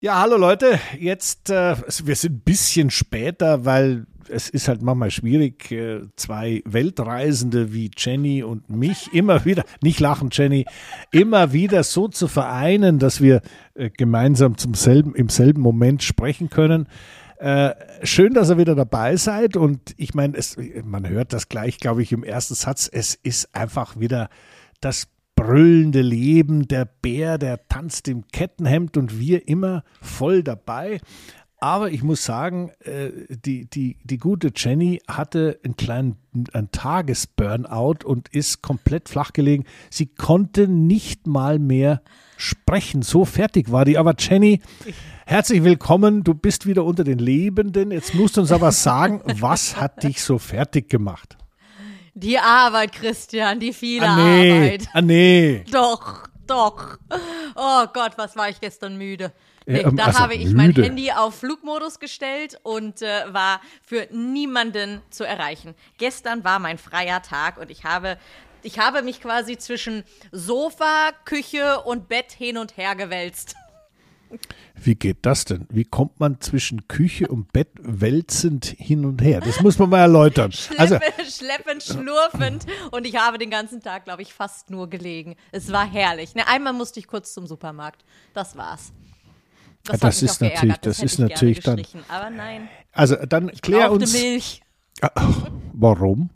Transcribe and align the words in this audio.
Ja, 0.00 0.20
hallo 0.20 0.36
Leute. 0.36 0.78
Jetzt, 0.96 1.50
äh, 1.50 1.74
wir 2.04 2.14
sind 2.14 2.34
ein 2.36 2.40
bisschen 2.42 2.88
später, 2.90 3.64
weil 3.64 4.06
es 4.28 4.48
ist 4.48 4.68
halt 4.68 4.80
manchmal 4.80 5.10
schwierig, 5.10 5.72
äh, 5.72 6.02
zwei 6.14 6.62
Weltreisende 6.64 7.72
wie 7.72 7.90
Jenny 7.96 8.44
und 8.44 8.70
mich 8.70 9.12
immer 9.12 9.44
wieder, 9.44 9.64
nicht 9.82 9.98
lachen 9.98 10.28
Jenny, 10.30 10.66
immer 11.10 11.52
wieder 11.52 11.82
so 11.82 12.06
zu 12.06 12.28
vereinen, 12.28 13.00
dass 13.00 13.20
wir 13.20 13.42
äh, 13.74 13.90
gemeinsam 13.90 14.56
zum 14.56 14.74
selben, 14.74 15.16
im 15.16 15.30
selben 15.30 15.62
Moment 15.62 16.04
sprechen 16.04 16.48
können. 16.48 16.86
Äh, 17.38 17.74
schön, 18.04 18.34
dass 18.34 18.50
ihr 18.50 18.58
wieder 18.58 18.76
dabei 18.76 19.16
seid 19.16 19.56
und 19.56 19.94
ich 19.96 20.14
meine, 20.14 20.38
man 20.84 21.08
hört 21.08 21.32
das 21.32 21.48
gleich, 21.48 21.78
glaube 21.78 22.02
ich, 22.02 22.12
im 22.12 22.22
ersten 22.22 22.54
Satz. 22.54 22.88
Es 22.92 23.16
ist 23.16 23.52
einfach 23.52 23.98
wieder 23.98 24.28
das 24.80 25.08
brüllende 25.38 26.02
Leben, 26.02 26.66
der 26.66 26.84
Bär, 26.84 27.38
der 27.38 27.68
tanzt 27.68 28.08
im 28.08 28.26
Kettenhemd 28.32 28.96
und 28.96 29.20
wir 29.20 29.46
immer 29.46 29.84
voll 30.02 30.42
dabei. 30.42 31.00
Aber 31.60 31.90
ich 31.90 32.02
muss 32.02 32.24
sagen, 32.24 32.70
äh, 32.80 33.10
die, 33.28 33.68
die, 33.70 33.96
die 34.02 34.18
gute 34.18 34.52
Jenny 34.54 35.00
hatte 35.08 35.58
einen 35.64 35.76
kleinen 35.76 36.16
einen 36.52 36.70
Tagesburnout 36.70 38.04
und 38.04 38.28
ist 38.28 38.62
komplett 38.62 39.08
flach 39.08 39.32
gelegen. 39.32 39.64
Sie 39.90 40.06
konnte 40.06 40.68
nicht 40.68 41.26
mal 41.26 41.58
mehr 41.58 42.02
sprechen. 42.36 43.02
So 43.02 43.24
fertig 43.24 43.72
war 43.72 43.84
die. 43.84 43.98
Aber 43.98 44.14
Jenny, 44.18 44.60
herzlich 45.26 45.64
willkommen. 45.64 46.22
Du 46.22 46.34
bist 46.34 46.66
wieder 46.66 46.84
unter 46.84 47.02
den 47.02 47.18
Lebenden. 47.18 47.90
Jetzt 47.90 48.14
musst 48.14 48.36
du 48.36 48.40
uns 48.42 48.52
aber 48.52 48.70
sagen, 48.70 49.20
was 49.40 49.80
hat 49.80 50.04
dich 50.04 50.22
so 50.22 50.38
fertig 50.38 50.88
gemacht? 50.88 51.38
Die 52.20 52.36
Arbeit, 52.36 52.92
Christian, 52.92 53.60
die 53.60 53.72
viele 53.72 54.08
ah, 54.08 54.16
nee. 54.16 54.52
Arbeit. 54.52 54.88
Ah, 54.92 55.00
nee. 55.00 55.64
Doch, 55.70 56.24
doch. 56.48 56.98
Oh 57.54 57.86
Gott, 57.92 58.12
was 58.16 58.34
war 58.34 58.48
ich 58.48 58.60
gestern 58.60 58.96
müde. 58.98 59.32
Nee, 59.66 59.82
ähm, 59.82 59.96
da 59.96 60.06
also 60.06 60.18
habe 60.18 60.34
ich 60.34 60.46
müde. 60.46 60.56
mein 60.56 60.72
Handy 60.72 61.12
auf 61.12 61.36
Flugmodus 61.36 62.00
gestellt 62.00 62.58
und 62.64 63.02
äh, 63.02 63.22
war 63.32 63.60
für 63.82 64.08
niemanden 64.10 65.00
zu 65.10 65.22
erreichen. 65.22 65.76
Gestern 65.98 66.42
war 66.42 66.58
mein 66.58 66.78
freier 66.78 67.22
Tag 67.22 67.56
und 67.56 67.70
ich 67.70 67.84
habe 67.84 68.18
ich 68.64 68.80
habe 68.80 69.02
mich 69.02 69.20
quasi 69.20 69.56
zwischen 69.56 70.02
Sofa, 70.32 71.10
Küche 71.24 71.82
und 71.82 72.08
Bett 72.08 72.32
hin 72.32 72.58
und 72.58 72.76
her 72.76 72.96
gewälzt. 72.96 73.54
Wie 74.82 74.94
geht 74.94 75.18
das 75.26 75.44
denn? 75.44 75.66
Wie 75.70 75.84
kommt 75.84 76.20
man 76.20 76.40
zwischen 76.40 76.86
Küche 76.88 77.28
und 77.28 77.52
Bett 77.52 77.68
wälzend 77.80 78.64
hin 78.66 79.04
und 79.04 79.20
her? 79.22 79.40
Das 79.40 79.60
muss 79.60 79.78
man 79.78 79.90
mal 79.90 80.00
erläutern. 80.00 80.52
Schleppend, 80.52 80.80
Also, 81.18 81.30
schleppend, 81.30 81.82
schlurfend 81.82 82.66
und 82.92 83.06
ich 83.06 83.16
habe 83.16 83.38
den 83.38 83.50
ganzen 83.50 83.80
Tag, 83.82 84.04
glaube 84.04 84.22
ich, 84.22 84.32
fast 84.32 84.70
nur 84.70 84.88
gelegen. 84.88 85.36
Es 85.52 85.72
war 85.72 85.90
herrlich. 85.90 86.34
Ne, 86.34 86.46
einmal 86.46 86.72
musste 86.72 87.00
ich 87.00 87.06
kurz 87.06 87.34
zum 87.34 87.46
Supermarkt. 87.46 88.04
Das 88.34 88.56
war's. 88.56 88.92
Das, 89.84 90.00
Das 90.00 90.22
ist 90.22 90.40
natürlich- 90.40 90.76
das 90.78 90.96
hätte 90.98 91.06
ist 91.06 91.12
ich 91.14 91.18
natürlich 91.18 91.60
dann-. 91.60 91.82
Aber 92.08 92.30
nein, 92.30 92.68
also 92.92 93.16
dann 93.16 93.50
klär 93.52 93.88
brauchte 93.88 94.02
uns. 94.04 94.12
Milch 94.12 94.62
Ah, 95.00 95.10
Warum? 95.74 96.30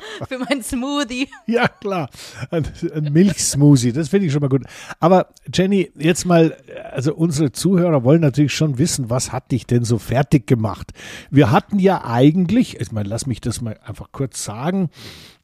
für 0.28 0.38
meinen 0.38 0.62
Smoothie. 0.62 1.28
Ja, 1.46 1.68
klar. 1.68 2.08
Ein, 2.50 2.66
ein 2.94 3.12
Milchsmoothie, 3.12 3.92
das 3.92 4.08
finde 4.08 4.26
ich 4.26 4.32
schon 4.32 4.40
mal 4.40 4.48
gut. 4.48 4.62
Aber 5.00 5.28
Jenny, 5.52 5.90
jetzt 5.96 6.24
mal, 6.24 6.56
also 6.92 7.14
unsere 7.14 7.52
Zuhörer 7.52 8.04
wollen 8.04 8.20
natürlich 8.20 8.54
schon 8.54 8.78
wissen, 8.78 9.10
was 9.10 9.32
hat 9.32 9.52
dich 9.52 9.66
denn 9.66 9.84
so 9.84 9.98
fertig 9.98 10.46
gemacht? 10.46 10.92
Wir 11.30 11.50
hatten 11.50 11.78
ja 11.78 12.04
eigentlich, 12.04 12.80
ich 12.80 12.92
meine, 12.92 13.08
lass 13.08 13.26
mich 13.26 13.40
das 13.40 13.60
mal 13.60 13.78
einfach 13.84 14.12
kurz 14.12 14.44
sagen, 14.44 14.90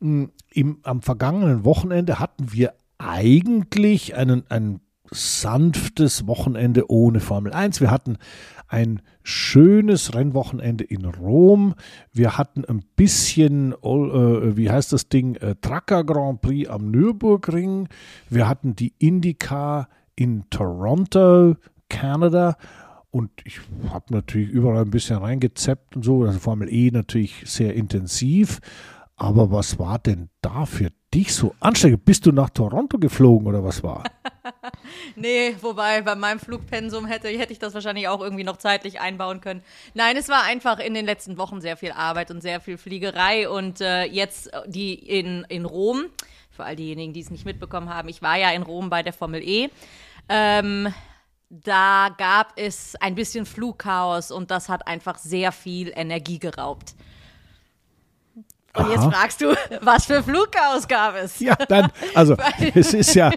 mh, 0.01 0.29
im, 0.51 0.79
am 0.83 1.03
vergangenen 1.03 1.65
Wochenende 1.65 2.19
hatten 2.19 2.53
wir 2.53 2.75
eigentlich 2.99 4.17
einen, 4.17 4.45
ein 4.49 4.81
sanftes 5.11 6.27
Wochenende 6.27 6.91
ohne 6.91 7.21
Formel 7.21 7.53
1. 7.53 7.81
Wir 7.81 7.91
hatten 7.91 8.19
ein 8.69 9.03
schönes 9.23 10.15
Rennwochenende 10.15 10.85
in 10.85 11.05
Rom. 11.05 11.75
Wir 12.13 12.39
hatten 12.39 12.65
ein 12.65 12.85
bisschen, 12.97 13.73
äh, 13.73 14.57
wie 14.57 14.71
heißt 14.71 14.93
das 14.93 15.09
Ding, 15.09 15.37
äh, 15.37 15.57
Tracker 15.61 16.05
Grand 16.05 16.43
Prix 16.43 16.69
am 16.69 16.91
Nürburgring. 16.91 17.89
Wir 18.29 18.49
hatten 18.49 18.77
die 18.77 18.93
IndyCar 18.99 19.89
in 20.15 20.45
Toronto, 20.51 21.57
Kanada. 21.89 22.57
Und 23.11 23.31
ich 23.45 23.61
habe 23.91 24.13
natürlich 24.15 24.51
überall 24.51 24.85
ein 24.85 24.91
bisschen 24.91 25.17
reingezappt 25.17 25.97
und 25.97 26.05
so. 26.05 26.25
Also 26.25 26.39
Formel 26.39 26.73
E 26.73 26.91
natürlich 26.91 27.43
sehr 27.47 27.75
intensiv. 27.75 28.61
Aber 29.19 29.51
was 29.51 29.81
war 29.81 29.99
denn 29.99 30.31
da 30.43 30.65
für 30.65 30.91
dich 31.13 31.35
so 31.35 31.55
anstrengend? 31.59 32.05
Bist 32.05 32.25
du 32.25 32.33
nach 32.33 32.51
Toronto 32.51 32.99
geflogen 32.99 33.49
oder 33.49 33.63
was 33.65 33.83
war? 33.83 34.05
Nee, 35.17 35.57
wobei 35.61 36.03
bei 36.03 36.15
meinem 36.15 36.39
Flugpensum 36.39 37.07
hätte, 37.07 37.29
hätte 37.29 37.53
ich 37.53 37.59
das 37.59 37.75
wahrscheinlich 37.75 38.09
auch 38.09 38.21
irgendwie 38.21 38.45
noch 38.45 38.57
zeitlich 38.57 39.01
einbauen 39.01 39.41
können. 39.41 39.63
Nein, 39.95 40.17
es 40.17 40.29
war 40.29 40.45
einfach 40.45 40.79
in 40.79 40.95
den 40.95 41.05
letzten 41.05 41.37
Wochen 41.39 41.61
sehr 41.61 41.77
viel 41.77 41.93
Arbeit 41.93 42.31
und 42.31 42.41
sehr 42.41 42.61
viel 42.61 42.79
Fliegerei 42.79 43.49
und 43.49 43.81
äh, 43.81 44.05
jetzt 44.05 44.53
äh, 44.53 44.63
die 44.67 44.95
in, 44.95 45.45
in 45.49 45.65
Rom, 45.65 46.07
für 46.51 46.65
all 46.65 46.77
diejenigen, 46.77 47.13
die 47.13 47.21
es 47.21 47.31
nicht 47.31 47.45
mitbekommen 47.45 47.93
haben, 47.93 48.09
ich 48.09 48.23
war 48.23 48.37
ja 48.37 48.51
in 48.51 48.63
Rom 48.63 48.91
bei 48.91 49.03
der 49.03 49.13
Formel 49.13 49.43
E. 49.43 49.69
Ähm, 50.29 50.93
da 51.51 52.15
gab 52.17 52.53
es 52.57 52.97
ein 52.97 53.15
bisschen 53.15 53.45
Flugchaos 53.45 54.31
und 54.31 54.51
das 54.51 54.69
hat 54.69 54.87
einfach 54.87 55.19
sehr 55.19 55.53
viel 55.53 55.93
Energie 55.95 56.39
geraubt. 56.39 56.95
Und 58.79 58.91
jetzt 58.91 59.05
fragst 59.05 59.41
du, 59.41 59.55
was 59.83 60.07
für 60.07 60.23
Flugchaos 60.23 60.87
gab 60.89 61.15
es? 61.17 61.39
Ja, 61.41 61.55
dann, 61.69 61.91
also 62.15 62.37
es 62.75 62.95
ist 62.95 63.15
ja 63.15 63.31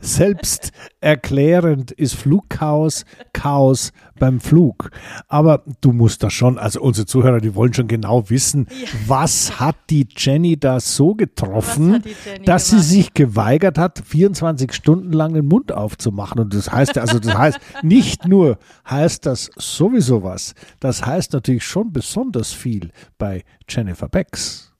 selbsterklärend, 0.00 1.90
ist 1.92 2.14
Flugchaos 2.14 3.04
Chaos 3.32 3.92
beim 4.18 4.40
Flug. 4.40 4.90
Aber 5.28 5.62
du 5.80 5.92
musst 5.92 6.22
das 6.22 6.32
schon, 6.32 6.58
also 6.58 6.80
unsere 6.80 7.06
Zuhörer, 7.06 7.40
die 7.40 7.54
wollen 7.54 7.72
schon 7.74 7.86
genau 7.88 8.28
wissen, 8.30 8.66
was 9.06 9.60
hat 9.60 9.76
die 9.90 10.08
Jenny 10.16 10.58
da 10.58 10.80
so 10.80 11.14
getroffen, 11.14 12.02
dass 12.44 12.70
gemacht? 12.70 12.84
sie 12.84 12.96
sich 12.96 13.14
geweigert 13.14 13.78
hat, 13.78 14.02
24 14.04 14.72
Stunden 14.72 15.12
lang 15.12 15.34
den 15.34 15.46
Mund 15.46 15.72
aufzumachen. 15.72 16.40
Und 16.40 16.54
das 16.54 16.70
heißt, 16.72 16.96
ja- 16.96 17.02
also 17.02 17.18
das 17.18 17.36
heißt, 17.36 17.58
nicht 17.82 18.26
nur 18.26 18.58
heißt 18.88 19.24
das 19.26 19.50
sowieso 19.56 20.22
was, 20.22 20.54
das 20.80 21.04
heißt 21.06 21.32
natürlich 21.32 21.64
schon 21.64 21.92
besonders 21.92 22.52
viel 22.52 22.90
bei 23.18 23.44
Jennifer 23.68 24.08
Becks. 24.08 24.72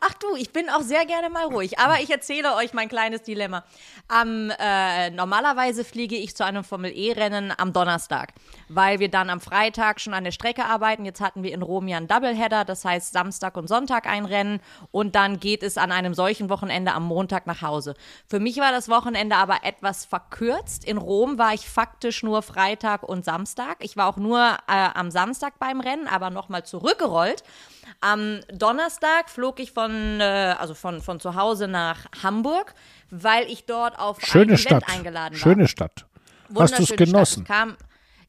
Ach 0.00 0.14
du, 0.14 0.36
ich 0.36 0.52
bin 0.52 0.70
auch 0.70 0.82
sehr 0.82 1.04
gerne 1.06 1.30
mal 1.30 1.46
ruhig, 1.46 1.78
aber 1.78 2.00
ich 2.00 2.10
erzähle 2.10 2.54
euch 2.54 2.72
mein 2.72 2.88
kleines 2.88 3.22
Dilemma. 3.22 3.64
Am, 4.08 4.50
äh, 4.58 5.10
normalerweise 5.10 5.84
fliege 5.84 6.16
ich 6.16 6.36
zu 6.36 6.44
einem 6.44 6.62
Formel-E-Rennen 6.62 7.52
am 7.56 7.72
Donnerstag, 7.72 8.32
weil 8.68 9.00
wir 9.00 9.08
dann 9.08 9.30
am 9.30 9.40
Freitag 9.40 10.00
schon 10.00 10.14
an 10.14 10.24
der 10.24 10.32
Strecke 10.32 10.64
arbeiten. 10.64 11.04
Jetzt 11.04 11.20
hatten 11.20 11.42
wir 11.42 11.52
in 11.52 11.62
Rom 11.62 11.88
ja 11.88 11.96
einen 11.96 12.06
Doubleheader, 12.06 12.64
das 12.64 12.84
heißt 12.84 13.12
Samstag 13.12 13.56
und 13.56 13.68
Sonntag 13.68 14.06
ein 14.06 14.24
Rennen 14.24 14.60
und 14.92 15.14
dann 15.14 15.40
geht 15.40 15.62
es 15.62 15.76
an 15.76 15.92
einem 15.92 16.14
solchen 16.14 16.48
Wochenende 16.48 16.92
am 16.92 17.04
Montag 17.04 17.46
nach 17.46 17.62
Hause. 17.62 17.94
Für 18.28 18.38
mich 18.38 18.58
war 18.58 18.72
das 18.72 18.88
Wochenende 18.88 19.36
aber 19.36 19.64
etwas 19.64 20.04
verkürzt. 20.04 20.84
In 20.84 20.98
Rom 20.98 21.38
war 21.38 21.54
ich 21.54 21.68
faktisch 21.68 22.22
nur 22.22 22.42
Freitag 22.42 23.02
und 23.02 23.24
Samstag. 23.24 23.78
Ich 23.80 23.96
war 23.96 24.06
auch 24.06 24.16
nur 24.16 24.40
äh, 24.40 24.88
am 24.94 25.10
Samstag 25.10 25.58
beim 25.58 25.80
Rennen, 25.80 26.06
aber 26.06 26.30
nochmal 26.30 26.64
zurückgerollt. 26.64 27.42
Am 28.00 28.40
Donnerstag 28.52 29.30
flog 29.30 29.60
ich 29.60 29.72
von, 29.72 30.20
äh, 30.20 30.54
also 30.58 30.74
von, 30.74 31.00
von 31.00 31.20
zu 31.20 31.34
Hause 31.34 31.68
nach 31.68 32.06
Hamburg, 32.22 32.74
weil 33.10 33.44
ich 33.50 33.66
dort 33.66 33.98
auf 33.98 34.18
ein 34.18 34.26
Schöne 34.26 34.44
Event 34.52 34.60
Stadt. 34.60 34.84
eingeladen 34.88 35.34
war. 35.34 35.40
Schöne 35.40 35.68
Stadt. 35.68 36.06
Hast 36.58 36.78
du 36.78 36.82
es 36.82 36.96
genossen? 36.96 37.46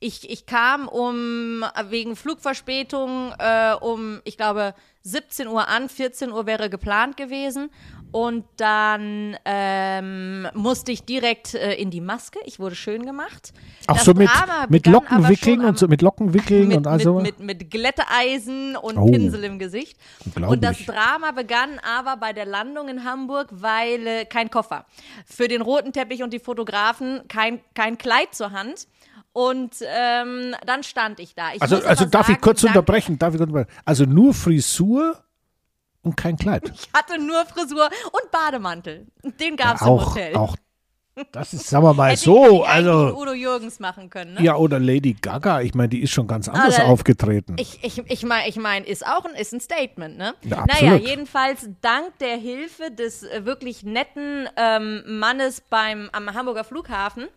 Ich, 0.04 0.28
ich 0.30 0.48
kam 0.48 0.88
um 0.88 1.64
wegen 1.90 2.16
Flugverspätung 2.16 3.34
äh, 3.38 3.76
um, 3.80 4.20
ich 4.24 4.36
glaube, 4.36 4.74
17 5.04 5.48
Uhr 5.48 5.68
an, 5.68 5.90
14 5.90 6.32
Uhr 6.32 6.48
wäre 6.48 6.72
geplant 6.72 7.18
gewesen. 7.18 7.70
Und 8.12 8.44
dann 8.58 9.38
ähm, 9.46 10.48
musste 10.54 10.92
ich 10.92 11.04
direkt 11.06 11.54
äh, 11.54 11.76
in 11.76 11.92
die 11.92 12.02
Maske. 12.02 12.40
Ich 12.46 12.60
wurde 12.60 12.76
schön 12.76 13.06
gemacht. 13.06 13.54
Auch 13.88 13.96
Das 13.96 14.06
so 14.06 14.14
mit, 14.14 14.30
mit 14.70 14.86
Lockenwickeln 14.86 15.64
und 15.64 15.78
so 15.80 15.88
mit 15.88 16.02
Lockenwickeln 16.02 16.68
mit, 16.68 16.78
und 16.78 16.88
also. 16.88 17.16
mit, 17.22 17.40
mit, 17.40 17.60
mit 17.62 17.72
Glätteisen 17.72 18.76
und 18.76 18.98
Oh. 18.98 19.06
Pinsel 19.06 19.44
im 19.46 19.60
Gesicht. 19.60 19.98
Und 20.36 20.64
das 20.64 20.86
Drama 20.86 21.32
begann 21.32 21.80
aber 21.80 22.18
bei 22.18 22.34
der 22.34 22.46
Landung 22.46 22.90
in 22.90 23.06
Hamburg, 23.06 23.48
weil 23.52 24.06
äh, 24.06 24.26
kein 24.26 24.50
Koffer. 24.52 24.86
Für 25.26 25.48
den 25.48 25.62
roten 25.62 25.94
Teppich 25.94 26.22
und 26.22 26.34
die 26.34 26.40
Fotografen 26.40 27.22
kein, 27.30 27.62
kein 27.74 27.98
Kleid 27.98 28.36
zur 28.36 28.52
Hand. 28.52 28.88
Und 29.34 29.76
ähm, 29.88 30.54
dann 30.66 30.84
stand 30.84 31.22
ich 31.22 31.34
da. 31.36 31.54
Ich 31.54 31.62
also, 31.62 31.78
also 31.78 32.04
darf 32.04 32.28
ich 32.28 32.34
sagen, 32.34 32.42
kurz 32.42 32.62
danke- 32.62 32.80
unterbrechen? 32.80 33.18
Darf 33.18 33.34
ich 33.34 33.38
kurz 33.40 33.50
unterbrechen? 33.50 33.80
Also 33.86 34.04
nur 34.04 34.34
Frisur 34.34 35.18
und 36.04 36.18
kein 36.18 36.38
Kleid. 36.38 36.72
Ich 36.74 36.90
hatte 36.94 37.20
nur 37.20 37.46
Frisur 37.46 37.90
und 38.12 38.32
Bademantel. 38.32 39.08
Den 39.40 39.56
gab 39.56 39.76
es 39.76 39.82
im 39.82 39.88
auch, 39.88 40.16
Hotel. 40.16 40.36
auch. 40.36 40.56
Das 41.34 41.54
ist, 41.54 41.68
sagen 41.68 41.84
wir 41.84 41.94
mal 41.94 42.12
Hätte 42.12 42.22
so, 42.22 42.64
also. 42.64 43.16
Udo 43.18 43.34
Jürgens 43.34 43.80
machen 43.80 44.10
können, 44.10 44.36
ne? 44.36 44.44
Ja, 44.44 44.56
oder 44.56 44.80
Lady 44.80 45.14
Gaga. 45.14 45.60
Ich 45.62 45.74
meine, 45.74 45.90
die 45.90 46.02
ist 46.02 46.12
schon 46.12 46.26
ganz 46.26 46.48
anders 46.48 46.80
Aber 46.80 46.88
aufgetreten. 46.88 47.58
Ich, 47.60 47.84
ich, 47.84 48.02
ich 48.10 48.24
meine, 48.24 48.48
ich 48.48 48.56
mein, 48.56 48.86
ist 48.86 49.06
auch 49.06 49.26
ein, 49.26 49.36
ist 49.36 49.54
ein 49.54 49.60
Statement, 49.60 50.18
ne? 50.18 50.34
Ja, 50.44 50.66
naja, 50.66 50.96
jedenfalls 50.96 51.68
dank 51.82 52.18
der 52.20 52.38
Hilfe 52.38 52.92
des 52.92 53.24
äh, 53.24 53.46
wirklich 53.46 53.84
netten 53.84 54.48
ähm, 54.56 55.04
Mannes 55.06 55.62
beim, 55.70 56.10
am 56.14 56.34
Hamburger 56.34 56.64
Flughafen, 56.64 57.28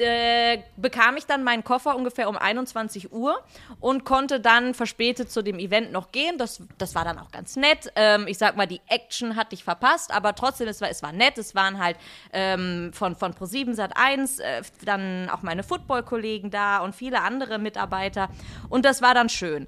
äh, 0.00 0.62
bekam 0.76 1.16
ich 1.16 1.26
dann 1.26 1.44
meinen 1.44 1.64
Koffer 1.64 1.96
ungefähr 1.96 2.28
um 2.28 2.36
21 2.36 3.12
Uhr 3.12 3.38
und 3.80 4.04
konnte 4.04 4.40
dann 4.40 4.74
verspätet 4.74 5.30
zu 5.30 5.42
dem 5.42 5.58
Event 5.58 5.92
noch 5.92 6.12
gehen. 6.12 6.38
Das, 6.38 6.62
das 6.78 6.94
war 6.94 7.04
dann 7.04 7.18
auch 7.18 7.30
ganz 7.30 7.56
nett. 7.56 7.92
Ähm, 7.96 8.26
ich 8.26 8.38
sag 8.38 8.56
mal, 8.56 8.66
die 8.66 8.80
Action 8.88 9.36
hatte 9.36 9.54
ich 9.54 9.64
verpasst, 9.64 10.12
aber 10.12 10.34
trotzdem, 10.34 10.68
es 10.68 10.80
war, 10.80 10.90
es 10.90 11.02
war 11.02 11.12
nett. 11.12 11.38
Es 11.38 11.54
waren 11.54 11.78
halt 11.78 11.96
ähm, 12.32 12.92
von, 12.92 13.16
von 13.16 13.34
Pro7 13.34 13.74
Sat 13.74 13.96
1 13.96 14.38
äh, 14.38 14.62
dann 14.84 15.28
auch 15.30 15.42
meine 15.42 15.62
Football-Kollegen 15.62 16.50
da 16.50 16.78
und 16.78 16.94
viele 16.94 17.22
andere 17.22 17.58
Mitarbeiter. 17.58 18.28
Und 18.68 18.84
das 18.84 19.02
war 19.02 19.14
dann 19.14 19.28
schön. 19.28 19.66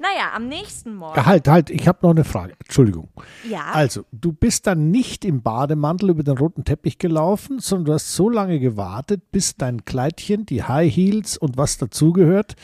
Naja, 0.00 0.30
am 0.34 0.48
nächsten 0.48 0.94
Morgen. 0.94 1.26
Halt, 1.26 1.46
halt, 1.46 1.68
ich 1.68 1.86
habe 1.86 1.98
noch 2.00 2.10
eine 2.10 2.24
Frage. 2.24 2.54
Entschuldigung. 2.58 3.10
Ja. 3.46 3.66
Also, 3.72 4.06
du 4.12 4.32
bist 4.32 4.66
dann 4.66 4.90
nicht 4.90 5.26
im 5.26 5.42
Bademantel 5.42 6.08
über 6.08 6.22
den 6.22 6.38
roten 6.38 6.64
Teppich 6.64 6.96
gelaufen, 6.96 7.58
sondern 7.58 7.84
du 7.84 7.92
hast 7.92 8.14
so 8.14 8.30
lange 8.30 8.60
gewartet, 8.60 9.30
bis 9.30 9.56
dein 9.56 9.84
Kleidchen, 9.84 10.46
die 10.46 10.62
High 10.62 10.90
Heels 10.90 11.36
und 11.36 11.58
was 11.58 11.76
dazugehört, 11.76 12.56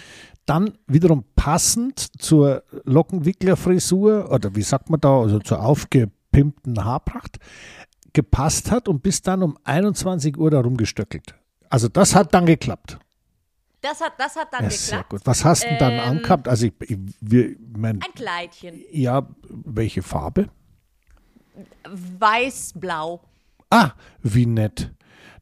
dann 0.46 0.78
wiederum 0.86 1.24
passend 1.34 1.98
zur 2.22 2.62
Lockenwicklerfrisur 2.84 4.30
oder 4.32 4.54
wie 4.54 4.62
sagt 4.62 4.88
man 4.88 5.00
da, 5.00 5.20
also 5.20 5.38
zur 5.40 5.60
aufgepimpten 5.62 6.82
Haarpracht 6.84 7.38
gepasst 8.14 8.70
hat 8.70 8.88
und 8.88 9.02
bist 9.02 9.26
dann 9.26 9.42
um 9.42 9.58
21 9.64 10.38
Uhr 10.38 10.50
da 10.50 10.60
rumgestöckelt. 10.60 11.34
Also 11.68 11.88
das 11.88 12.14
hat 12.14 12.32
dann 12.32 12.46
geklappt. 12.46 12.98
Das 13.88 14.00
hat, 14.00 14.12
das 14.18 14.34
hat 14.36 14.48
dann 14.52 14.64
Ja, 14.64 14.68
geklappt. 14.68 14.80
sehr 14.88 15.04
gut. 15.08 15.20
Was 15.24 15.44
hast 15.44 15.62
du 15.64 15.68
denn 15.68 15.78
dann 15.78 15.92
Ähm, 15.92 16.00
angehabt? 16.00 16.48
Also 16.48 16.66
ich, 16.66 16.72
ich 16.80 16.98
wir, 17.20 17.56
mein, 17.76 18.00
Ein 18.02 18.12
Kleidchen. 18.14 18.82
ja, 18.90 19.26
welche 19.48 20.02
Farbe? 20.02 20.48
Weiß-blau. 22.18 23.20
Ah, 23.70 23.90
wie 24.22 24.46
nett. 24.46 24.90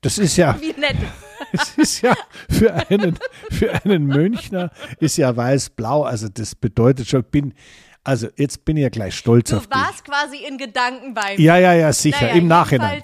Das 0.00 0.18
ist 0.18 0.36
ja, 0.36 0.56
Wie 0.60 0.72
nett. 0.78 0.96
das 1.52 1.76
ist 1.78 2.02
ja 2.02 2.14
für 2.50 2.72
einen, 2.90 3.18
für 3.50 3.72
einen 3.84 4.04
Münchner 4.06 4.70
ist 5.00 5.16
ja 5.16 5.34
weiß-blau. 5.34 6.02
Also 6.02 6.28
das 6.28 6.54
bedeutet 6.54 7.08
schon, 7.08 7.20
ich 7.20 7.26
bin, 7.28 7.54
also 8.02 8.28
jetzt 8.36 8.64
bin 8.64 8.76
ich 8.76 8.82
ja 8.82 8.88
gleich 8.90 9.16
stolz 9.16 9.50
Du 9.50 9.56
auf 9.56 9.66
dich. 9.66 9.74
warst 9.80 10.04
quasi 10.04 10.36
in 10.46 10.58
Gedanken 10.58 11.14
bei 11.14 11.36
mir. 11.36 11.40
Ja, 11.42 11.56
ja, 11.56 11.72
ja, 11.72 11.92
sicher, 11.92 12.26
Naja, 12.26 12.34
im 12.34 12.46
Nachhinein. 12.48 13.02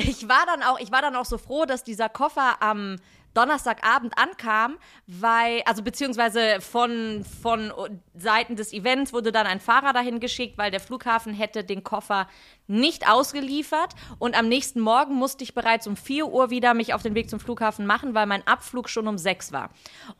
Ich 0.00 0.28
war 0.28 0.46
dann 0.46 0.62
auch, 0.62 0.78
ich 0.80 0.90
war 0.92 1.02
dann 1.02 1.14
auch 1.16 1.26
so 1.26 1.36
froh, 1.36 1.66
dass 1.66 1.84
dieser 1.84 2.08
Koffer 2.08 2.62
am 2.62 2.96
Donnerstagabend 3.34 4.16
ankam, 4.16 4.78
weil, 5.06 5.62
also 5.66 5.82
beziehungsweise 5.82 6.60
von, 6.60 7.24
von 7.42 7.72
Seiten 8.14 8.56
des 8.56 8.72
Events 8.72 9.12
wurde 9.12 9.32
dann 9.32 9.46
ein 9.46 9.60
Fahrer 9.60 9.92
dahin 9.92 10.20
geschickt, 10.20 10.56
weil 10.56 10.70
der 10.70 10.80
Flughafen 10.80 11.34
hätte 11.34 11.64
den 11.64 11.84
Koffer 11.84 12.28
nicht 12.66 13.08
ausgeliefert. 13.08 13.94
Und 14.18 14.38
am 14.38 14.48
nächsten 14.48 14.80
Morgen 14.80 15.14
musste 15.14 15.44
ich 15.44 15.54
bereits 15.54 15.86
um 15.86 15.96
4 15.96 16.26
Uhr 16.26 16.50
wieder 16.50 16.74
mich 16.74 16.94
auf 16.94 17.02
den 17.02 17.14
Weg 17.14 17.28
zum 17.28 17.40
Flughafen 17.40 17.86
machen, 17.86 18.14
weil 18.14 18.26
mein 18.26 18.46
Abflug 18.46 18.88
schon 18.88 19.08
um 19.08 19.18
6 19.18 19.52
war. 19.52 19.70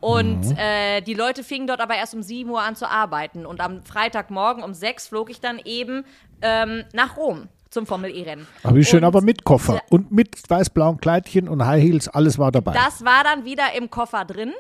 Und 0.00 0.58
äh, 0.58 1.00
die 1.00 1.14
Leute 1.14 1.44
fingen 1.44 1.66
dort 1.66 1.80
aber 1.80 1.94
erst 1.94 2.14
um 2.14 2.22
7 2.22 2.50
Uhr 2.50 2.60
an 2.60 2.76
zu 2.76 2.88
arbeiten. 2.88 3.46
Und 3.46 3.60
am 3.60 3.82
Freitagmorgen 3.82 4.62
um 4.62 4.74
6 4.74 5.08
flog 5.08 5.30
ich 5.30 5.40
dann 5.40 5.58
eben 5.64 6.04
ähm, 6.42 6.84
nach 6.92 7.16
Rom 7.16 7.48
zum 7.74 7.86
Formel-E-Rennen. 7.86 8.46
Aber 8.62 8.76
wie 8.76 8.84
schön, 8.84 9.00
Und 9.00 9.04
aber 9.04 9.20
mit 9.20 9.44
Koffer 9.44 9.82
und 9.90 10.10
mit 10.10 10.48
weiß-blauen 10.48 10.98
Kleidchen 10.98 11.48
und 11.48 11.64
High 11.66 11.82
Heels, 11.82 12.08
alles 12.08 12.38
war 12.38 12.50
dabei. 12.50 12.72
Das 12.72 13.04
war 13.04 13.22
dann 13.24 13.44
wieder 13.44 13.74
im 13.76 13.90
Koffer 13.90 14.24
drin. 14.24 14.52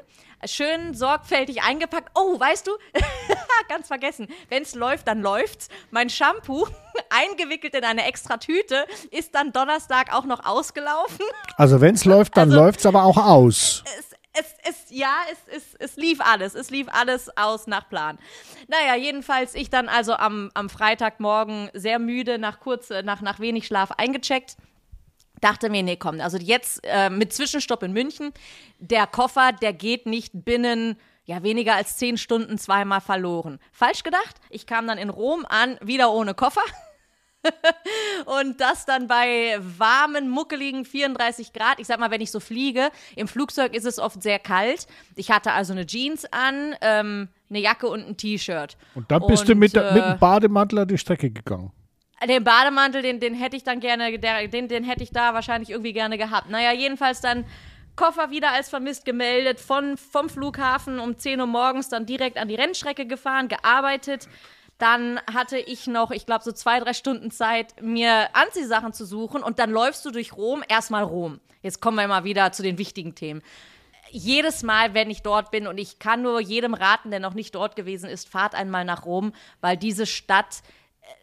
Schön 0.46 0.92
sorgfältig 0.92 1.62
eingepackt. 1.62 2.10
Oh, 2.14 2.38
weißt 2.38 2.66
du, 2.66 2.72
ganz 3.70 3.86
vergessen, 3.86 4.28
wenn 4.50 4.62
es 4.62 4.74
läuft, 4.74 5.08
dann 5.08 5.22
läuft's. 5.22 5.68
Mein 5.90 6.10
Shampoo, 6.10 6.66
eingewickelt 7.08 7.74
in 7.74 7.82
eine 7.84 8.04
extra 8.06 8.36
Tüte, 8.36 8.84
ist 9.10 9.34
dann 9.34 9.52
Donnerstag 9.52 10.12
auch 10.14 10.26
noch 10.26 10.44
ausgelaufen. 10.44 11.24
also 11.56 11.80
wenn 11.80 11.94
es 11.94 12.04
läuft, 12.04 12.36
dann 12.36 12.50
Also- 12.50 12.62
läuft's 12.62 12.84
aber 12.84 13.04
auch 13.04 13.16
aus. 13.16 13.82
Es, 13.98 14.13
es, 14.34 14.54
es, 14.68 14.90
ja, 14.90 15.14
es, 15.30 15.56
es, 15.56 15.74
es 15.78 15.96
lief 15.96 16.20
alles. 16.20 16.54
Es 16.54 16.70
lief 16.70 16.88
alles 16.90 17.34
aus 17.36 17.66
nach 17.66 17.88
Plan. 17.88 18.18
Naja, 18.68 18.96
jedenfalls 18.96 19.54
ich 19.54 19.70
dann 19.70 19.88
also 19.88 20.14
am, 20.14 20.50
am 20.54 20.68
Freitagmorgen 20.68 21.70
sehr 21.72 21.98
müde, 21.98 22.38
nach 22.38 22.60
kurz, 22.60 22.90
äh, 22.90 23.02
nach, 23.02 23.20
nach 23.20 23.40
wenig 23.40 23.66
Schlaf 23.66 23.92
eingecheckt. 23.92 24.56
Dachte 25.40 25.70
mir, 25.70 25.82
nee, 25.82 25.96
komm, 25.96 26.20
also 26.20 26.38
jetzt 26.38 26.80
äh, 26.84 27.10
mit 27.10 27.32
Zwischenstopp 27.32 27.82
in 27.82 27.92
München, 27.92 28.32
der 28.78 29.06
Koffer, 29.06 29.52
der 29.52 29.72
geht 29.72 30.06
nicht 30.06 30.32
binnen 30.32 30.96
ja 31.26 31.42
weniger 31.42 31.74
als 31.74 31.96
zehn 31.96 32.18
Stunden 32.18 32.58
zweimal 32.58 33.00
verloren. 33.00 33.58
Falsch 33.72 34.02
gedacht. 34.02 34.36
Ich 34.50 34.66
kam 34.66 34.86
dann 34.86 34.98
in 34.98 35.10
Rom 35.10 35.46
an, 35.48 35.78
wieder 35.80 36.12
ohne 36.12 36.34
Koffer. 36.34 36.62
Und 38.26 38.60
das 38.60 38.86
dann 38.86 39.06
bei 39.06 39.58
warmen, 39.60 40.28
muckeligen 40.28 40.84
34 40.84 41.52
Grad. 41.52 41.80
Ich 41.80 41.86
sag 41.86 41.98
mal, 41.98 42.10
wenn 42.10 42.20
ich 42.20 42.30
so 42.30 42.40
fliege, 42.40 42.90
im 43.16 43.28
Flugzeug 43.28 43.74
ist 43.74 43.84
es 43.84 43.98
oft 43.98 44.22
sehr 44.22 44.38
kalt. 44.38 44.86
Ich 45.16 45.30
hatte 45.30 45.52
also 45.52 45.72
eine 45.72 45.86
Jeans 45.86 46.26
an, 46.30 46.74
ähm, 46.80 47.28
eine 47.50 47.58
Jacke 47.60 47.88
und 47.88 48.06
ein 48.06 48.16
T-Shirt. 48.16 48.76
Und 48.94 49.10
dann 49.10 49.26
bist 49.26 49.48
du 49.48 49.54
mit, 49.54 49.74
äh, 49.76 49.94
mit 49.94 50.04
dem 50.04 50.18
Bademantel 50.18 50.80
an 50.80 50.88
die 50.88 50.98
Strecke 50.98 51.30
gegangen. 51.30 51.72
den 52.26 52.44
Bademantel, 52.44 53.02
den, 53.02 53.20
den 53.20 53.34
hätte 53.34 53.56
ich 53.56 53.64
dann 53.64 53.80
gerne, 53.80 54.18
der, 54.18 54.48
den, 54.48 54.68
den 54.68 54.84
hätte 54.84 55.02
ich 55.02 55.10
da 55.10 55.34
wahrscheinlich 55.34 55.70
irgendwie 55.70 55.92
gerne 55.92 56.18
gehabt. 56.18 56.50
Naja, 56.50 56.72
jedenfalls 56.72 57.20
dann 57.20 57.44
Koffer 57.96 58.30
wieder 58.30 58.52
als 58.52 58.70
vermisst 58.70 59.04
gemeldet, 59.04 59.60
von, 59.60 59.96
vom 59.96 60.28
Flughafen 60.28 60.98
um 60.98 61.16
10 61.16 61.40
Uhr 61.40 61.46
morgens 61.46 61.88
dann 61.88 62.06
direkt 62.06 62.38
an 62.38 62.48
die 62.48 62.56
Rennstrecke 62.56 63.06
gefahren, 63.06 63.48
gearbeitet. 63.48 64.28
Dann 64.78 65.20
hatte 65.32 65.58
ich 65.58 65.86
noch, 65.86 66.10
ich 66.10 66.26
glaube, 66.26 66.44
so 66.44 66.52
zwei, 66.52 66.80
drei 66.80 66.92
Stunden 66.92 67.30
Zeit, 67.30 67.80
mir 67.80 68.34
Anziehsachen 68.34 68.92
zu 68.92 69.04
suchen. 69.04 69.42
Und 69.42 69.58
dann 69.58 69.70
läufst 69.70 70.04
du 70.04 70.10
durch 70.10 70.36
Rom, 70.36 70.62
erstmal 70.68 71.04
Rom. 71.04 71.40
Jetzt 71.62 71.80
kommen 71.80 71.96
wir 71.96 72.08
mal 72.08 72.24
wieder 72.24 72.52
zu 72.52 72.62
den 72.62 72.78
wichtigen 72.78 73.14
Themen. 73.14 73.42
Jedes 74.10 74.62
Mal, 74.62 74.94
wenn 74.94 75.10
ich 75.10 75.22
dort 75.22 75.50
bin, 75.50 75.66
und 75.66 75.78
ich 75.78 75.98
kann 75.98 76.22
nur 76.22 76.40
jedem 76.40 76.74
raten, 76.74 77.10
der 77.10 77.20
noch 77.20 77.34
nicht 77.34 77.54
dort 77.54 77.74
gewesen 77.74 78.08
ist, 78.08 78.28
fahrt 78.28 78.54
einmal 78.54 78.84
nach 78.84 79.06
Rom, 79.06 79.32
weil 79.60 79.76
diese 79.76 80.06
Stadt, 80.06 80.62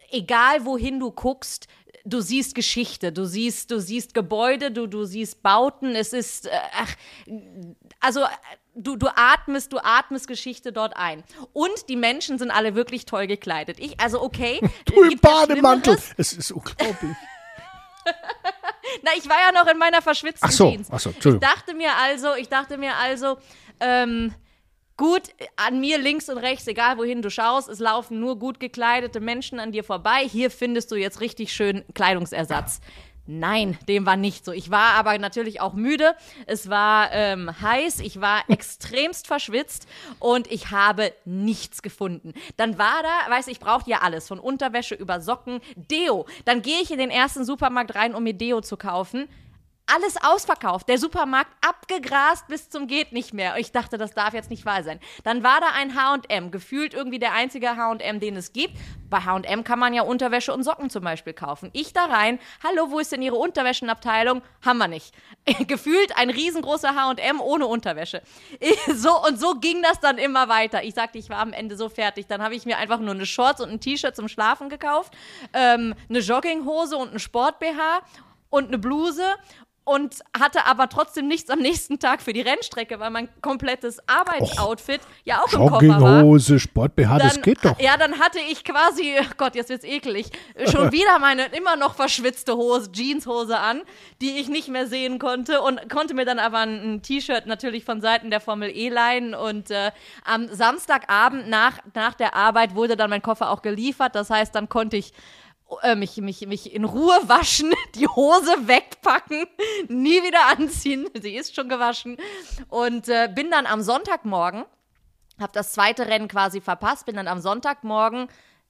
äh, 0.09 0.18
egal 0.18 0.65
wohin 0.65 1.00
du 1.00 1.12
guckst, 1.12 1.68
du 2.06 2.21
siehst 2.21 2.56
Geschichte, 2.56 3.12
du 3.12 3.25
siehst, 3.25 3.71
du 3.71 3.80
siehst 3.80 4.13
Gebäude, 4.13 4.71
du, 4.71 4.88
du 4.88 5.06
siehst 5.06 5.44
Bauten, 5.44 5.95
es 5.95 6.13
ist, 6.13 6.48
äh, 6.48 6.51
ach, 6.74 6.95
also 8.00 8.21
äh, 8.21 8.27
du, 8.75 8.95
du 8.95 9.07
atmest, 9.15 9.73
du 9.73 9.77
atmest 9.79 10.27
Geschichte 10.27 10.71
dort 10.71 10.95
ein. 10.95 11.23
Und 11.53 11.89
die 11.89 11.95
Menschen 11.95 12.38
sind 12.38 12.51
alle 12.51 12.75
wirklich 12.75 13.06
toll 13.06 13.27
gekleidet. 13.27 13.79
Ich, 13.79 14.00
also 14.00 14.21
okay. 14.21 14.59
Du 14.85 15.03
im 15.03 15.12
ja 15.12 15.18
Bademantel. 15.21 15.97
Es 16.18 16.33
ist 16.33 16.51
unglaublich. 16.51 17.15
Na, 19.03 19.12
ich 19.18 19.29
war 19.29 19.38
ja 19.39 19.51
noch 19.51 19.71
in 19.71 19.77
meiner 19.77 20.01
verschwitzten 20.01 20.47
Ach 20.47 20.51
so, 20.51 20.71
Jeans. 20.71 20.89
ach 20.91 21.00
so, 21.00 21.09
ich 21.09 21.15
Entschuldigung. 21.15 21.47
dachte 21.50 21.73
mir 21.73 21.91
also, 21.97 22.33
ich 22.35 22.50
dachte 22.50 22.77
mir 22.77 22.95
also, 22.95 23.38
ähm, 23.79 24.33
gut, 24.98 25.24
an 25.55 25.79
mir 25.79 25.98
links 25.98 26.29
und 26.29 26.38
rechts, 26.39 26.67
egal 26.67 26.98
wohin 26.98 27.22
du 27.22 27.29
schaust, 27.29 27.69
es 27.69 27.79
laufen 27.79 28.19
nur 28.19 28.38
gut 28.39 28.60
gekleidete 28.60 29.19
Menschen 29.19 29.60
an 29.60 29.72
dir 29.72 29.84
vorbei. 29.84 30.27
Hier 30.27 30.51
findest 30.51 30.91
du 30.91 30.96
jetzt 30.96 31.22
richtig 31.22 31.53
schön 31.53 31.84
Kleidungsersatz. 31.93 32.81
Nein, 33.28 33.78
dem 33.88 34.06
war 34.06 34.18
nicht 34.18 34.44
so. 34.44 34.51
Ich 34.51 34.72
war 34.72 34.96
aber 34.96 35.18
natürlich 35.18 35.62
auch 35.62 35.74
müde. 35.74 36.16
Es 36.48 36.70
war 36.70 37.12
ähm, 37.12 37.51
heiß, 37.62 38.00
ich 38.00 38.20
war 38.20 38.44
extremst 38.50 39.28
verschwitzt 39.28 39.88
und 40.20 40.51
ich 40.51 40.72
habe 40.72 41.13
nichts 41.24 41.82
gefunden. 41.84 42.34
Dann 42.58 42.80
war 42.80 43.04
da, 43.04 43.32
weißt 43.32 43.48
du, 43.48 43.51
ich 43.51 43.60
brauchte 43.60 43.92
ja 43.92 44.00
alles, 44.00 44.28
von 44.28 44.40
Unterwäsche 44.40 44.96
über 44.96 45.22
Socken, 45.22 45.62
Deo. 45.75 46.25
Dann 46.46 46.62
gehe 46.63 46.82
ich 46.82 46.90
in 46.92 46.98
den 46.98 47.12
ersten 47.12 47.46
Supermarkt 47.46 47.96
rein, 47.96 48.16
um 48.16 48.24
mir 48.24 48.34
Deo 48.34 48.62
zu 48.62 48.75
kaufen. 48.75 49.28
Alles 49.88 50.15
ausverkauft. 50.23 50.88
Der 50.88 50.97
Supermarkt 50.97 51.51
abgegrast 51.61 52.47
bis 52.47 52.69
zum 52.69 52.88
geht 52.88 53.11
nicht 53.11 53.33
mehr. 53.33 53.57
Ich 53.57 53.71
dachte, 53.71 53.97
das 53.97 54.13
darf 54.13 54.33
jetzt 54.33 54.50
nicht 54.50 54.65
wahr 54.65 54.83
sein. 54.83 55.00
Dann 55.23 55.43
war 55.43 55.59
da 55.59 55.67
ein 55.75 55.95
H&M, 55.95 56.51
gefühlt 56.51 56.93
irgendwie 56.93 57.19
der 57.19 57.33
einzige 57.33 57.75
H&M, 57.75 58.19
den 58.19 58.38
es 58.38 58.53
gibt. 58.53 58.77
Bei 59.09 59.19
H&M 59.19 59.63
kann 59.65 59.79
man 59.79 59.93
ja 59.93 60.03
Unterwäsche 60.03 60.53
und 60.53 60.63
Socken 60.63 60.89
zum 60.89 61.03
Beispiel 61.03 61.33
kaufen. 61.33 61.69
Ich 61.73 61.91
da 61.91 62.05
rein, 62.05 62.39
hallo, 62.63 62.91
wo 62.91 63.00
ist 63.00 63.11
denn 63.11 63.21
Ihre 63.21 63.35
Unterwäschenabteilung? 63.35 64.41
Haben 64.65 64.77
wir 64.77 64.88
nicht. 64.88 65.13
gefühlt 65.67 66.15
ein 66.15 66.29
riesengroßer 66.29 66.95
H&M 66.95 67.41
ohne 67.41 67.67
Unterwäsche. 67.67 68.21
so 68.95 69.11
und 69.27 69.39
so 69.39 69.55
ging 69.55 69.81
das 69.81 70.00
dann 70.00 70.17
immer 70.17 70.47
weiter. 70.47 70.83
Ich 70.83 70.93
sagte, 70.93 71.17
ich 71.17 71.29
war 71.29 71.39
am 71.39 71.51
Ende 71.51 71.75
so 71.75 71.89
fertig. 71.89 72.27
Dann 72.27 72.41
habe 72.41 72.55
ich 72.55 72.65
mir 72.65 72.77
einfach 72.77 73.00
nur 73.00 73.13
eine 73.13 73.25
Shorts 73.25 73.59
und 73.59 73.69
ein 73.69 73.79
T-Shirt 73.81 74.15
zum 74.15 74.29
Schlafen 74.29 74.69
gekauft, 74.69 75.13
ähm, 75.53 75.95
eine 76.07 76.19
Jogginghose 76.19 76.95
und 76.95 77.13
ein 77.13 77.19
Sport-BH 77.19 78.01
und 78.50 78.67
eine 78.67 78.77
Bluse 78.77 79.23
und 79.83 80.19
hatte 80.39 80.65
aber 80.67 80.89
trotzdem 80.89 81.27
nichts 81.27 81.50
am 81.50 81.59
nächsten 81.59 81.97
Tag 82.00 82.21
für 82.21 82.33
die 82.33 82.41
Rennstrecke, 82.41 83.00
weil 83.00 83.09
mein 83.09 83.29
komplettes 83.41 83.97
Arbeitsoutfit 84.07 85.01
ja 85.23 85.41
auch 85.41 85.51
im 85.51 85.59
Koffer 85.59 85.71
war. 85.71 85.81
Jogginghose, 85.81 86.59
Sport-BH, 86.59 87.17
das 87.17 87.33
Dann- 87.33 87.41
geht 87.41 87.65
doch. 87.65 87.79
Ja, 87.79 87.97
dann 87.97 88.19
hatte 88.19 88.39
ich 88.50 88.63
quasi, 88.63 89.15
oh 89.19 89.25
Gott, 89.38 89.55
jetzt 89.55 89.69
wird's 89.69 89.83
eklig, 89.83 90.27
schon 90.71 90.91
wieder 90.91 91.17
meine 91.19 91.45
immer 91.47 91.75
noch 91.75 91.95
verschwitzte 91.95 92.55
Hose, 92.55 92.91
Jeanshose 92.91 93.57
an, 93.57 93.81
die 94.21 94.39
ich 94.39 94.50
nicht 94.50 94.67
mehr 94.67 94.85
sehen 94.88 95.17
konnte 95.17 95.61
und 95.61 95.89
konnte 95.89 96.13
mir 96.13 96.25
dann 96.25 96.39
aber 96.39 96.59
ein, 96.59 96.95
ein 96.95 97.01
T-Shirt 97.01 97.47
natürlich 97.47 97.83
von 97.83 98.01
Seiten 98.01 98.29
der 98.29 98.39
Formel 98.39 98.69
E 98.69 98.89
leihen 98.89 99.33
und 99.33 99.71
äh, 99.71 99.91
am 100.25 100.47
Samstagabend 100.47 101.50
nach, 101.50 101.79
nach 101.95 102.13
der 102.13 102.35
Arbeit 102.35 102.75
wurde 102.75 102.95
dann 102.95 103.09
mein 103.09 103.21
Koffer 103.23 103.50
auch 103.50 103.61
geliefert, 103.63 104.15
das 104.15 104.29
heißt, 104.29 104.53
dann 104.53 104.69
konnte 104.69 104.97
ich 104.97 105.11
äh, 105.82 105.96
mich, 105.96 106.18
mich, 106.18 106.46
mich 106.48 106.74
in 106.74 106.86
Ruhe 106.86 107.18
waschen, 107.28 107.72
die 107.96 108.08
Hose 108.08 108.68
wegpacken, 108.68 109.46
nie 109.88 110.24
wieder 110.24 110.48
anziehen. 110.48 111.08
Sie 111.22 111.36
ist 111.36 111.56
schon 111.56 111.70
gewaschen. 111.70 112.18
Und 112.70 113.08
äh, 113.08 113.30
bin 113.34 113.51
dann 113.51 113.66
am 113.66 113.82
Sonntagmorgen, 113.82 114.66
habe 115.40 115.51
das 115.54 115.74
zweite 115.74 116.08
Rennen 116.08 116.28
quasi 116.28 116.62
verpasst, 116.62 117.06
bin 117.06 117.16
dann 117.16 117.28
am 117.28 117.40
Sonntagmorgen 117.40 118.28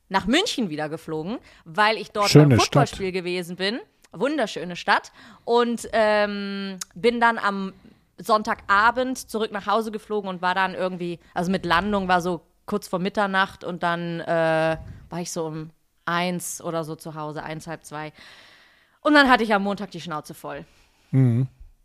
nach 0.09 0.25
München 0.25 0.69
wieder 0.69 0.89
geflogen, 0.89 1.39
weil 1.63 1.97
ich 1.97 2.11
dort 2.11 2.29
Schöne 2.29 2.49
beim 2.49 2.59
Footballspiel 2.59 3.11
gewesen 3.11 3.55
bin. 3.55 3.79
Wunderschöne 4.11 4.75
Stadt. 4.75 5.11
Und 5.45 5.87
ähm, 5.93 6.77
bin 6.93 7.21
dann 7.21 7.37
am 7.37 7.73
Sonntagabend 8.17 9.17
zurück 9.17 9.51
nach 9.51 9.67
Hause 9.67 9.91
geflogen 9.91 10.29
und 10.29 10.41
war 10.41 10.53
dann 10.53 10.75
irgendwie, 10.75 11.19
also 11.33 11.49
mit 11.49 11.65
Landung 11.65 12.07
war 12.07 12.21
so 12.21 12.41
kurz 12.65 12.87
vor 12.87 12.99
Mitternacht 12.99 13.63
und 13.63 13.83
dann 13.83 14.19
äh, 14.19 14.77
war 15.09 15.19
ich 15.19 15.31
so 15.31 15.45
um 15.45 15.71
eins 16.05 16.61
oder 16.61 16.83
so 16.83 16.95
zu 16.95 17.15
Hause, 17.15 17.43
eins, 17.43 17.67
halb 17.67 17.83
zwei. 17.85 18.11
Und 19.01 19.13
dann 19.13 19.29
hatte 19.29 19.43
ich 19.43 19.53
am 19.53 19.63
Montag 19.63 19.91
die 19.91 20.01
Schnauze 20.01 20.33
voll. 20.33 20.65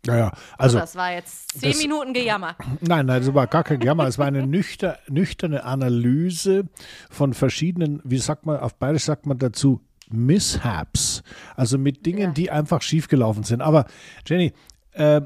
Naja, 0.05 0.31
also. 0.57 0.79
das 0.79 0.95
war 0.95 1.11
jetzt 1.11 1.59
zehn 1.59 1.71
das- 1.71 1.81
Minuten 1.81 2.13
Gejammer. 2.13 2.55
Nein, 2.81 3.05
nein, 3.07 3.21
das 3.21 3.33
war 3.33 3.47
gar 3.47 3.63
kein 3.63 3.81
Jammer. 3.81 4.07
Es 4.07 4.17
war 4.17 4.27
eine 4.27 4.45
nüchter, 4.45 4.99
nüchterne 5.09 5.63
Analyse 5.65 6.65
von 7.09 7.33
verschiedenen, 7.33 8.01
wie 8.03 8.17
sagt 8.19 8.45
man, 8.45 8.59
auf 8.59 8.75
Bayerisch 8.75 9.03
sagt 9.03 9.25
man 9.25 9.37
dazu, 9.37 9.81
Mishaps. 10.09 11.23
Also 11.55 11.77
mit 11.77 12.05
Dingen, 12.05 12.19
Ja. 12.21 12.31
die 12.31 12.51
einfach 12.51 12.81
schiefgelaufen 12.81 13.43
sind. 13.43 13.61
Aber 13.61 13.85
Jenny, 14.25 14.53
äh, 14.93 15.21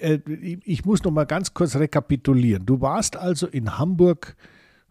äh, 0.00 0.18
ich 0.64 0.84
muss 0.84 1.02
noch 1.04 1.10
mal 1.12 1.24
ganz 1.24 1.54
kurz 1.54 1.76
rekapitulieren. 1.76 2.66
Du 2.66 2.80
warst 2.82 3.16
also 3.16 3.46
in 3.46 3.78
Hamburg 3.78 4.36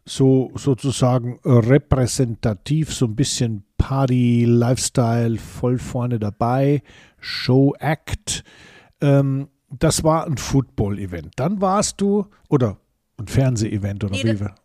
so 0.06 0.52
sozusagen 0.56 1.40
repräsentativ, 1.46 2.94
so 2.94 3.06
ein 3.06 3.16
bisschen 3.16 3.64
Party, 3.78 4.46
Lifestyle, 4.46 5.38
voll 5.38 5.78
vorne 5.78 6.20
dabei, 6.20 6.82
Show 7.20 7.74
Act. 7.80 8.44
Ähm, 9.02 9.48
das 9.70 10.04
war 10.04 10.26
ein 10.26 10.38
Football-Event. 10.38 11.34
Dann 11.38 11.62
warst 11.62 12.02
du, 12.02 12.26
oder 12.50 12.78
ein 13.18 13.28
Fernseh-Event 13.28 14.04
oder 14.04 14.14
Nee, 14.16 14.24
wie 14.24 14.28
das- 14.34 14.40
wir. 14.42 14.56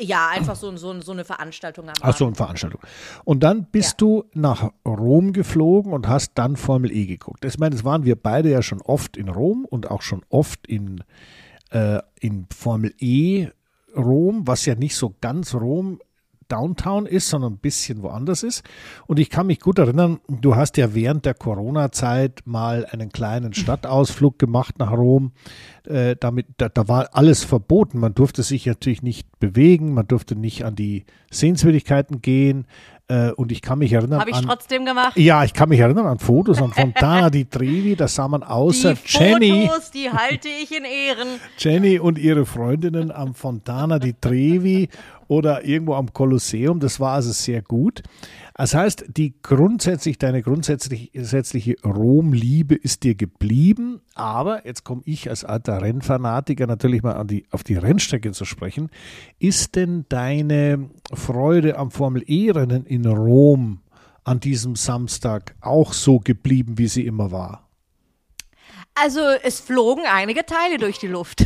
Ja, 0.00 0.28
einfach 0.28 0.56
so, 0.56 0.74
so, 0.76 0.98
so 1.00 1.12
eine 1.12 1.24
Veranstaltung 1.24 1.90
Ach 2.00 2.16
so, 2.16 2.26
eine 2.26 2.34
Veranstaltung. 2.34 2.80
Und 3.24 3.42
dann 3.42 3.66
bist 3.70 3.92
Ja. 3.92 3.96
du 3.98 4.24
nach 4.34 4.70
Rom 4.86 5.32
geflogen 5.32 5.92
und 5.92 6.08
hast 6.08 6.32
dann 6.36 6.56
Formel 6.56 6.90
E 6.90 7.04
geguckt. 7.06 7.44
Ich 7.44 7.58
meine, 7.58 7.74
das 7.74 7.84
waren 7.84 8.04
wir 8.04 8.16
beide 8.16 8.50
ja 8.50 8.62
schon 8.62 8.80
oft 8.82 9.16
in 9.18 9.28
Rom 9.28 9.66
und 9.68 9.90
auch 9.90 10.00
schon 10.02 10.22
oft 10.30 10.66
in, 10.66 11.02
äh, 11.70 11.98
in 12.20 12.46
Formel 12.54 12.94
E 12.98 13.48
Rom, 13.96 14.46
was 14.46 14.66
ja 14.66 14.74
nicht 14.74 14.96
so 14.96 15.14
ganz 15.20 15.54
Rom 15.54 15.98
Downtown 16.48 17.06
ist, 17.06 17.28
sondern 17.28 17.54
ein 17.54 17.58
bisschen 17.58 18.02
woanders 18.02 18.42
ist. 18.42 18.64
Und 19.06 19.18
ich 19.18 19.30
kann 19.30 19.46
mich 19.46 19.60
gut 19.60 19.78
erinnern, 19.78 20.18
du 20.28 20.56
hast 20.56 20.76
ja 20.76 20.94
während 20.94 21.26
der 21.26 21.34
Corona-Zeit 21.34 22.42
mal 22.46 22.86
einen 22.86 23.10
kleinen 23.10 23.52
Stadtausflug 23.54 24.38
gemacht 24.38 24.78
nach 24.78 24.92
Rom. 24.92 25.32
Äh, 25.86 26.16
damit, 26.18 26.46
da, 26.56 26.68
da 26.68 26.88
war 26.88 27.10
alles 27.12 27.44
verboten. 27.44 27.98
Man 27.98 28.14
durfte 28.14 28.42
sich 28.42 28.66
natürlich 28.66 29.02
nicht 29.02 29.38
bewegen, 29.38 29.92
man 29.92 30.06
durfte 30.06 30.36
nicht 30.36 30.64
an 30.64 30.74
die 30.74 31.04
Sehenswürdigkeiten 31.30 32.22
gehen. 32.22 32.66
Äh, 33.10 33.30
und 33.32 33.50
ich 33.52 33.62
kann 33.62 33.78
mich 33.78 33.92
erinnern 33.92 34.20
Habe 34.20 34.30
ich 34.30 34.36
an. 34.36 34.44
trotzdem 34.44 34.84
gemacht. 34.84 35.16
Ja, 35.16 35.42
ich 35.42 35.54
kann 35.54 35.70
mich 35.70 35.80
erinnern 35.80 36.06
an 36.06 36.18
Fotos 36.18 36.60
an 36.60 36.72
Fontana 36.72 37.30
di 37.30 37.44
Trevi, 37.50 37.96
da 37.96 38.06
sah 38.06 38.28
man 38.28 38.42
außer 38.42 38.94
die 38.94 39.00
Jenny. 39.06 39.66
Fotos, 39.66 39.90
die 39.90 40.10
halte 40.10 40.48
ich 40.48 40.76
in 40.76 40.84
Ehren. 40.84 41.28
Jenny 41.58 41.98
und 41.98 42.18
ihre 42.18 42.44
Freundinnen 42.44 43.10
am 43.10 43.34
Fontana 43.34 43.98
di 43.98 44.12
Trevi 44.12 44.90
oder 45.26 45.64
irgendwo 45.64 45.94
am 45.94 46.12
Kolosseum. 46.12 46.80
Das 46.80 47.00
war 47.00 47.14
also 47.14 47.32
sehr 47.32 47.62
gut. 47.62 48.02
Das 48.58 48.74
heißt, 48.74 49.04
die 49.16 49.34
grundsätzlich, 49.40 50.18
deine 50.18 50.42
grundsätzlich- 50.42 51.12
grundsätzliche 51.12 51.76
Rom-Liebe 51.84 52.74
ist 52.74 53.04
dir 53.04 53.14
geblieben. 53.14 54.00
Aber 54.16 54.66
jetzt 54.66 54.82
komme 54.82 55.02
ich 55.04 55.30
als 55.30 55.44
alter 55.44 55.80
Rennfanatiker 55.80 56.66
natürlich 56.66 57.04
mal 57.04 57.24
die, 57.24 57.46
auf 57.52 57.62
die 57.62 57.76
Rennstrecke 57.76 58.32
zu 58.32 58.44
sprechen. 58.44 58.90
Ist 59.38 59.76
denn 59.76 60.06
deine 60.08 60.90
Freude 61.14 61.78
am 61.78 61.92
Formel-E-Rennen 61.92 62.84
in 62.84 63.06
Rom 63.06 63.78
an 64.24 64.40
diesem 64.40 64.74
Samstag 64.74 65.54
auch 65.60 65.92
so 65.92 66.18
geblieben, 66.18 66.78
wie 66.78 66.88
sie 66.88 67.06
immer 67.06 67.30
war? 67.30 67.68
Also 68.96 69.20
es 69.44 69.60
flogen 69.60 70.02
einige 70.12 70.44
Teile 70.44 70.78
durch 70.78 70.98
die 70.98 71.06
Luft. 71.06 71.44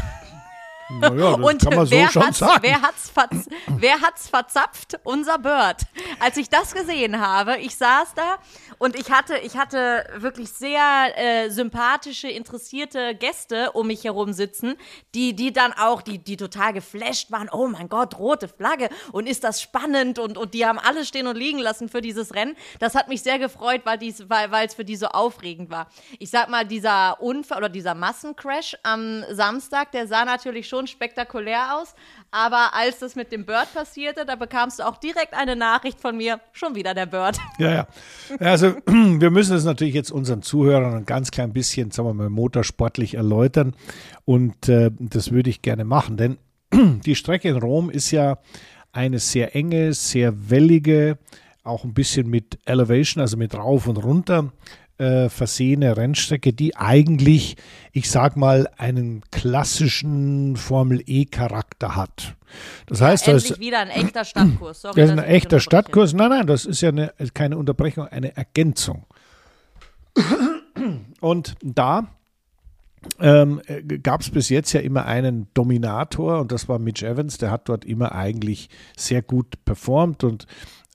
Naja, 1.01 1.37
das 1.37 1.41
Und 1.47 1.63
kann 1.63 1.75
man 1.77 1.87
so 1.87 1.93
wer, 1.93 2.11
schon 2.11 2.27
hat's, 2.27 2.39
sagen. 2.39 2.59
wer 2.63 2.83
hat's 2.83 3.11
verz 3.11 3.47
wer 3.79 4.01
hat's 4.01 4.29
verzapft? 4.29 4.99
Unser 5.05 5.39
Bird. 5.39 5.83
Als 6.21 6.37
ich 6.37 6.49
das 6.49 6.75
gesehen 6.75 7.21
habe, 7.21 7.57
ich 7.59 7.77
saß 7.77 8.15
da 8.15 8.37
und 8.83 8.99
ich 8.99 9.13
hatte, 9.13 9.39
ich 9.39 9.57
hatte 9.57 10.05
wirklich 10.17 10.51
sehr 10.51 11.13
äh, 11.15 11.51
sympathische, 11.51 12.27
interessierte 12.27 13.15
Gäste 13.15 13.71
um 13.71 13.87
mich 13.87 14.03
herum 14.03 14.33
sitzen, 14.33 14.75
die, 15.15 15.37
die 15.37 15.53
dann 15.53 15.73
auch, 15.73 16.03
die, 16.03 16.19
die 16.19 16.37
total 16.37 16.73
geflasht 16.73 17.31
waren. 17.31 17.49
Oh 17.49 17.69
mein 17.69 17.89
Gott, 17.89 18.19
rote 18.19 18.49
Flagge 18.49 18.89
und 19.13 19.29
ist 19.29 19.45
das 19.45 19.63
spannend 19.63 20.19
und, 20.19 20.37
und 20.37 20.53
die 20.53 20.67
haben 20.67 20.81
alles 20.81 21.07
stehen 21.07 21.29
und 21.29 21.37
liegen 21.37 21.61
lassen 21.61 21.89
für 21.89 22.01
dieses 22.01 22.35
Rennen. 22.35 22.57
Das 22.81 22.97
hat 22.97 23.07
mich 23.07 23.23
sehr 23.23 23.39
gefreut, 23.39 23.83
weil 23.85 23.99
dies, 23.99 24.29
weil, 24.29 24.51
es 24.67 24.75
für 24.75 24.85
die 24.85 24.97
so 24.97 25.07
aufregend 25.07 25.71
war. 25.71 25.87
Ich 26.19 26.31
sag 26.31 26.49
mal, 26.49 26.67
dieser 26.67 27.23
Unfall 27.23 27.59
oder 27.59 27.69
dieser 27.69 27.95
Massencrash 27.95 28.77
am 28.83 29.23
Samstag, 29.31 29.93
der 29.93 30.09
sah 30.09 30.25
natürlich 30.25 30.67
schon 30.67 30.89
spektakulär 30.89 31.77
aus. 31.77 31.95
Aber 32.35 32.75
als 32.75 32.99
das 32.99 33.15
mit 33.15 33.31
dem 33.31 33.45
Bird 33.45 33.73
passierte, 33.75 34.25
da 34.25 34.37
bekamst 34.37 34.79
du 34.79 34.89
auch 34.89 34.97
direkt 34.97 35.35
eine 35.35 35.55
Nachricht 35.55 36.01
von 36.01 36.17
mir, 36.17 36.41
schon 36.53 36.75
wieder 36.75 36.95
der 36.95 37.07
Bird. 37.07 37.39
Ja, 37.59 37.71
ja. 37.71 37.87
Also 38.41 38.75
wir 38.87 39.31
müssen 39.31 39.55
es 39.55 39.65
natürlich 39.65 39.95
jetzt 39.95 40.11
unseren 40.11 40.41
Zuhörern 40.41 40.95
ein 40.95 41.05
ganz 41.05 41.31
klein 41.31 41.53
bisschen, 41.53 41.91
sagen 41.91 42.09
wir 42.09 42.15
mal, 42.15 42.31
motorsportlich 42.31 43.15
erläutern. 43.15 43.77
Und 44.25 44.69
äh, 44.71 44.91
das 44.99 45.31
würde 45.31 45.51
ich 45.51 45.61
gerne 45.61 45.85
machen, 45.85 46.17
denn 46.17 46.39
die 47.05 47.15
Strecke 47.15 47.51
in 47.51 47.59
Rom 47.59 47.91
ist 47.91 48.11
ja 48.11 48.39
eine 48.93 49.19
sehr 49.19 49.55
enge, 49.55 49.93
sehr 49.93 50.51
wellige, 50.51 51.19
auch 51.65 51.85
ein 51.85 51.93
bisschen 51.93 52.29
mit 52.29 52.59
Elevation, 52.65 53.21
also 53.21 53.37
mit 53.37 53.55
rauf 53.55 53.87
und 53.87 53.99
runter 53.99 54.53
äh, 55.03 55.29
versehene 55.29 55.97
Rennstrecke, 55.97 56.53
die 56.53 56.77
eigentlich, 56.77 57.57
ich 57.91 58.09
sag 58.09 58.37
mal, 58.37 58.69
einen 58.77 59.23
klassischen 59.33 60.57
Formel 60.57 61.03
E-Charakter 61.05 61.97
hat. 61.97 62.37
Das 62.87 63.01
heißt, 63.01 63.27
da 63.27 63.33
ist, 63.33 63.51
Endlich 63.51 63.67
wieder 63.67 63.81
ein 63.81 63.91
echter 63.91 64.25
Stadtkurs. 64.25 64.83
Sorry, 64.83 64.95
das 65.01 65.11
ist 65.11 65.19
ein 65.19 65.25
echter. 65.25 65.59
Stadtkurs. 65.59 66.13
Nein, 66.13 66.31
nein, 66.31 66.47
das 66.47 66.67
ist 66.67 66.83
ja 66.83 66.91
eine, 66.91 67.13
keine 67.35 67.59
Unterbrechung, 67.59 68.07
eine 68.07 68.37
Ergänzung. 68.37 69.05
Und 71.21 71.57
da 71.63 72.07
ähm, 73.19 73.61
gab 74.05 74.21
es 74.21 74.31
bis 74.31 74.51
jetzt 74.51 74.73
ja 74.73 74.81
immer 74.81 75.07
einen 75.07 75.49
Dominator 75.55 76.41
und 76.41 76.53
das 76.53 76.69
war 76.69 76.79
Mitch 76.79 77.05
Evans. 77.05 77.39
Der 77.39 77.51
hat 77.51 77.69
dort 77.69 77.85
immer 77.85 78.13
eigentlich 78.13 78.69
sehr 78.97 79.23
gut 79.23 79.65
performt 79.65 80.23
und 80.23 80.47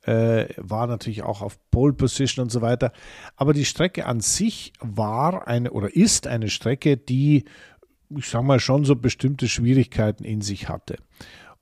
äh, 0.07 0.47
war 0.57 0.87
natürlich 0.87 1.23
auch 1.23 1.41
auf 1.41 1.59
Pole 1.69 1.93
Position 1.93 2.43
und 2.43 2.49
so 2.49 2.61
weiter. 2.61 2.91
Aber 3.35 3.53
die 3.53 3.65
Strecke 3.65 4.05
an 4.05 4.21
sich 4.21 4.73
war 4.79 5.47
eine 5.47 5.71
oder 5.71 5.95
ist 5.95 6.27
eine 6.27 6.49
Strecke, 6.49 6.97
die, 6.97 7.43
ich 8.09 8.27
sag 8.27 8.43
mal, 8.43 8.59
schon 8.59 8.85
so 8.85 8.95
bestimmte 8.95 9.47
Schwierigkeiten 9.47 10.23
in 10.23 10.41
sich 10.41 10.69
hatte. 10.69 10.97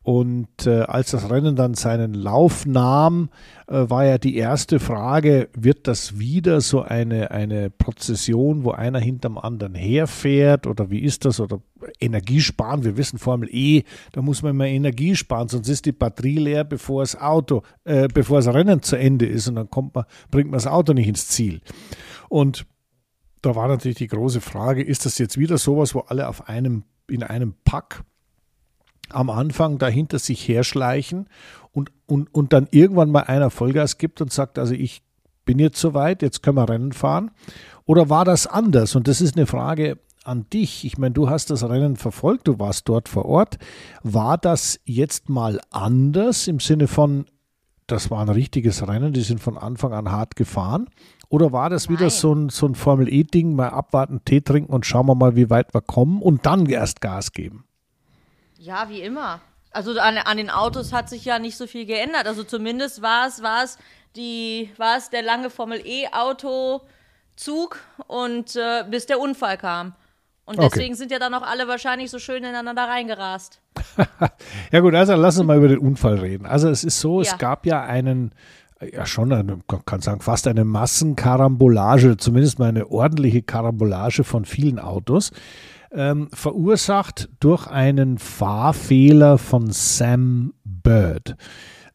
Und 0.05 0.67
äh, 0.67 0.81
als 0.81 1.09
das 1.09 1.31
Rennen 1.31 1.55
dann 1.55 1.74
seinen 1.74 2.13
Lauf 2.13 2.67
nahm, 2.67 3.29
äh, 3.65 3.89
war 3.89 4.05
ja 4.05 4.19
die 4.19 4.35
erste 4.35 4.79
Frage, 4.79 5.50
wird 5.57 5.88
das 5.88 6.19
wieder 6.19 6.62
so 6.62 6.83
eine, 6.83 7.31
eine 7.31 7.71
Prozession, 7.71 8.63
wo 8.63 8.69
einer 8.69 9.00
hinterm 9.00 9.39
anderen 9.39 9.74
herfährt 9.74 10.67
oder 10.67 10.91
wie 10.91 11.00
ist 11.00 11.25
das? 11.25 11.39
Oder 11.39 11.59
Energie 12.00 12.39
sparen, 12.39 12.83
wir 12.83 12.97
wissen 12.97 13.17
Formel 13.17 13.50
E, 13.51 13.81
da 14.12 14.21
muss 14.21 14.43
man 14.43 14.51
immer 14.51 14.67
Energie 14.67 15.15
sparen, 15.15 15.47
sonst 15.47 15.69
ist 15.69 15.88
die 15.88 15.91
Batterie 15.91 16.38
leer, 16.38 16.65
bevor 16.65 17.01
das 17.01 17.19
Auto, 17.19 17.63
äh, 17.83 18.07
bevor 18.07 18.38
das 18.38 18.53
Rennen 18.53 18.83
zu 18.83 18.97
Ende 18.97 19.25
ist 19.25 19.47
und 19.47 19.55
dann 19.55 19.71
kommt 19.71 19.95
man, 19.95 20.05
bringt 20.29 20.51
man 20.51 20.59
das 20.59 20.67
Auto 20.67 20.93
nicht 20.93 21.07
ins 21.07 21.29
Ziel. 21.29 21.62
Und 22.29 22.67
da 23.41 23.55
war 23.55 23.67
natürlich 23.67 23.97
die 23.97 24.05
große 24.05 24.39
Frage, 24.39 24.83
ist 24.83 25.07
das 25.07 25.17
jetzt 25.17 25.39
wieder 25.39 25.57
sowas, 25.57 25.95
wo 25.95 26.01
alle 26.01 26.27
auf 26.27 26.47
einem, 26.47 26.83
in 27.09 27.24
einem 27.24 27.55
Pack 27.65 28.03
am 29.09 29.29
Anfang 29.29 29.77
dahinter 29.77 30.19
sich 30.19 30.47
herschleichen 30.47 31.27
und, 31.71 31.91
und, 32.05 32.33
und 32.33 32.53
dann 32.53 32.67
irgendwann 32.71 33.12
mal 33.12 33.24
einer 33.24 33.50
Vollgas 33.50 33.97
gibt 33.97 34.21
und 34.21 34.31
sagt, 34.31 34.57
also 34.59 34.74
ich 34.74 35.03
bin 35.45 35.59
jetzt 35.59 35.79
soweit, 35.79 36.21
jetzt 36.21 36.41
können 36.41 36.57
wir 36.57 36.69
Rennen 36.69 36.91
fahren? 36.91 37.31
Oder 37.85 38.09
war 38.09 38.25
das 38.25 38.47
anders? 38.47 38.95
Und 38.95 39.07
das 39.07 39.21
ist 39.21 39.38
eine 39.38 39.45
Frage 39.45 40.00
an 40.24 40.47
dich. 40.51 40.85
Ich 40.85 40.97
meine, 40.97 41.13
du 41.13 41.29
hast 41.29 41.51
das 41.51 41.63
Rennen 41.63 41.95
verfolgt, 41.95 42.47
du 42.47 42.59
warst 42.59 42.89
dort 42.89 43.07
vor 43.07 43.25
Ort. 43.25 43.57
War 44.03 44.38
das 44.38 44.79
jetzt 44.85 45.29
mal 45.29 45.62
anders 45.69 46.47
im 46.47 46.59
Sinne 46.59 46.88
von, 46.88 47.25
das 47.88 48.09
war 48.09 48.21
ein 48.21 48.29
richtiges 48.29 48.88
Rennen, 48.88 49.13
die 49.13 49.21
sind 49.21 49.39
von 49.39 49.57
Anfang 49.57 49.93
an 49.93 50.12
hart 50.12 50.35
gefahren? 50.35 50.89
Oder 51.29 51.51
war 51.51 51.69
das 51.69 51.89
wieder 51.89 52.01
Nein. 52.01 52.09
so 52.09 52.33
ein, 52.33 52.50
so 52.50 52.65
ein 52.67 52.75
Formel-E-Ding, 52.75 53.55
mal 53.55 53.69
abwarten, 53.69 54.21
Tee 54.25 54.41
trinken 54.41 54.74
und 54.74 54.85
schauen 54.85 55.05
wir 55.05 55.15
mal, 55.15 55.35
wie 55.35 55.50
weit 55.50 55.74
wir 55.74 55.81
kommen 55.81 56.21
und 56.21 56.45
dann 56.45 56.65
erst 56.65 57.01
Gas 57.01 57.31
geben? 57.31 57.65
Ja, 58.65 58.89
wie 58.89 59.01
immer. 59.01 59.41
Also 59.72 59.91
an, 60.00 60.17
an 60.17 60.38
den 60.38 60.50
Autos 60.50 60.91
hat 60.91 61.07
sich 61.07 61.24
ja 61.24 61.38
nicht 61.38 61.55
so 61.55 61.67
viel 61.67 61.86
geändert. 61.86 62.25
Also 62.25 62.43
zumindest 62.43 63.03
war 63.03 63.27
es, 63.27 63.43
war 63.43 63.63
es 63.63 63.77
die, 64.15 64.72
war 64.77 64.98
es 64.98 65.12
der 65.12 65.22
lange 65.22 65.51
Formel 65.51 65.84
E-Auto-Zug 65.86 67.77
und 68.07 68.55
äh, 68.55 68.84
bis 68.89 69.05
der 69.05 69.19
Unfall 69.19 69.60
kam. 69.60 69.93
Und 70.45 70.57
deswegen 70.57 70.93
okay. 70.93 70.95
sind 70.95 71.12
ja 71.12 71.19
dann 71.19 71.36
auch 71.36 71.43
alle 71.43 71.67
wahrscheinlich 71.67 72.10
so 72.10 72.17
schön 72.17 72.43
ineinander 72.43 72.88
reingerast. 72.88 73.62
ja 74.72 74.79
gut, 74.79 74.95
also 74.95 75.13
lass 75.13 75.38
uns 75.38 75.45
mal 75.45 75.57
über 75.57 75.67
den 75.67 75.79
Unfall 75.79 76.15
reden. 76.15 76.48
Also 76.48 76.67
es 76.69 76.84
ist 76.84 77.00
so, 77.00 77.22
ja. 77.22 77.31
es 77.31 77.38
gab 77.38 77.67
ja 77.67 77.84
einen, 77.84 78.31
ja 78.81 79.05
schon, 79.05 79.31
eine, 79.31 79.60
kann 79.86 80.01
sagen, 80.01 80.22
fast 80.22 80.48
eine 80.48 80.65
Massenkarambolage, 80.65 82.17
zumindest 82.17 82.57
mal 82.57 82.69
eine 82.69 82.89
ordentliche 82.89 83.43
Karambolage 83.43 84.24
von 84.24 84.45
vielen 84.45 84.79
Autos, 84.79 85.31
ähm, 85.95 86.29
verursacht 86.33 87.29
durch 87.39 87.67
einen 87.67 88.17
Fahrfehler 88.17 89.37
von 89.37 89.71
Sam 89.71 90.53
Bird. 90.63 91.35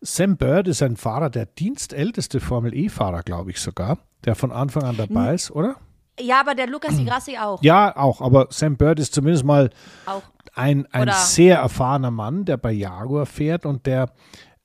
Sam 0.00 0.37
Bird 0.37 0.66
ist 0.69 0.83
ein 0.83 0.97
Fahrer, 0.97 1.30
der 1.30 1.47
dienstälteste 1.47 2.40
Formel 2.40 2.75
E-Fahrer, 2.75 3.23
glaube 3.23 3.50
ich 3.50 3.61
sogar, 3.61 3.99
der 4.25 4.35
von 4.35 4.50
Anfang 4.50 4.85
an 4.85 4.97
dabei 4.97 5.35
ist, 5.35 5.50
oder? 5.50 5.76
Ja, 6.19 6.40
aber 6.40 6.54
der 6.54 6.66
Lukas 6.66 6.99
Igrassi 6.99 7.37
auch. 7.40 7.62
Ja, 7.62 7.97
auch. 7.97 8.21
Aber 8.21 8.49
Sam 8.50 8.76
Bird 8.76 8.99
ist 8.99 9.14
zumindest 9.14 9.45
mal 9.45 9.71
auch. 10.07 10.23
ein, 10.54 10.87
ein 10.92 11.11
sehr 11.12 11.59
erfahrener 11.59 12.11
Mann, 12.11 12.45
der 12.45 12.57
bei 12.57 12.73
Jaguar 12.73 13.26
fährt 13.26 13.66
und 13.66 13.87
der 13.87 14.12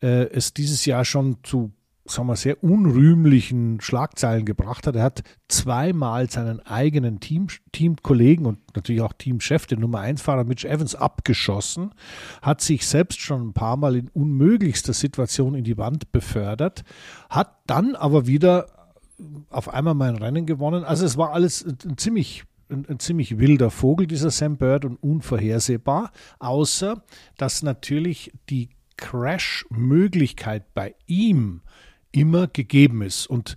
äh, 0.01 0.23
es 0.29 0.53
dieses 0.53 0.85
Jahr 0.85 1.05
schon 1.05 1.37
zu 1.43 1.71
sagen 2.05 2.27
wir, 2.27 2.35
sehr 2.35 2.63
unrühmlichen 2.63 3.81
Schlagzeilen 3.81 4.45
gebracht 4.45 4.85
hat. 4.85 4.95
Er 4.95 5.03
hat 5.03 5.23
zweimal 5.47 6.29
seinen 6.29 6.59
eigenen 6.59 7.19
Team, 7.19 7.47
Teamkollegen 7.71 8.45
und 8.45 8.59
natürlich 8.75 9.01
auch 9.01 9.13
Teamchef, 9.13 9.65
den 9.65 9.79
Nummer 9.79 10.01
1-Fahrer 10.01 10.43
Mitch 10.43 10.67
Evans, 10.67 10.95
abgeschossen, 10.95 11.91
hat 12.41 12.61
sich 12.61 12.85
selbst 12.85 13.19
schon 13.19 13.49
ein 13.49 13.53
paar 13.53 13.77
Mal 13.77 13.95
in 13.95 14.09
unmöglichster 14.09 14.93
Situation 14.93 15.55
in 15.55 15.63
die 15.63 15.77
Wand 15.77 16.11
befördert, 16.11 16.83
hat 17.29 17.57
dann 17.65 17.95
aber 17.95 18.27
wieder 18.27 18.67
auf 19.49 19.73
einmal 19.73 19.95
mein 19.95 20.15
Rennen 20.15 20.45
gewonnen. 20.45 20.83
Also 20.83 21.05
es 21.05 21.17
war 21.17 21.31
alles 21.31 21.65
ein 21.65 21.97
ziemlich 21.97 22.43
ein, 22.69 22.85
ein, 22.89 22.99
ziemlich 22.99 23.37
wilder 23.37 23.69
Vogel, 23.69 24.07
dieser 24.07 24.31
Sam 24.31 24.57
Bird, 24.57 24.85
und 24.85 24.97
unvorhersehbar, 24.97 26.11
außer 26.39 27.03
dass 27.37 27.61
natürlich 27.61 28.31
die 28.49 28.69
Crash-Möglichkeit 28.97 30.73
bei 30.73 30.95
ihm 31.05 31.61
immer 32.15 32.47
gegeben 32.47 33.01
ist. 33.01 33.27
Und 33.27 33.55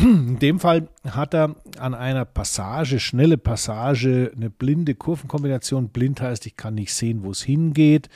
in 0.00 0.38
dem 0.38 0.60
Fall 0.60 0.88
hat 1.08 1.34
er 1.34 1.56
an 1.78 1.94
einer 1.94 2.24
Passage, 2.24 3.00
schnelle 3.00 3.38
Passage, 3.38 4.32
eine 4.34 4.50
blinde 4.50 4.94
Kurvenkombination. 4.94 5.88
Blind 5.88 6.20
heißt, 6.20 6.46
ich 6.46 6.56
kann 6.56 6.74
nicht 6.74 6.94
sehen, 6.94 7.24
wo 7.24 7.30
es 7.30 7.42
hingeht 7.42 8.08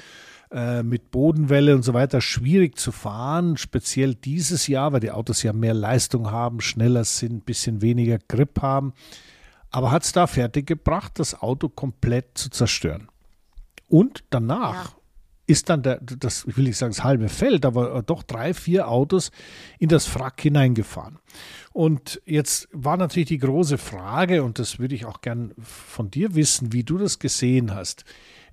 äh, 0.52 0.82
mit 0.82 1.10
Bodenwelle 1.10 1.74
und 1.74 1.82
so 1.82 1.94
weiter 1.94 2.20
schwierig 2.20 2.78
zu 2.78 2.92
fahren, 2.92 3.56
speziell 3.56 4.14
dieses 4.14 4.66
Jahr, 4.66 4.92
weil 4.92 5.00
die 5.00 5.10
Autos 5.10 5.42
ja 5.42 5.52
mehr 5.52 5.74
Leistung 5.74 6.30
haben, 6.30 6.60
schneller 6.60 7.04
sind, 7.04 7.32
ein 7.32 7.40
bisschen 7.40 7.82
weniger 7.82 8.18
Grip 8.18 8.62
haben. 8.62 8.92
Aber 9.70 9.90
hat 9.90 10.04
es 10.04 10.12
da 10.12 10.26
fertiggebracht, 10.26 11.18
das 11.18 11.40
Auto 11.40 11.68
komplett 11.68 12.36
zu 12.36 12.50
zerstören. 12.50 13.08
Und 13.88 14.24
danach 14.30 14.90
ja. 14.90 14.96
Ist 15.46 15.68
dann 15.68 15.82
der, 15.82 16.00
das, 16.00 16.44
ich 16.46 16.56
will 16.56 16.64
nicht 16.64 16.76
sagen 16.76 16.92
das 16.92 17.04
halbe 17.04 17.28
Feld, 17.28 17.66
aber 17.66 18.02
doch 18.02 18.22
drei, 18.22 18.54
vier 18.54 18.88
Autos 18.88 19.30
in 19.78 19.88
das 19.88 20.14
Wrack 20.14 20.40
hineingefahren. 20.40 21.18
Und 21.72 22.22
jetzt 22.24 22.68
war 22.72 22.96
natürlich 22.96 23.28
die 23.28 23.38
große 23.38 23.78
Frage, 23.78 24.44
und 24.44 24.58
das 24.58 24.78
würde 24.78 24.94
ich 24.94 25.04
auch 25.04 25.20
gern 25.20 25.52
von 25.58 26.10
dir 26.10 26.34
wissen, 26.34 26.72
wie 26.72 26.84
du 26.84 26.96
das 26.96 27.18
gesehen 27.18 27.74
hast 27.74 28.04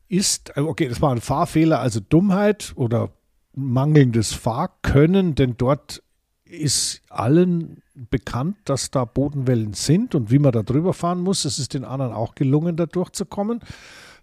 ist, 0.09 0.57
äh, 0.57 0.61
okay, 0.61 0.89
das 0.89 1.01
war 1.01 1.11
ein 1.11 1.21
Fahrfehler, 1.21 1.79
also 1.79 2.01
Dummheit 2.01 2.73
oder 2.75 3.11
mangelndes 3.55 4.33
Fahrkönnen, 4.33 5.35
denn 5.35 5.55
dort 5.57 6.03
ist 6.43 7.03
allen 7.09 7.83
bekannt, 7.93 8.57
dass 8.65 8.89
da 8.89 9.05
Bodenwellen 9.05 9.73
sind 9.73 10.15
und 10.15 10.31
wie 10.31 10.39
man 10.39 10.51
da 10.51 10.63
drüber 10.63 10.93
fahren 10.93 11.21
muss. 11.21 11.45
Es 11.45 11.59
ist 11.59 11.75
den 11.75 11.85
anderen 11.85 12.11
auch 12.11 12.33
gelungen, 12.33 12.75
da 12.75 12.87
durchzukommen. 12.87 13.59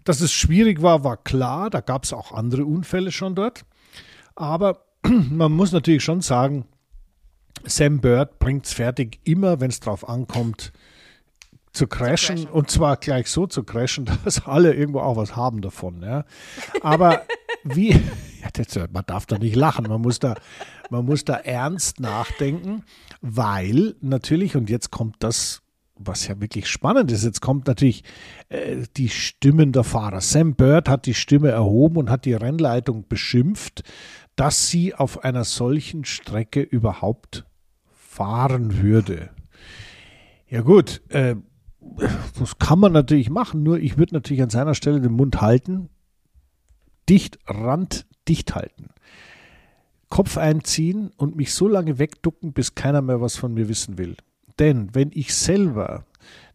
Dass 0.07 0.21
es 0.21 0.31
schwierig 0.31 0.81
war, 0.81 1.03
war 1.03 1.17
klar. 1.17 1.69
Da 1.69 1.81
gab 1.81 2.05
es 2.05 2.13
auch 2.13 2.31
andere 2.31 2.63
Unfälle 2.65 3.11
schon 3.11 3.35
dort. 3.35 3.65
Aber 4.35 4.85
man 5.03 5.51
muss 5.51 5.73
natürlich 5.73 6.01
schon 6.01 6.21
sagen, 6.21 6.63
Sam 7.65 7.99
Bird 7.99 8.39
bringt 8.39 8.65
es 8.65 8.71
fertig, 8.71 9.19
immer 9.25 9.59
wenn 9.59 9.69
es 9.69 9.81
drauf 9.81 10.07
ankommt, 10.07 10.71
zu 11.73 11.87
crashen, 11.87 12.37
zu 12.37 12.43
crashen, 12.45 12.57
und 12.57 12.71
zwar 12.71 12.95
gleich 12.95 13.27
so 13.27 13.47
zu 13.47 13.65
crashen, 13.65 14.05
dass 14.23 14.45
alle 14.45 14.73
irgendwo 14.73 15.01
auch 15.01 15.17
was 15.17 15.35
haben 15.35 15.59
davon. 15.59 16.01
Ja. 16.01 16.23
Aber 16.81 17.23
wie, 17.65 17.89
ja, 18.41 18.47
das, 18.53 18.79
man 18.93 19.03
darf 19.07 19.25
da 19.25 19.37
nicht 19.37 19.57
lachen, 19.57 19.87
man 19.89 19.99
muss 19.99 20.19
da, 20.19 20.35
man 20.89 21.03
muss 21.03 21.25
da 21.25 21.35
ernst 21.35 21.99
nachdenken, 21.99 22.85
weil 23.19 23.95
natürlich, 23.99 24.55
und 24.55 24.69
jetzt 24.69 24.89
kommt 24.89 25.17
das, 25.19 25.63
was 25.99 26.27
ja 26.27 26.39
wirklich 26.39 26.67
spannend 26.67 27.11
ist, 27.11 27.23
jetzt 27.23 27.41
kommt 27.41 27.67
natürlich 27.67 28.03
äh, 28.49 28.83
die 28.95 29.09
Stimmen 29.09 29.71
der 29.71 29.83
Fahrer. 29.83 30.21
Sam 30.21 30.55
Bird 30.55 30.89
hat 30.89 31.05
die 31.05 31.13
Stimme 31.13 31.49
erhoben 31.49 31.97
und 31.97 32.09
hat 32.09 32.25
die 32.25 32.33
Rennleitung 32.33 33.07
beschimpft, 33.07 33.83
dass 34.35 34.69
sie 34.69 34.93
auf 34.93 35.23
einer 35.23 35.43
solchen 35.43 36.05
Strecke 36.05 36.61
überhaupt 36.61 37.45
fahren 37.91 38.81
würde. 38.81 39.29
Ja 40.49 40.61
gut, 40.61 41.01
äh, 41.09 41.35
das 42.39 42.57
kann 42.59 42.79
man 42.79 42.91
natürlich 42.91 43.29
machen, 43.29 43.63
nur 43.63 43.79
ich 43.79 43.97
würde 43.97 44.15
natürlich 44.15 44.41
an 44.41 44.49
seiner 44.49 44.75
Stelle 44.75 45.01
den 45.01 45.13
Mund 45.13 45.41
halten, 45.41 45.89
dicht, 47.09 47.39
randdicht 47.45 48.55
halten, 48.55 48.89
Kopf 50.09 50.37
einziehen 50.37 51.11
und 51.17 51.35
mich 51.35 51.53
so 51.53 51.67
lange 51.67 51.99
wegducken, 51.99 52.53
bis 52.53 52.75
keiner 52.75 53.01
mehr 53.01 53.21
was 53.21 53.35
von 53.35 53.53
mir 53.53 53.67
wissen 53.67 53.97
will. 53.97 54.15
Denn 54.59 54.89
wenn 54.93 55.11
ich 55.13 55.33
selber 55.33 56.05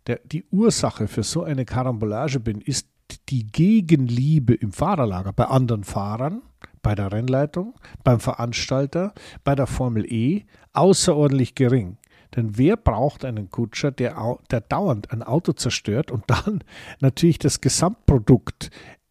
der, 0.07 0.21
die 0.25 0.45
Ursache 0.51 1.09
für 1.09 1.23
so 1.23 1.45
eine 1.45 1.65
Karambolage 1.65 2.41
bin, 2.41 2.61
ist 2.61 2.89
die 3.29 3.47
Gegenliebe 3.47 4.55
im 4.55 4.73
Fahrerlager 4.73 5.33
bei 5.33 5.45
anderen 5.45 5.85
Fahrern, 5.85 6.43
bei 6.83 6.95
der 6.95 7.13
Rennleitung, 7.13 7.75
beim 8.03 8.21
Veranstalter, 8.21 9.13
bei 9.45 9.55
der 9.55 9.67
Formel 9.67 10.11
E 10.11 10.45
außerordentlich 10.73 11.55
gering. 11.55 11.99
Denn 12.35 12.57
wer 12.57 12.77
braucht 12.77 13.25
einen 13.25 13.51
Kutscher, 13.51 13.91
der, 13.91 14.39
der 14.51 14.63
dauernd 14.63 15.13
ein 15.13 15.23
Auto 15.23 15.53
zerstört 15.53 16.11
und 16.11 16.25
dann 16.29 16.65
natürlich 17.01 17.39
das 17.39 17.61
Gesamtprodukt, 17.61 18.71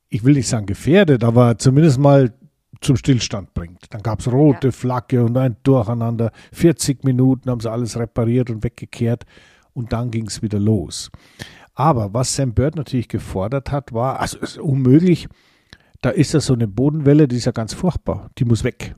ich 0.09 0.23
will 0.23 0.33
nicht 0.33 0.47
sagen 0.47 0.65
gefährdet, 0.65 1.23
aber 1.23 1.57
zumindest 1.57 1.99
mal 1.99 2.33
zum 2.81 2.97
Stillstand 2.97 3.53
bringt. 3.53 3.85
Dann 3.91 4.01
gab 4.01 4.19
es 4.19 4.31
rote 4.31 4.67
ja. 4.67 4.71
Flagge 4.71 5.23
und 5.23 5.37
ein 5.37 5.55
Durcheinander. 5.63 6.31
40 6.51 7.03
Minuten 7.03 7.49
haben 7.49 7.59
sie 7.59 7.71
alles 7.71 7.97
repariert 7.97 8.49
und 8.49 8.63
weggekehrt 8.63 9.25
und 9.73 9.93
dann 9.93 10.11
ging 10.11 10.27
es 10.27 10.41
wieder 10.41 10.59
los. 10.59 11.11
Aber 11.73 12.13
was 12.13 12.35
Sam 12.35 12.53
Bird 12.53 12.75
natürlich 12.75 13.07
gefordert 13.07 13.71
hat, 13.71 13.93
war, 13.93 14.19
also 14.19 14.37
es 14.41 14.51
ist 14.51 14.57
unmöglich, 14.57 15.27
da 16.01 16.09
ist 16.09 16.33
ja 16.33 16.39
so 16.39 16.53
eine 16.53 16.67
Bodenwelle, 16.67 17.27
die 17.27 17.37
ist 17.37 17.45
ja 17.45 17.51
ganz 17.51 17.73
furchtbar, 17.73 18.29
die 18.37 18.45
muss 18.45 18.63
weg. 18.63 18.95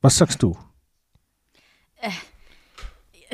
Was 0.00 0.18
sagst 0.18 0.42
du? 0.42 0.56
Äh, 1.96 2.10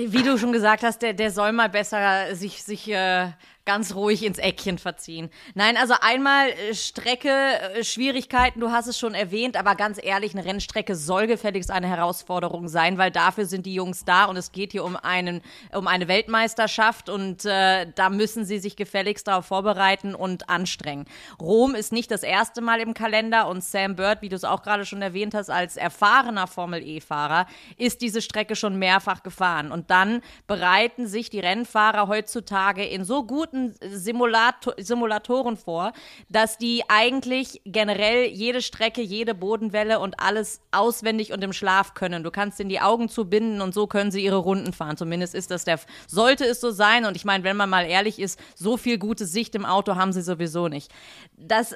wie 0.09 0.23
du 0.23 0.37
schon 0.37 0.53
gesagt 0.53 0.83
hast, 0.83 1.01
der, 1.01 1.15
der 1.15 1.31
soll 1.31 1.53
mal 1.53 1.69
besser 1.69 2.35
sich, 2.35 2.63
sich 2.63 2.91
äh, 2.91 3.31
ganz 3.67 3.95
ruhig 3.95 4.25
ins 4.25 4.39
Eckchen 4.39 4.79
verziehen. 4.79 5.29
Nein, 5.55 5.77
also 5.77 5.95
einmal 6.01 6.49
äh, 6.49 6.75
Strecke, 6.75 7.29
äh, 7.29 7.85
Schwierigkeiten, 7.85 8.61
du 8.61 8.71
hast 8.71 8.87
es 8.87 8.99
schon 8.99 9.13
erwähnt, 9.13 9.57
aber 9.57 9.75
ganz 9.75 9.99
ehrlich, 10.03 10.35
eine 10.35 10.45
Rennstrecke 10.45 10.95
soll 10.95 11.27
gefälligst 11.27 11.71
eine 11.71 11.89
Herausforderung 11.89 12.69
sein, 12.69 12.97
weil 12.97 13.11
dafür 13.11 13.45
sind 13.45 13.67
die 13.67 13.75
Jungs 13.75 14.05
da 14.05 14.27
und 14.27 14.37
es 14.37 14.53
geht 14.53 14.71
hier 14.73 14.85
um 14.85 14.97
einen, 14.97 15.43
um 15.75 15.89
eine 15.89 16.07
Weltmeisterschaft 16.07 17.09
und 17.09 17.45
äh, 17.45 17.87
da 17.93 18.09
müssen 18.09 18.45
sie 18.45 18.61
sich 18.61 18.77
gefälligst 18.77 19.27
darauf 19.27 19.47
vorbereiten 19.47 20.15
und 20.15 20.49
anstrengen. 20.49 21.05
Rom 21.41 21.75
ist 21.75 21.93
nicht 21.93 22.13
das 22.13 22.23
erste 22.23 22.61
Mal 22.61 22.81
im 22.81 22.95
Kalender 22.95 23.49
und 23.49 23.65
Sam 23.65 23.97
Bird, 23.97 24.23
wie 24.23 24.29
du 24.29 24.37
es 24.37 24.45
auch 24.45 24.63
gerade 24.63 24.87
schon 24.87 25.03
erwähnt 25.03 25.35
hast, 25.35 25.51
als 25.51 25.77
erfahrener 25.77 26.47
Formel 26.47 26.87
E-Fahrer, 26.87 27.47
ist 27.77 28.01
diese 28.01 28.23
Strecke 28.23 28.55
schon 28.55 28.79
mehrfach 28.79 29.25
gefahren 29.25 29.73
und 29.73 29.91
dann 29.91 30.23
bereiten 30.47 31.09
sich 31.09 31.31
die 31.31 31.41
Rennfahrer 31.41 32.07
heutzutage 32.07 32.85
in 32.85 33.05
so 33.05 33.25
guten 33.25 33.56
guten 33.57 33.75
Simulator 33.81 34.75
Simulatoren 34.77 35.57
vor, 35.57 35.93
dass 36.29 36.59
die 36.59 36.83
eigentlich 36.89 37.63
generell 37.65 38.27
jede 38.27 38.63
Strecke, 38.63 39.01
jede 39.01 39.35
Bodenwelle 39.35 40.01
und 40.01 40.21
alles 40.21 40.61
auswendig 40.73 41.33
und 41.33 41.43
im 41.43 41.53
Schlaf 41.53 41.95
können. 41.95 42.23
Du 42.23 42.31
kannst 42.31 42.61
in 42.61 42.69
die 42.69 42.81
Augen 42.81 43.09
zubinden 43.09 43.61
und 43.61 43.75
so 43.75 43.87
können 43.87 44.11
sie 44.11 44.25
ihre 44.25 44.37
Runden 44.37 44.73
fahren. 44.73 44.97
Zumindest 44.97 45.35
ist 45.35 45.51
das 45.51 45.65
der, 45.65 45.81
sollte 46.07 46.45
es 46.45 46.61
so 46.61 46.71
sein. 46.71 47.05
Und 47.05 47.17
ich 47.17 47.25
meine, 47.25 47.45
wenn 47.45 47.57
man 47.57 47.71
mal 47.71 47.87
ehrlich 47.87 48.19
ist, 48.19 48.39
so 48.55 48.77
viel 48.77 48.99
gute 48.99 49.27
Sicht 49.27 49.55
im 49.55 49.65
Auto 49.65 49.97
haben 49.97 50.13
sie 50.13 50.23
sowieso 50.23 50.69
nicht. 50.69 50.93
Das 51.37 51.75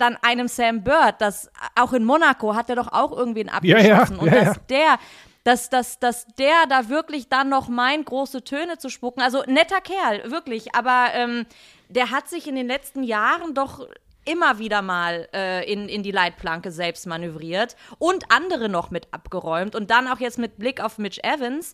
dann 0.00 0.16
einem 0.22 0.48
Sam 0.48 0.82
Bird, 0.82 1.20
das 1.20 1.48
auch 1.76 1.92
in 1.92 2.04
Monaco 2.04 2.56
hat 2.56 2.68
er 2.68 2.74
doch 2.74 2.88
auch 2.90 3.16
irgendwen 3.16 3.48
abgeschossen 3.48 3.86
ja, 3.86 4.04
ja, 4.04 4.18
und 4.18 4.26
ja, 4.26 4.44
dass 4.44 4.66
der 4.66 4.98
dass, 5.48 5.70
dass, 5.70 5.98
dass 5.98 6.26
der 6.38 6.66
da 6.68 6.90
wirklich 6.90 7.30
dann 7.30 7.48
noch 7.48 7.68
meint, 7.68 8.04
große 8.04 8.44
Töne 8.44 8.76
zu 8.76 8.90
spucken. 8.90 9.22
Also 9.22 9.42
netter 9.46 9.80
Kerl, 9.80 10.30
wirklich. 10.30 10.74
Aber 10.74 11.06
ähm, 11.14 11.46
der 11.88 12.10
hat 12.10 12.28
sich 12.28 12.46
in 12.46 12.54
den 12.54 12.66
letzten 12.66 13.02
Jahren 13.02 13.54
doch 13.54 13.88
immer 14.26 14.58
wieder 14.58 14.82
mal 14.82 15.26
äh, 15.32 15.72
in, 15.72 15.88
in 15.88 16.02
die 16.02 16.10
Leitplanke 16.10 16.70
selbst 16.70 17.06
manövriert 17.06 17.76
und 17.98 18.30
andere 18.30 18.68
noch 18.68 18.90
mit 18.90 19.08
abgeräumt. 19.10 19.74
Und 19.74 19.90
dann 19.90 20.06
auch 20.06 20.20
jetzt 20.20 20.38
mit 20.38 20.58
Blick 20.58 20.84
auf 20.84 20.98
Mitch 20.98 21.18
Evans, 21.22 21.72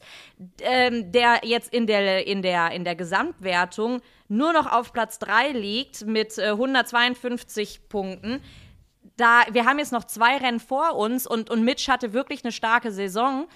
ähm, 0.61 1.11
der 1.11 1.41
jetzt 1.43 1.75
in 1.75 1.89
der, 1.89 2.29
in, 2.29 2.43
der, 2.43 2.71
in 2.71 2.85
der 2.85 2.95
Gesamtwertung 2.95 4.03
nur 4.29 4.53
noch 4.53 4.71
auf 4.71 4.93
Platz 4.93 5.19
3 5.19 5.49
liegt 5.51 6.07
mit 6.07 6.39
äh, 6.39 6.51
152 6.51 7.89
Punkten 7.89 8.41
da, 9.17 9.43
wir 9.51 9.65
haben 9.65 9.79
jetzt 9.79 9.93
noch 9.93 10.05
zwei 10.05 10.37
Rennen 10.37 10.61
vor 10.61 10.97
uns 10.97 11.27
und, 11.27 11.51
und 11.51 11.65
Mitch 11.65 11.91
hatte 11.91 12.13
wirklich 12.13 12.45
eine 12.45 12.53
starke 12.53 12.91
Saison. 12.91 13.47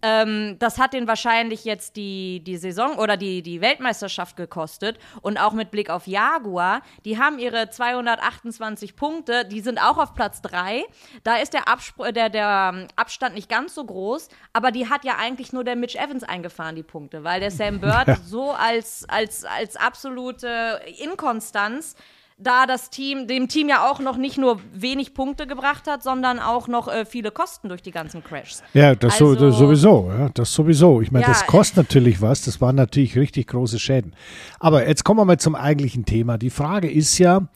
Ähm, 0.00 0.56
das 0.60 0.78
hat 0.78 0.92
den 0.92 1.08
wahrscheinlich 1.08 1.64
jetzt 1.64 1.96
die, 1.96 2.40
die 2.44 2.56
Saison 2.56 2.98
oder 2.98 3.16
die, 3.16 3.42
die 3.42 3.60
Weltmeisterschaft 3.60 4.36
gekostet. 4.36 4.98
Und 5.22 5.38
auch 5.38 5.52
mit 5.52 5.72
Blick 5.72 5.90
auf 5.90 6.06
Jaguar, 6.06 6.82
die 7.04 7.18
haben 7.18 7.40
ihre 7.40 7.68
228 7.68 8.94
Punkte, 8.94 9.44
die 9.44 9.60
sind 9.60 9.78
auch 9.82 9.98
auf 9.98 10.14
Platz 10.14 10.40
3. 10.42 10.84
Da 11.24 11.36
ist 11.38 11.52
der, 11.52 11.68
Abspr 11.68 12.12
der, 12.12 12.30
der 12.30 12.72
ähm, 12.74 12.86
Abstand 12.94 13.34
nicht 13.34 13.48
ganz 13.48 13.74
so 13.74 13.84
groß, 13.84 14.28
aber 14.52 14.70
die 14.70 14.88
hat 14.88 15.04
ja 15.04 15.16
eigentlich 15.18 15.52
nur 15.52 15.64
der 15.64 15.74
Mitch 15.74 15.98
Evans 15.98 16.22
eingefahren, 16.22 16.76
die 16.76 16.84
Punkte, 16.84 17.24
weil 17.24 17.40
der 17.40 17.50
Sam 17.50 17.80
Bird 17.80 18.06
ja. 18.06 18.16
so 18.24 18.52
als, 18.52 19.04
als, 19.08 19.44
als 19.44 19.74
absolute 19.74 20.80
Inkonstanz 21.02 21.96
da 22.38 22.66
das 22.66 22.90
Team, 22.90 23.26
dem 23.26 23.48
Team 23.48 23.68
ja 23.68 23.90
auch 23.90 23.98
noch 23.98 24.16
nicht 24.16 24.38
nur 24.38 24.60
wenig 24.72 25.12
Punkte 25.12 25.46
gebracht 25.46 25.88
hat, 25.88 26.04
sondern 26.04 26.38
auch 26.38 26.68
noch 26.68 26.86
äh, 26.86 27.04
viele 27.04 27.32
Kosten 27.32 27.68
durch 27.68 27.82
die 27.82 27.90
ganzen 27.90 28.22
Crashs. 28.22 28.62
Ja, 28.74 28.94
das, 28.94 29.14
also, 29.14 29.34
so, 29.34 29.46
das 29.46 29.58
sowieso, 29.58 30.10
ja, 30.16 30.28
das 30.32 30.52
sowieso. 30.52 31.00
Ich 31.00 31.10
meine, 31.10 31.24
ja, 31.24 31.32
das 31.32 31.46
kostet 31.46 31.78
natürlich 31.78 32.22
was, 32.22 32.42
das 32.42 32.60
waren 32.60 32.76
natürlich 32.76 33.16
richtig 33.16 33.48
große 33.48 33.80
Schäden. 33.80 34.14
Aber 34.60 34.86
jetzt 34.86 35.04
kommen 35.04 35.18
wir 35.18 35.24
mal 35.24 35.38
zum 35.38 35.56
eigentlichen 35.56 36.04
Thema. 36.04 36.38
Die 36.38 36.50
Frage 36.50 36.90
ist 36.90 37.18
ja, 37.18 37.48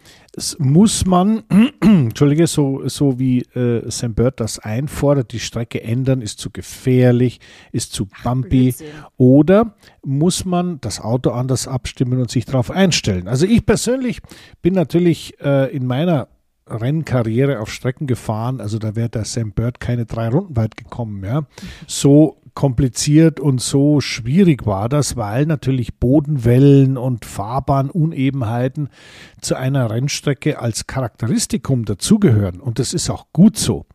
muss 0.59 1.05
man, 1.05 1.43
Entschuldige, 1.81 2.47
so, 2.47 2.89
so 2.89 3.19
wie 3.19 3.41
äh, 3.55 3.91
Sam 3.91 4.15
Bird 4.15 4.41
das 4.41 4.59
einfordert, 4.59 5.33
die 5.33 5.41
Strecke 5.41 5.83
ändern, 5.83 6.23
ist 6.23 6.39
zu 6.39 6.51
gefährlich, 6.51 7.41
ist 7.71 7.93
zu 7.93 8.09
bumpy. 8.25 8.75
Ach, 8.75 9.11
oder 9.19 9.75
muss 10.05 10.45
man 10.45 10.81
das 10.81 11.01
Auto 11.01 11.31
anders 11.31 11.69
abstimmen 11.69 12.21
und 12.21 12.31
sich 12.31 12.47
darauf 12.47 12.71
einstellen? 12.71 13.29
Also 13.29 13.47
ich 13.47 13.67
persönlich 13.67 14.21
bin 14.63 14.75
natürlich 14.75 15.39
äh, 15.41 15.75
in 15.75 15.87
meiner 15.87 16.29
Rennkarriere 16.67 17.61
auf 17.61 17.71
Strecken 17.71 18.07
gefahren, 18.07 18.61
also 18.61 18.79
da 18.79 18.97
wäre 18.97 19.09
der 19.09 19.25
Sam 19.25 19.53
Bird 19.53 19.81
keine 19.81 20.07
drei 20.07 20.29
Runden 20.29 20.57
weit 20.57 20.77
gekommen, 20.77 21.23
ja. 21.25 21.43
So 21.87 22.39
kompliziert 22.55 23.41
und 23.41 23.61
so 23.61 24.01
schwierig 24.01 24.67
war 24.67 24.89
das, 24.89 25.17
weil 25.17 25.47
natürlich 25.47 25.95
Bodenwellen 25.95 26.97
und 26.97 27.25
Fahrbahnunebenheiten 27.25 28.89
zu 29.41 29.57
einer 29.57 29.91
Rennstrecke 29.91 30.59
als 30.59 30.87
Charakteristikum 30.87 31.85
dazugehören. 31.85 32.61
Und 32.61 32.79
das 32.79 32.95
ist 32.95 33.11
auch 33.11 33.27
gut 33.33 33.57
so. 33.57 33.87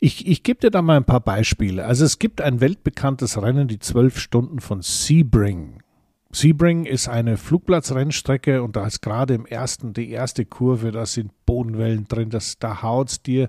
Ich, 0.00 0.26
ich 0.26 0.42
gebe 0.42 0.60
dir 0.60 0.70
da 0.70 0.82
mal 0.82 0.96
ein 0.96 1.04
paar 1.04 1.20
Beispiele. 1.20 1.84
Also 1.84 2.04
es 2.04 2.18
gibt 2.18 2.40
ein 2.40 2.60
weltbekanntes 2.60 3.40
Rennen, 3.40 3.68
die 3.68 3.78
zwölf 3.78 4.18
Stunden 4.18 4.60
von 4.60 4.82
Sebring. 4.82 5.82
Sebring 6.32 6.84
ist 6.84 7.08
eine 7.08 7.38
Flugplatzrennstrecke 7.38 8.62
und 8.62 8.76
da 8.76 8.86
ist 8.86 9.00
gerade 9.00 9.32
im 9.32 9.46
ersten, 9.46 9.94
die 9.94 10.10
erste 10.10 10.44
Kurve, 10.44 10.92
da 10.92 11.06
sind 11.06 11.32
Bodenwellen 11.46 12.08
drin, 12.08 12.28
das, 12.28 12.58
da 12.58 12.82
haut 12.82 13.08
es 13.08 13.22
dir 13.22 13.48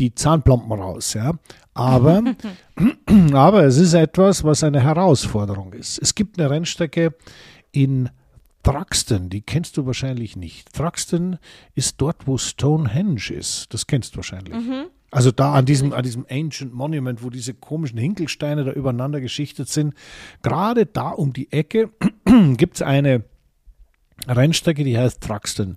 die 0.00 0.14
Zahnplomben 0.14 0.72
raus, 0.72 1.14
ja. 1.14 1.34
Aber, 1.74 2.22
aber 3.32 3.64
es 3.64 3.76
ist 3.76 3.94
etwas, 3.94 4.42
was 4.42 4.64
eine 4.64 4.80
Herausforderung 4.80 5.72
ist. 5.72 5.98
Es 5.98 6.14
gibt 6.14 6.38
eine 6.38 6.50
Rennstrecke 6.50 7.14
in 7.70 8.10
Thruxton, 8.62 9.30
die 9.30 9.40
kennst 9.40 9.76
du 9.76 9.86
wahrscheinlich 9.86 10.36
nicht. 10.36 10.72
Thruxton 10.74 11.38
ist 11.74 11.94
dort, 11.98 12.26
wo 12.26 12.36
Stonehenge 12.36 13.30
ist. 13.30 13.72
Das 13.72 13.86
kennst 13.86 14.14
du 14.14 14.16
wahrscheinlich. 14.18 14.54
Mhm. 14.54 14.86
Also 15.10 15.32
da 15.32 15.54
an 15.54 15.64
diesem, 15.64 15.92
an 15.92 16.02
diesem 16.02 16.26
Ancient 16.30 16.72
Monument, 16.72 17.22
wo 17.22 17.30
diese 17.30 17.54
komischen 17.54 17.98
Hinkelsteine 17.98 18.64
da 18.64 18.72
übereinander 18.72 19.20
geschichtet 19.20 19.68
sind. 19.68 19.94
Gerade 20.42 20.86
da 20.86 21.10
um 21.10 21.32
die 21.32 21.50
Ecke 21.52 21.90
gibt 22.56 22.76
es 22.76 22.82
eine 22.82 23.24
Rennstrecke, 24.28 24.84
die 24.84 24.98
heißt 24.98 25.20
Thruxton. 25.20 25.76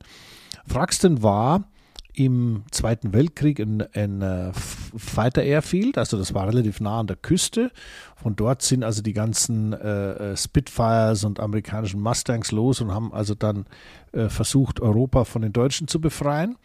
Thruxton 0.70 1.24
war 1.24 1.70
im 2.14 2.64
Zweiten 2.72 3.14
Weltkrieg 3.14 3.60
ein, 3.60 3.84
ein 3.94 4.22
uh, 4.22 4.52
Fighter 4.96 5.44
Airfield, 5.44 5.98
also 5.98 6.18
das 6.18 6.34
war 6.34 6.48
relativ 6.48 6.80
nah 6.80 7.00
an 7.00 7.08
der 7.08 7.16
Küste. 7.16 7.72
Von 8.16 8.36
dort 8.36 8.62
sind 8.62 8.84
also 8.84 9.02
die 9.02 9.14
ganzen 9.14 9.74
äh, 9.74 10.38
Spitfires 10.38 11.24
und 11.24 11.40
amerikanischen 11.40 12.00
Mustangs 12.00 12.52
los 12.52 12.80
und 12.82 12.94
haben 12.94 13.14
also 13.14 13.36
dann 13.36 13.66
äh, 14.12 14.30
versucht, 14.30 14.80
Europa 14.80 15.26
von 15.26 15.42
den 15.42 15.54
Deutschen 15.54 15.88
zu 15.88 16.00
befreien. 16.00 16.58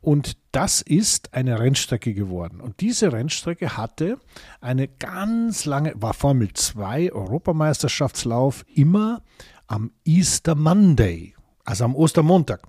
Und 0.00 0.36
das 0.52 0.80
ist 0.80 1.34
eine 1.34 1.58
Rennstrecke 1.58 2.14
geworden. 2.14 2.60
Und 2.60 2.80
diese 2.80 3.12
Rennstrecke 3.12 3.76
hatte 3.76 4.18
eine 4.60 4.88
ganz 4.88 5.64
lange, 5.64 5.92
war 5.96 6.14
Formel 6.14 6.52
2 6.52 7.12
Europameisterschaftslauf 7.12 8.64
immer 8.74 9.22
am 9.66 9.92
Easter 10.04 10.54
Monday 10.54 11.34
also 11.68 11.84
am 11.84 11.94
Ostermontag. 11.94 12.62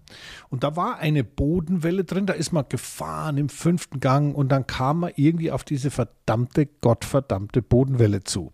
Und 0.50 0.66
da 0.66 0.76
war 0.76 0.98
eine 0.98 1.24
Bodenwelle 1.24 2.04
drin, 2.04 2.26
da 2.26 2.34
ist 2.34 2.52
man 2.52 2.66
gefahren 2.68 3.38
im 3.38 3.48
fünften 3.48 4.02
Gang 4.02 4.36
und 4.36 4.50
dann 4.50 4.68
kam 4.68 5.00
man 5.00 5.14
irgendwie 5.16 5.52
auf 5.52 5.64
diese 5.64 5.90
verdammte, 5.90 6.66
gottverdammte 6.66 7.62
Bodenwelle 7.62 8.26
zu. 8.26 8.52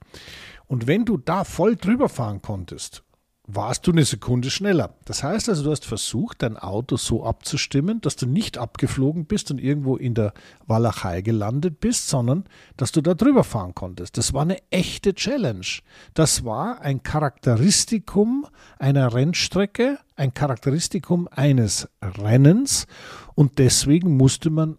Und 0.67 0.86
wenn 0.86 1.03
du 1.03 1.17
da 1.17 1.45
voll 1.45 1.75
drüber 1.75 2.10
fahren 2.10 2.43
konntest 2.43 3.03
warst 3.47 3.86
du 3.86 3.91
eine 3.91 4.05
Sekunde 4.05 4.49
schneller. 4.49 4.95
Das 5.05 5.23
heißt 5.23 5.49
also, 5.49 5.63
du 5.63 5.71
hast 5.71 5.86
versucht, 5.86 6.41
dein 6.41 6.58
Auto 6.58 6.97
so 6.97 7.23
abzustimmen, 7.23 8.01
dass 8.01 8.15
du 8.15 8.25
nicht 8.25 8.58
abgeflogen 8.58 9.25
bist 9.25 9.51
und 9.51 9.60
irgendwo 9.60 9.97
in 9.97 10.13
der 10.13 10.34
Walachei 10.65 11.21
gelandet 11.21 11.79
bist, 11.79 12.10
sondern 12.10 12.45
dass 12.77 12.91
du 12.91 13.01
da 13.01 13.13
drüber 13.13 13.43
fahren 13.43 13.75
konntest. 13.75 14.17
Das 14.17 14.34
war 14.34 14.41
eine 14.41 14.58
echte 14.71 15.13
Challenge. 15.13 15.65
Das 16.13 16.43
war 16.43 16.81
ein 16.81 17.03
Charakteristikum 17.03 18.47
einer 18.79 19.13
Rennstrecke, 19.13 19.99
ein 20.15 20.34
Charakteristikum 20.34 21.27
eines 21.29 21.88
Rennens 22.01 22.88
und 23.36 23.60
deswegen 23.60 24.17
musste 24.17 24.49
man 24.49 24.77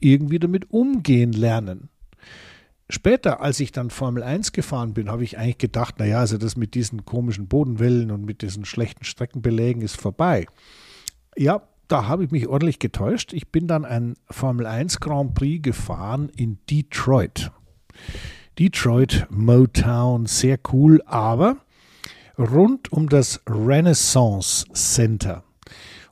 irgendwie 0.00 0.38
damit 0.38 0.70
umgehen 0.70 1.32
lernen. 1.32 1.88
Später, 2.88 3.40
als 3.40 3.60
ich 3.60 3.72
dann 3.72 3.90
Formel 3.90 4.22
1 4.22 4.52
gefahren 4.52 4.92
bin, 4.92 5.10
habe 5.10 5.24
ich 5.24 5.38
eigentlich 5.38 5.58
gedacht, 5.58 5.98
naja, 5.98 6.18
also 6.18 6.36
das 6.36 6.56
mit 6.56 6.74
diesen 6.74 7.04
komischen 7.04 7.48
Bodenwellen 7.48 8.10
und 8.10 8.24
mit 8.24 8.42
diesen 8.42 8.64
schlechten 8.64 9.04
Streckenbelägen 9.04 9.82
ist 9.82 10.00
vorbei. 10.00 10.46
Ja, 11.36 11.62
da 11.88 12.06
habe 12.06 12.24
ich 12.24 12.30
mich 12.30 12.48
ordentlich 12.48 12.78
getäuscht. 12.78 13.32
Ich 13.32 13.48
bin 13.48 13.66
dann 13.66 13.84
ein 13.84 14.16
Formel 14.30 14.66
1 14.66 15.00
Grand 15.00 15.34
Prix 15.34 15.62
gefahren 15.62 16.30
in 16.36 16.58
Detroit. 16.70 17.50
Detroit, 18.58 19.26
Motown, 19.30 20.26
sehr 20.26 20.58
cool, 20.72 21.02
aber 21.06 21.56
rund 22.38 22.92
um 22.92 23.08
das 23.08 23.40
Renaissance 23.46 24.66
Center. 24.74 25.44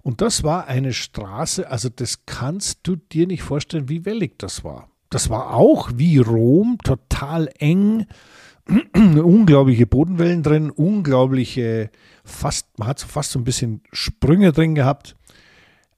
Und 0.02 0.22
das 0.22 0.42
war 0.42 0.66
eine 0.66 0.94
Straße, 0.94 1.68
also 1.70 1.90
das 1.90 2.24
kannst 2.24 2.80
du 2.85 2.96
dir 2.96 3.26
nicht 3.26 3.42
vorstellen, 3.42 3.90
wie 3.90 4.06
wellig 4.06 4.38
das 4.38 4.64
war 4.64 4.89
das 5.11 5.29
war 5.29 5.55
auch 5.55 5.90
wie 5.96 6.18
Rom, 6.18 6.79
total 6.83 7.51
eng, 7.59 8.07
unglaubliche 8.94 9.87
Bodenwellen 9.87 10.42
drin, 10.42 10.70
unglaubliche, 10.70 11.90
fast, 12.25 12.79
man 12.79 12.88
hat 12.88 13.01
so 13.01 13.09
fast 13.09 13.33
so 13.33 13.38
ein 13.38 13.44
bisschen 13.44 13.83
Sprünge 13.92 14.53
drin 14.53 14.75
gehabt. 14.75 15.16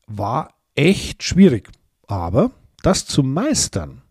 War 0.07 0.55
echt 0.75 1.23
schwierig. 1.23 1.71
Aber 2.07 2.51
das 2.83 3.07
zu 3.07 3.23
meistern 3.23 4.03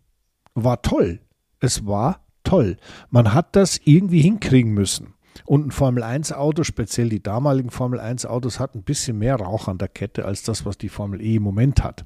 war 0.54 0.82
toll. 0.82 1.20
Es 1.60 1.86
war 1.86 2.22
toll. 2.44 2.78
Man 3.10 3.34
hat 3.34 3.56
das 3.56 3.80
irgendwie 3.84 4.22
hinkriegen 4.22 4.74
müssen. 4.74 5.16
Und 5.46 5.68
ein 5.68 5.72
Formel 5.72 6.04
1 6.04 6.34
Auto, 6.34 6.64
speziell 6.64 7.10
die 7.10 7.24
damaligen 7.24 7.72
Formel 7.72 8.00
1 8.00 8.26
Autos, 8.26 8.60
hat 8.60 8.76
ein 8.76 8.84
bisschen 8.84 9.18
mehr 9.18 9.38
Rauch 9.38 9.68
an 9.68 9.78
der 9.78 9.88
Kette 9.88 10.26
als 10.26 10.44
das, 10.44 10.66
was 10.66 10.78
die 10.78 10.90
Formel 10.90 11.22
E 11.22 11.36
im 11.36 11.44
Moment 11.44 11.84
hat. 11.84 12.06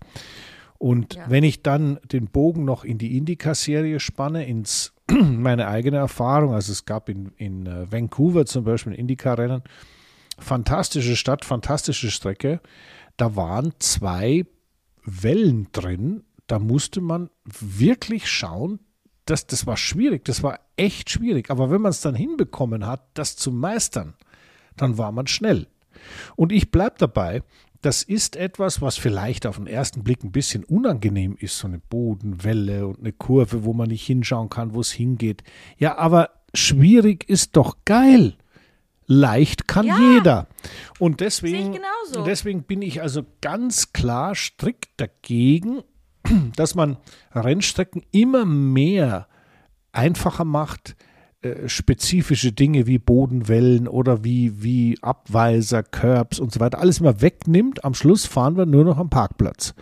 Und 0.78 1.16
ja. 1.16 1.26
wenn 1.30 1.44
ich 1.44 1.64
dann 1.64 2.00
den 2.12 2.28
Bogen 2.28 2.66
noch 2.66 2.84
in 2.84 2.98
die 2.98 3.18
Indica-Serie 3.18 4.00
spanne, 4.00 4.46
ins 4.46 4.94
meine 5.10 5.68
eigene 5.68 5.98
Erfahrung, 5.98 6.54
also 6.54 6.72
es 6.72 6.86
gab 6.86 7.10
in, 7.10 7.32
in 7.38 7.66
äh, 7.66 7.92
Vancouver 7.92 8.46
zum 8.46 8.66
Beispiel 8.66 8.94
ein 8.94 9.00
Indica-Rennen, 9.00 9.64
fantastische 10.38 11.16
Stadt, 11.16 11.46
fantastische 11.46 12.12
Strecke, 12.12 12.60
da 13.18 13.36
waren 13.36 13.74
zwei 13.80 14.46
Wellen 15.04 15.68
drin, 15.72 16.24
da 16.48 16.60
musste 16.60 17.02
man 17.02 17.30
wirklich 17.44 18.30
schauen, 18.30 18.80
das, 19.26 19.48
das 19.48 19.66
war 19.66 19.78
schwierig, 19.78 20.26
das 20.26 20.44
war 20.44 20.60
echt 20.78 21.10
schwierig, 21.10 21.50
aber 21.50 21.72
wenn 21.72 21.82
man 21.82 21.92
es 21.92 22.02
dann 22.02 22.16
hinbekommen 22.16 22.86
hat, 22.86 23.08
das 23.14 23.36
zu 23.36 23.52
meistern, 23.52 24.16
dann 24.76 24.98
war 24.98 25.12
man 25.12 25.28
schnell. 25.28 25.68
Und 26.36 26.52
ich 26.52 26.72
bleibe 26.72 26.96
dabei, 26.98 27.42
das 27.86 28.02
ist 28.02 28.36
etwas, 28.36 28.82
was 28.82 28.98
vielleicht 28.98 29.46
auf 29.46 29.58
den 29.58 29.68
ersten 29.68 30.04
Blick 30.04 30.24
ein 30.24 30.32
bisschen 30.32 30.64
unangenehm 30.64 31.38
ist, 31.40 31.60
so 31.60 31.68
eine 31.68 31.78
Bodenwelle 31.80 32.88
und 32.88 33.00
eine 33.00 33.14
Kurve, 33.14 33.64
wo 33.64 33.74
man 33.74 33.90
nicht 33.90 34.06
hinschauen 34.06 34.50
kann, 34.50 34.74
wo 34.74 34.82
es 34.82 34.92
hingeht. 34.92 35.44
Ja, 35.78 35.98
aber 35.98 36.32
schwierig 36.54 37.30
ist 37.30 37.56
doch 37.56 37.78
geil. 37.86 38.36
leicht 39.08 39.68
kann 39.68 39.86
Ja. 39.86 40.00
jeder. 40.14 40.48
Und 40.98 41.20
deswegen, 41.20 41.78
deswegen 42.26 42.64
bin 42.64 42.82
ich 42.82 43.04
also 43.04 43.22
ganz 43.40 43.94
klar 43.94 44.34
strikt 44.34 44.90
dagegen, 44.98 45.84
dass 46.56 46.74
man 46.74 46.98
Rennstrecken 47.32 48.04
immer 48.10 48.46
mehr 48.46 49.28
einfacher 49.92 50.44
macht, 50.44 50.96
äh, 51.46 51.70
spezifische 51.70 52.52
Dinge 52.52 52.88
wie 52.88 52.98
Bodenwellen 52.98 53.88
oder 53.88 54.24
wie, 54.24 54.64
wie 54.64 54.98
Abweiser, 55.02 55.84
Curbs 55.84 56.40
und 56.40 56.52
so 56.52 56.60
weiter, 56.60 56.80
alles 56.80 57.00
immer 57.00 57.22
wegnimmt. 57.22 57.84
Am 57.86 57.94
Schluss 57.94 58.26
fahren 58.26 58.58
wir 58.58 58.66
nur 58.66 58.84
noch 58.84 58.98
am 58.98 59.10
Parkplatz. 59.10 59.74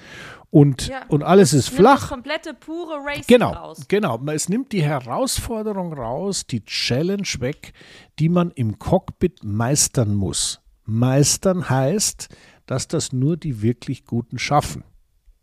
Und, 0.49 0.87
Ja, 0.87 1.01
und 1.07 1.23
alles 1.23 1.51
ist 1.53 1.69
Nimmt 1.71 1.79
flach. 1.79 1.99
Das 2.01 2.09
komplette 2.09 2.53
pure 2.53 2.99
Racing 3.03 3.23
Genau, 3.27 3.51
raus. 3.53 3.85
genau. 3.87 4.21
Es 4.27 4.49
nimmt 4.49 4.71
die 4.71 4.83
Herausforderung 4.83 5.93
raus, 5.93 6.45
die 6.45 6.63
Challenge 6.63 7.27
weg, 7.39 7.73
die 8.19 8.29
man 8.29 8.51
im 8.51 8.77
Cockpit 8.77 9.43
meistern 9.43 10.13
muss. 10.13 10.61
Meistern 10.85 11.69
heißt, 11.69 12.29
dass 12.67 12.87
das 12.87 13.13
nur 13.13 13.35
die 13.35 13.61
wirklich 13.63 14.05
Guten 14.05 14.37
schaffen. 14.37 14.83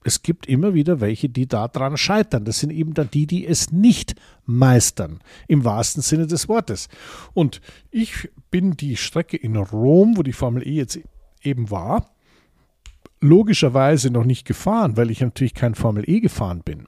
Es 0.02 0.22
gibt 0.22 0.46
immer 0.46 0.72
wieder 0.74 1.00
welche, 1.00 1.28
die 1.28 1.46
daran 1.46 1.96
scheitern. 1.96 2.44
Das 2.44 2.60
sind 2.60 2.70
eben 2.70 2.94
dann 2.94 3.10
die, 3.10 3.26
die 3.26 3.46
es 3.46 3.70
nicht 3.70 4.14
meistern, 4.46 5.20
im 5.46 5.64
wahrsten 5.64 6.02
Sinne 6.02 6.26
des 6.26 6.48
Wortes. 6.48 6.88
Und 7.34 7.60
ich 7.90 8.30
bin 8.50 8.76
die 8.76 8.96
Strecke 8.96 9.36
in 9.36 9.56
Rom, 9.56 10.16
wo 10.16 10.22
die 10.22 10.32
Formel 10.32 10.66
E 10.66 10.72
jetzt 10.72 10.98
eben 11.42 11.70
war, 11.70 12.10
logischerweise 13.20 14.10
noch 14.10 14.24
nicht 14.24 14.46
gefahren, 14.46 14.96
weil 14.96 15.10
ich 15.10 15.20
natürlich 15.20 15.54
kein 15.54 15.74
Formel 15.74 16.08
E 16.08 16.20
gefahren 16.20 16.62
bin 16.64 16.86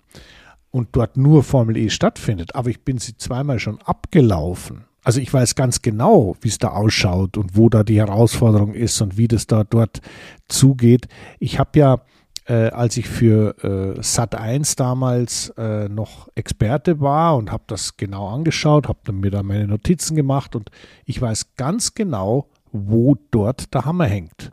und 0.71 0.89
dort 0.93 1.17
nur 1.17 1.43
Formel 1.43 1.77
E 1.77 1.91
stattfindet. 1.91 2.55
Aber 2.55 2.71
ich 2.71 2.81
bin 2.81 2.99
sie 2.99 3.17
zweimal 3.17 3.59
schon 3.59 3.81
abgelaufen. 3.83 4.85
Also 5.05 5.21
ich 5.21 5.33
weiß 5.33 5.55
ganz 5.57 5.83
genau, 5.83 6.37
wie 6.41 6.49
es 6.49 6.59
da 6.59 6.69
ausschaut 6.69 7.37
und 7.37 7.57
wo 7.57 7.69
da 7.69 7.83
die 7.83 7.99
Herausforderung 7.99 8.73
ist 8.73 9.01
und 9.01 9.19
wie 9.19 9.29
das 9.29 9.47
da 9.47 9.65
dort 9.65 10.01
zugeht. 10.49 11.09
Ich 11.41 11.59
habe 11.59 11.79
ja, 11.79 12.01
äh, 12.47 12.71
als 12.71 12.97
ich 12.97 13.09
für 13.09 13.97
äh, 13.99 14.03
Sat 14.03 14.35
1 14.35 14.77
damals 14.77 15.51
äh, 15.57 15.89
noch 15.89 16.29
Experte 16.35 17.01
war 17.01 17.37
und 17.37 17.53
habe 17.53 17.65
das 17.67 17.97
genau 17.97 18.29
angeschaut, 18.29 18.89
habe 18.89 19.13
mir 19.13 19.31
da 19.31 19.43
meine 19.43 19.67
Notizen 19.67 20.17
gemacht 20.17 20.57
und 20.57 20.71
ich 21.05 21.21
weiß 21.21 21.55
ganz 21.57 21.95
genau, 21.95 22.49
wo 22.73 23.17
dort 23.31 23.73
der 23.75 23.85
Hammer 23.85 24.07
hängt. 24.07 24.51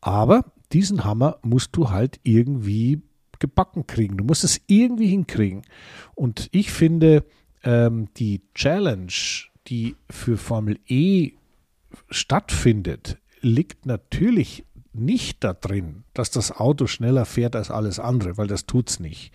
Aber 0.00 0.44
diesen 0.72 1.04
Hammer 1.04 1.38
musst 1.42 1.76
du 1.76 1.90
halt 1.90 2.20
irgendwie 2.22 3.02
gebacken 3.38 3.86
kriegen. 3.86 4.16
Du 4.16 4.24
musst 4.24 4.44
es 4.44 4.60
irgendwie 4.66 5.08
hinkriegen. 5.08 5.62
Und 6.14 6.48
ich 6.52 6.70
finde, 6.70 7.24
ähm, 7.62 8.08
die 8.16 8.42
Challenge, 8.54 9.12
die 9.66 9.96
für 10.10 10.36
Formel 10.36 10.78
E 10.86 11.32
stattfindet, 12.10 13.18
liegt 13.40 13.86
natürlich 13.86 14.64
nicht 14.94 15.44
da 15.44 15.52
drin, 15.52 16.04
dass 16.14 16.30
das 16.30 16.52
Auto 16.52 16.86
schneller 16.86 17.24
fährt 17.24 17.56
als 17.56 17.70
alles 17.70 17.98
andere, 17.98 18.36
weil 18.36 18.46
das 18.46 18.66
tut's 18.66 19.00
nicht. 19.00 19.32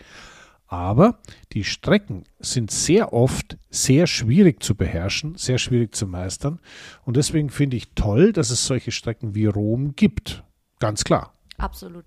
Aber 0.68 1.20
die 1.54 1.64
Strecken 1.64 2.26
sind 2.40 2.70
sehr 2.70 3.12
oft 3.12 3.58
sehr 3.72 4.06
schwierig 4.06 4.62
zu 4.62 4.76
beherrschen, 4.76 5.36
sehr 5.36 5.58
schwierig 5.58 5.96
zu 5.96 6.06
meistern. 6.06 6.60
Und 7.06 7.18
deswegen 7.18 7.50
finde 7.50 7.76
ich 7.76 7.94
toll, 7.96 8.34
dass 8.34 8.52
es 8.52 8.68
solche 8.68 8.92
Strecken 8.92 9.34
wie 9.34 9.48
Rom 9.48 9.96
gibt. 9.96 10.44
Ganz 10.80 11.04
klar. 11.04 11.34
Absolut. 11.58 12.06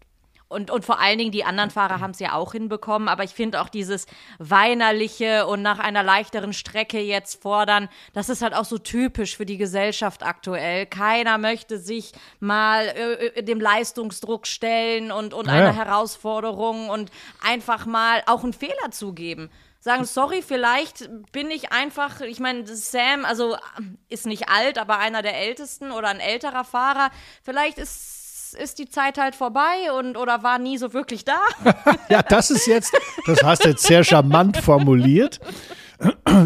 Und, 0.53 0.71
und 0.71 0.85
vor 0.85 1.01
allen 1.01 1.19
Dingen, 1.19 1.33
die 1.33 1.45
anderen 1.45 1.71
Fahrer 1.71 2.01
haben 2.01 2.13
es 2.13 2.21
ja 2.21 2.35
auch 2.35 2.53
hinbekommen, 2.53 3.09
aber 3.09 3.25
ich 3.25 3.33
finde 3.33 3.61
auch 3.61 3.69
dieses 3.69 4.07
Weinerliche 4.39 5.47
und 5.47 5.63
nach 5.63 5.79
einer 5.79 6.03
leichteren 6.03 6.53
Strecke 6.53 7.01
jetzt 7.01 7.43
fordern, 7.43 7.89
das 8.13 8.29
ist 8.29 8.43
halt 8.43 8.55
auch 8.55 8.65
so 8.65 8.79
typisch 8.79 9.37
für 9.37 9.47
die 9.47 9.57
Gesellschaft 9.57 10.23
aktuell. 10.23 10.87
Keiner 10.87 11.39
möchte 11.39 11.79
sich 11.79 12.13
mal 12.39 12.85
äh, 12.87 13.27
äh, 13.27 13.43
dem 13.43 13.61
Leistungsdruck 13.61 14.47
stellen 14.47 15.11
und, 15.11 15.35
und 15.35 15.47
Ja, 15.47 15.55
einer. 15.55 15.75
Herausforderung 15.75 16.91
und 16.91 17.11
einfach 17.43 17.87
mal 17.87 18.23
auch 18.27 18.45
einen 18.45 18.53
Fehler 18.53 18.91
zugeben. 18.91 19.51
Sagen, 19.81 20.05
sorry, 20.05 20.43
vielleicht 20.43 21.11
bin 21.33 21.51
ich 21.51 21.73
einfach, 21.73 22.21
ich 22.21 22.39
meine, 22.39 22.65
Sam, 22.69 23.25
also 23.25 23.57
ist 24.09 24.27
nicht 24.27 24.49
alt, 24.49 24.79
aber 24.79 24.99
einer 24.99 25.23
der 25.23 25.37
ältesten 25.37 25.91
oder 25.91 26.09
ein 26.09 26.21
älterer 26.21 26.63
Fahrer. 26.63 27.11
Vielleicht 27.43 27.79
ist 27.79 28.22
ist 28.55 28.79
die 28.79 28.89
Zeit 28.89 29.19
halt 29.19 29.35
vorbei 29.35 29.93
und 29.99 30.17
oder 30.17 30.43
war 30.43 30.59
nie 30.59 30.79
so 30.79 30.93
wirklich 30.93 31.25
da. 31.25 31.39
Ja, 32.09 32.23
das 32.23 32.51
ist 32.51 32.67
jetzt, 32.67 32.93
das 33.27 33.43
hast 33.43 33.65
du 33.65 33.71
jetzt 33.71 33.85
sehr 33.85 34.05
charmant 34.05 34.59
formuliert. 34.59 35.41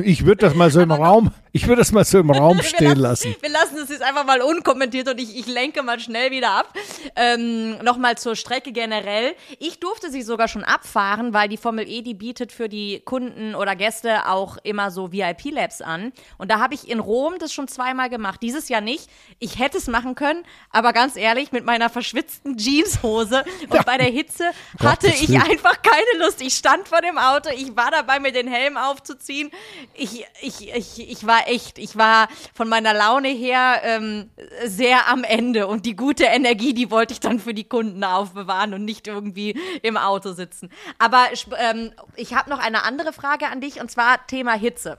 Ich 0.02 0.24
würde 0.24 0.46
das 0.46 0.54
mal 0.54 0.70
so 0.70 0.80
im 0.80 0.92
Raum, 0.92 1.30
ich 1.56 1.66
würde 1.66 1.80
das 1.80 1.90
mal 1.90 2.04
so 2.04 2.18
im 2.18 2.30
Raum 2.30 2.62
stehen 2.62 2.98
lassen. 2.98 3.34
Wir 3.40 3.48
lassen 3.48 3.78
es 3.82 3.88
jetzt 3.88 4.02
einfach 4.02 4.26
mal 4.26 4.42
unkommentiert 4.42 5.08
und 5.08 5.18
ich, 5.18 5.38
ich 5.38 5.46
lenke 5.46 5.82
mal 5.82 5.98
schnell 5.98 6.30
wieder 6.30 6.50
ab. 6.50 6.72
Ähm, 7.16 7.78
Nochmal 7.82 8.18
zur 8.18 8.36
Strecke 8.36 8.72
generell. 8.72 9.34
Ich 9.58 9.80
durfte 9.80 10.10
sie 10.10 10.20
sogar 10.20 10.48
schon 10.48 10.64
abfahren, 10.64 11.32
weil 11.32 11.48
die 11.48 11.56
Formel 11.56 11.88
E, 11.88 12.02
die 12.02 12.12
bietet 12.12 12.52
für 12.52 12.68
die 12.68 13.00
Kunden 13.04 13.54
oder 13.54 13.74
Gäste 13.74 14.28
auch 14.28 14.58
immer 14.64 14.90
so 14.90 15.12
VIP-Labs 15.12 15.80
an. 15.80 16.12
Und 16.36 16.50
da 16.50 16.58
habe 16.58 16.74
ich 16.74 16.88
in 16.88 17.00
Rom 17.00 17.34
das 17.38 17.54
schon 17.54 17.68
zweimal 17.68 18.10
gemacht. 18.10 18.42
Dieses 18.42 18.68
Jahr 18.68 18.82
nicht. 18.82 19.08
Ich 19.38 19.58
hätte 19.58 19.78
es 19.78 19.86
machen 19.86 20.14
können, 20.14 20.44
aber 20.70 20.92
ganz 20.92 21.16
ehrlich, 21.16 21.52
mit 21.52 21.64
meiner 21.64 21.88
verschwitzten 21.88 22.58
Jeanshose 22.58 23.44
und 23.70 23.86
bei 23.86 23.96
der 23.96 24.10
Hitze 24.10 24.44
hatte 24.78 25.06
Gottes 25.06 25.22
ich 25.22 25.28
Willen. 25.30 25.42
einfach 25.42 25.80
keine 25.80 26.24
Lust. 26.24 26.42
Ich 26.42 26.54
stand 26.54 26.86
vor 26.86 27.00
dem 27.00 27.16
Auto, 27.16 27.48
ich 27.54 27.74
war 27.76 27.90
dabei, 27.90 28.20
mir 28.20 28.32
den 28.32 28.48
Helm 28.48 28.76
aufzuziehen. 28.76 29.50
Ich, 29.94 30.26
ich, 30.42 30.74
ich, 30.74 31.10
ich 31.10 31.26
war 31.26 31.45
echt, 31.46 31.78
ich 31.78 31.96
war 31.96 32.28
von 32.54 32.68
meiner 32.68 32.94
Laune 32.94 33.28
her 33.28 33.80
ähm, 33.82 34.30
sehr 34.64 35.08
am 35.08 35.24
Ende 35.24 35.66
und 35.66 35.86
die 35.86 35.96
gute 35.96 36.24
Energie, 36.24 36.74
die 36.74 36.90
wollte 36.90 37.12
ich 37.12 37.20
dann 37.20 37.38
für 37.40 37.54
die 37.54 37.68
Kunden 37.68 38.02
aufbewahren 38.04 38.74
und 38.74 38.84
nicht 38.84 39.06
irgendwie 39.06 39.58
im 39.82 39.96
Auto 39.96 40.32
sitzen. 40.32 40.70
Aber 40.98 41.28
ähm, 41.58 41.92
ich 42.16 42.34
habe 42.34 42.50
noch 42.50 42.58
eine 42.58 42.84
andere 42.84 43.12
Frage 43.12 43.48
an 43.48 43.60
dich 43.60 43.80
und 43.80 43.90
zwar 43.90 44.26
Thema 44.26 44.54
Hitze. 44.54 44.98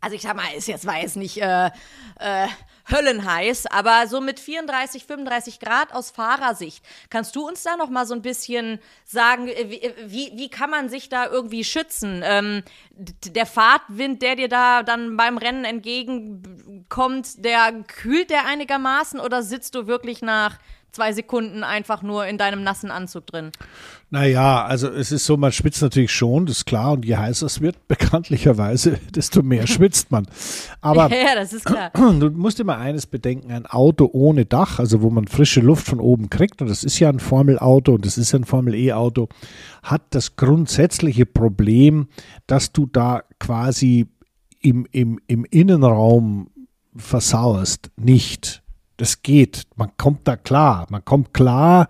Also 0.00 0.16
ich 0.16 0.22
sag 0.22 0.36
mal, 0.36 0.52
ist 0.54 0.68
jetzt 0.68 0.86
war 0.86 1.00
jetzt 1.00 1.16
nicht 1.16 1.40
äh, 1.40 1.70
äh, 2.20 2.46
höllenheiß, 2.90 3.66
aber 3.66 4.06
so 4.06 4.20
mit 4.20 4.40
34, 4.40 5.04
35 5.04 5.60
Grad 5.60 5.92
aus 5.92 6.10
Fahrersicht, 6.10 6.84
kannst 7.10 7.34
du 7.36 7.46
uns 7.46 7.62
da 7.62 7.76
noch 7.76 7.88
mal 7.88 8.06
so 8.06 8.14
ein 8.14 8.22
bisschen 8.22 8.78
sagen, 9.04 9.48
äh, 9.48 9.70
wie, 9.70 9.92
wie, 10.06 10.32
wie 10.38 10.48
kann 10.48 10.70
man 10.70 10.88
sich 10.88 11.08
da 11.08 11.26
irgendwie 11.26 11.64
schützen? 11.64 12.22
Ähm, 12.24 12.62
der 12.90 13.46
Fahrtwind, 13.46 14.22
der 14.22 14.36
dir 14.36 14.48
da 14.48 14.82
dann 14.82 15.16
beim 15.16 15.38
Rennen 15.38 15.64
entgegenkommt, 15.64 17.44
der 17.44 17.72
kühlt 17.86 18.30
der 18.30 18.46
einigermaßen 18.46 19.20
oder 19.20 19.42
sitzt 19.42 19.74
du 19.74 19.86
wirklich 19.86 20.22
nach 20.22 20.58
zwei 20.92 21.12
Sekunden 21.12 21.64
einfach 21.64 22.02
nur 22.02 22.26
in 22.26 22.38
deinem 22.38 22.62
nassen 22.62 22.90
Anzug 22.90 23.26
drin? 23.26 23.50
Naja, 24.10 24.64
also 24.64 24.88
es 24.88 25.10
ist 25.12 25.26
so, 25.26 25.36
man 25.36 25.50
schwitzt 25.50 25.82
natürlich 25.82 26.12
schon, 26.12 26.46
das 26.46 26.58
ist 26.58 26.64
klar. 26.66 26.92
Und 26.92 27.04
je 27.04 27.16
heißer 27.16 27.46
es 27.46 27.60
wird, 27.60 27.76
bekanntlicherweise, 27.88 28.98
desto 29.14 29.42
mehr 29.42 29.66
schwitzt 29.66 30.10
man. 30.10 30.26
Aber 30.80 31.10
ja, 31.10 31.34
das 31.34 31.52
ist 31.52 31.64
klar. 31.64 31.90
du 31.94 32.30
musst 32.30 32.60
immer 32.60 32.78
eines 32.78 33.06
bedenken, 33.06 33.50
ein 33.50 33.66
Auto 33.66 34.08
ohne 34.12 34.46
Dach, 34.46 34.78
also 34.78 35.02
wo 35.02 35.10
man 35.10 35.26
frische 35.26 35.60
Luft 35.60 35.86
von 35.86 36.00
oben 36.00 36.30
kriegt, 36.30 36.62
und 36.62 36.68
das 36.68 36.84
ist 36.84 36.98
ja 36.98 37.08
ein 37.08 37.20
Formel-Auto 37.20 37.94
und 37.94 38.06
das 38.06 38.18
ist 38.18 38.32
ja 38.32 38.38
ein 38.38 38.44
Formel-E-Auto, 38.44 39.28
hat 39.82 40.02
das 40.10 40.36
grundsätzliche 40.36 41.26
Problem, 41.26 42.08
dass 42.46 42.72
du 42.72 42.86
da 42.86 43.22
quasi 43.38 44.06
im, 44.60 44.86
im, 44.92 45.20
im 45.26 45.44
Innenraum 45.44 46.50
versauerst. 46.96 47.90
Nicht. 47.96 48.63
Das 48.96 49.22
geht. 49.22 49.64
Man 49.76 49.90
kommt 49.96 50.26
da 50.28 50.36
klar. 50.36 50.86
Man 50.90 51.04
kommt 51.04 51.34
klar. 51.34 51.88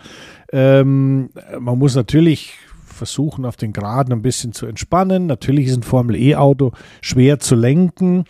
Ähm, 0.52 1.30
man 1.58 1.78
muss 1.78 1.94
natürlich 1.94 2.54
versuchen, 2.86 3.44
auf 3.44 3.56
den 3.56 3.72
Graden 3.72 4.12
ein 4.12 4.22
bisschen 4.22 4.52
zu 4.52 4.66
entspannen. 4.66 5.26
Natürlich 5.26 5.66
ist 5.66 5.76
ein 5.76 5.82
Formel-E-Auto 5.82 6.72
schwer 7.02 7.40
zu 7.40 7.54
lenken, 7.54 8.24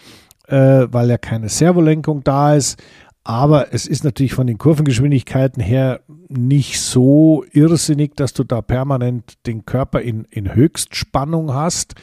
äh, 0.48 0.86
weil 0.90 1.10
ja 1.10 1.18
keine 1.18 1.48
Servolenkung 1.48 2.24
da 2.24 2.54
ist. 2.54 2.82
Aber 3.22 3.72
es 3.72 3.86
ist 3.86 4.04
natürlich 4.04 4.34
von 4.34 4.46
den 4.46 4.58
Kurvengeschwindigkeiten 4.58 5.62
her 5.62 6.00
nicht 6.28 6.80
so 6.80 7.44
irrsinnig, 7.52 8.16
dass 8.16 8.34
du 8.34 8.44
da 8.44 8.60
permanent 8.60 9.46
den 9.46 9.64
Körper 9.64 10.02
in, 10.02 10.24
in 10.30 10.54
Höchstspannung 10.54 11.54
hast. 11.54 11.94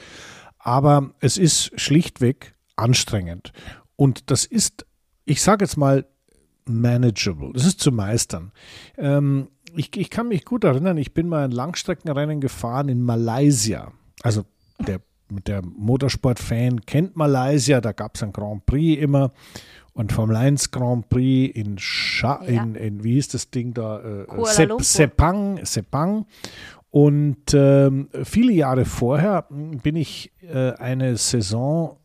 Aber 0.58 1.12
es 1.20 1.38
ist 1.38 1.80
schlichtweg 1.80 2.56
anstrengend. 2.76 3.52
Und 3.96 4.32
das 4.32 4.46
ist, 4.46 4.86
ich 5.26 5.44
sage 5.44 5.66
jetzt 5.66 5.78
mal, 5.78 6.06
manageable. 6.66 7.52
Das 7.54 7.66
ist 7.66 7.80
zu 7.80 7.92
meistern. 7.92 8.52
Ähm, 8.98 9.48
ich, 9.76 9.96
ich 9.96 10.10
kann 10.10 10.28
mich 10.28 10.46
gut 10.46 10.64
erinnern, 10.64 10.98
ich 10.98 11.14
bin 11.14 11.28
mal 11.28 11.46
ein 11.46 11.52
Langstreckenrennen 11.52 12.42
gefahren 12.42 12.90
in 12.90 13.02
Malaysia. 13.02 13.92
Also 14.24 14.44
der, 14.80 15.00
der 15.30 15.62
Motorsport-Fan 15.64 16.82
kennt 16.86 17.16
Malaysia, 17.16 17.82
da 17.82 17.92
gab 17.92 18.16
es 18.16 18.24
ein 18.24 18.34
Grand 18.34 18.66
Prix 18.66 19.02
immer 19.02 19.32
und 19.94 20.12
Formel 20.12 20.36
1 20.36 20.72
Grand 20.72 21.10
Prix 21.10 21.56
in, 21.56 21.78
Sha 21.78 22.44
Ja. 22.46 22.64
in, 22.64 22.76
in 22.76 23.04
wie 23.04 23.18
ist 23.18 23.34
das 23.34 23.50
Ding 23.50 23.74
da? 23.74 24.00
Äh, 24.00 24.26
Lumpur. 24.66 24.84
Sepang, 24.84 25.66
Sepang. 25.66 26.26
Und 26.90 27.54
ähm, 27.54 28.10
viele 28.24 28.52
Jahre 28.52 28.84
vorher 28.84 29.48
bin 29.50 29.96
ich 29.96 30.32
äh, 30.42 30.72
eine 30.74 31.16
Saison 31.16 31.98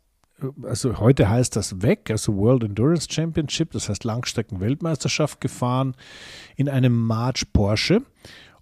also 0.62 0.98
heute 0.98 1.28
heißt 1.28 1.56
das 1.56 1.82
WEC, 1.82 2.10
also 2.10 2.36
World 2.36 2.64
Endurance 2.64 3.08
Championship, 3.10 3.72
das 3.72 3.88
heißt 3.88 4.04
Langstrecken-Weltmeisterschaft 4.04 5.40
gefahren 5.40 5.94
in 6.56 6.68
einem 6.68 6.96
March 6.96 7.52
Porsche. 7.52 8.02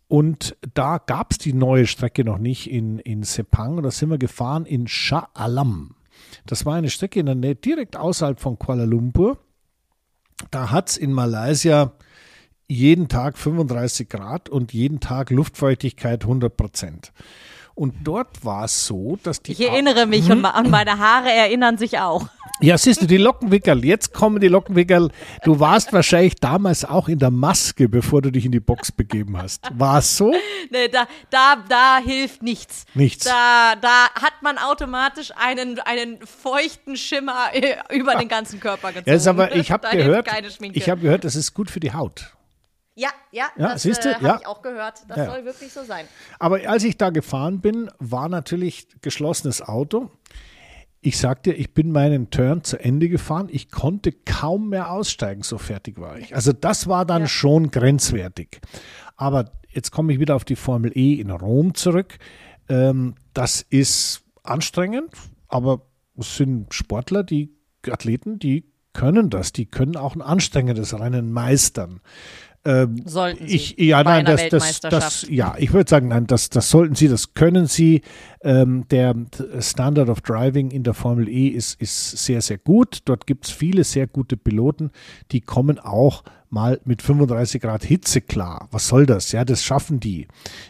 Und 0.06 0.56
da 0.74 0.98
gab 0.98 1.32
es 1.32 1.38
die 1.38 1.52
neue 1.52 1.86
Strecke 1.86 2.24
noch 2.24 2.38
nicht 2.38 2.70
in, 2.70 2.98
in 2.98 3.22
Sepang. 3.22 3.82
Da 3.82 3.90
sind 3.90 4.10
wir 4.10 4.18
gefahren 4.18 4.66
in 4.66 4.86
Shah 4.86 5.28
Alam. 5.34 5.96
Das 6.46 6.66
war 6.66 6.74
eine 6.74 6.90
Strecke 6.90 7.20
in 7.20 7.26
der 7.26 7.34
Nähe, 7.34 7.54
direkt 7.54 7.96
außerhalb 7.96 8.38
von 8.38 8.58
Kuala 8.58 8.84
Lumpur. 8.84 9.38
Da 10.50 10.70
hat 10.70 10.90
es 10.90 10.96
in 10.96 11.12
Malaysia 11.12 11.92
jeden 12.68 13.08
Tag 13.08 13.38
35 13.38 14.08
Grad 14.08 14.48
und 14.48 14.72
jeden 14.72 15.00
Tag 15.00 15.30
Luftfeuchtigkeit 15.30 16.22
100 16.22 16.56
Prozent. 16.56 17.12
Und 17.74 17.94
dort 18.04 18.44
war 18.44 18.64
es 18.64 18.86
so, 18.86 19.18
dass 19.22 19.42
die. 19.42 19.52
Ich 19.52 19.60
erinnere 19.60 20.06
mich 20.06 20.30
und 20.30 20.44
an 20.44 20.70
meine 20.70 20.98
Haare 20.98 21.30
erinnern 21.30 21.76
sich 21.76 21.98
auch. 21.98 22.28
Ja, 22.60 22.78
siehst 22.78 23.02
du, 23.02 23.06
die 23.06 23.16
Lockenwickel, 23.16 23.84
jetzt 23.84 24.14
kommen 24.14 24.40
die 24.40 24.46
Lockenwickel. 24.46 25.10
Du 25.42 25.58
warst 25.58 25.92
wahrscheinlich 25.92 26.36
damals 26.36 26.84
auch 26.84 27.08
in 27.08 27.18
der 27.18 27.32
Maske, 27.32 27.88
bevor 27.88 28.22
du 28.22 28.30
dich 28.30 28.44
in 28.44 28.52
die 28.52 28.60
Box 28.60 28.92
begeben 28.92 29.36
hast. 29.36 29.68
War 29.76 29.98
es 29.98 30.16
so? 30.16 30.32
Nee, 30.70 30.88
da, 30.88 31.06
da, 31.30 31.56
da 31.68 31.98
hilft 31.98 32.42
nichts. 32.42 32.84
Nichts. 32.94 33.24
Da, 33.24 33.74
da 33.80 34.08
hat 34.14 34.34
man 34.40 34.56
automatisch 34.58 35.32
einen, 35.36 35.80
einen 35.80 36.24
feuchten 36.24 36.96
Schimmer 36.96 37.50
über 37.90 38.14
den 38.14 38.28
ganzen 38.28 38.60
Körper 38.60 38.92
gezogen. 38.92 39.20
Ja, 39.20 39.30
aber 39.30 39.54
ich 39.56 39.72
habe 39.72 39.88
gehört, 39.90 40.28
ich 40.72 40.88
habe 40.88 41.00
gehört, 41.00 41.24
das 41.24 41.34
ist 41.34 41.54
gut 41.54 41.70
für 41.70 41.80
die 41.80 41.92
Haut. 41.92 42.33
Ja, 42.94 43.08
ja, 43.32 43.46
Ja, 43.56 43.72
das 43.72 43.84
äh, 43.84 44.14
habe 44.14 44.24
Ja. 44.24 44.38
ich 44.40 44.46
auch 44.46 44.62
gehört. 44.62 45.02
Das 45.08 45.16
Ja. 45.16 45.26
soll 45.26 45.44
wirklich 45.44 45.72
so 45.72 45.82
sein. 45.84 46.06
Aber 46.38 46.60
als 46.68 46.84
ich 46.84 46.96
da 46.96 47.10
gefahren 47.10 47.60
bin, 47.60 47.90
war 47.98 48.28
natürlich 48.28 48.86
geschlossenes 49.02 49.62
Auto. 49.62 50.10
Ich 51.00 51.18
sagte, 51.18 51.52
ich 51.52 51.74
bin 51.74 51.92
meinen 51.92 52.30
Turn 52.30 52.64
zu 52.64 52.78
Ende 52.80 53.08
gefahren. 53.10 53.48
Ich 53.50 53.70
konnte 53.70 54.10
kaum 54.12 54.70
mehr 54.70 54.90
aussteigen, 54.90 55.42
so 55.42 55.58
fertig 55.58 56.00
war 56.00 56.18
ich. 56.18 56.34
Also 56.34 56.52
das 56.54 56.86
war 56.88 57.04
dann 57.04 57.22
Ja. 57.22 57.28
schon 57.28 57.70
grenzwertig. 57.70 58.60
Aber 59.16 59.52
jetzt 59.70 59.90
komme 59.90 60.12
ich 60.14 60.18
wieder 60.18 60.34
auf 60.34 60.44
die 60.44 60.56
Formel 60.56 60.92
E 60.96 61.14
in 61.20 61.30
Rom 61.30 61.74
zurück. 61.74 62.16
Ähm, 62.70 63.16
das 63.34 63.60
ist 63.60 64.22
anstrengend, 64.42 65.10
aber 65.48 65.82
es 66.16 66.36
sind 66.36 66.72
Sportler, 66.72 67.22
die 67.22 67.54
Athleten, 67.86 68.38
die 68.38 68.72
können 68.94 69.28
das. 69.28 69.52
Die 69.52 69.66
können 69.66 69.96
auch 69.96 70.14
ein 70.14 70.22
anstrengendes 70.22 70.98
Rennen 70.98 71.32
meistern. 71.32 72.00
Sollten 73.04 73.46
Sie 73.46 73.56
Ich, 73.56 73.78
ja, 73.78 74.02
nein, 74.02 74.24
das, 74.24 74.48
das, 74.48 74.80
das, 74.80 75.26
ja, 75.28 75.54
ich 75.58 75.72
würde 75.72 75.88
sagen, 75.88 76.08
nein, 76.08 76.26
das, 76.26 76.48
das 76.48 76.70
sollten 76.70 76.94
Sie, 76.94 77.08
das 77.08 77.34
können 77.34 77.66
Sie. 77.66 78.00
Ähm, 78.42 78.86
der 78.90 79.14
Standard 79.60 80.08
of 80.08 80.20
Driving 80.20 80.70
in 80.70 80.82
der 80.82 80.94
Formel 80.94 81.28
E 81.28 81.48
ist, 81.48 81.80
ist 81.80 82.24
sehr, 82.24 82.40
sehr 82.40 82.58
gut. 82.58 83.00
Dort 83.04 83.26
gibt 83.26 83.46
es 83.46 83.50
viele 83.50 83.84
sehr 83.84 84.06
gute 84.06 84.36
Piloten, 84.36 84.90
die 85.30 85.40
kommen 85.40 85.78
auch 85.78 86.24
mal 86.48 86.80
mit 86.84 87.02
35 87.02 87.60
Grad 87.60 87.84
Hitze 87.84 88.20
klar. 88.20 88.68
Was 88.70 88.88
soll 88.88 89.06
das? 89.06 89.32
Ja, 89.32 89.44
das 89.44 89.62
schaffen 89.62 90.00
die. 90.00 90.28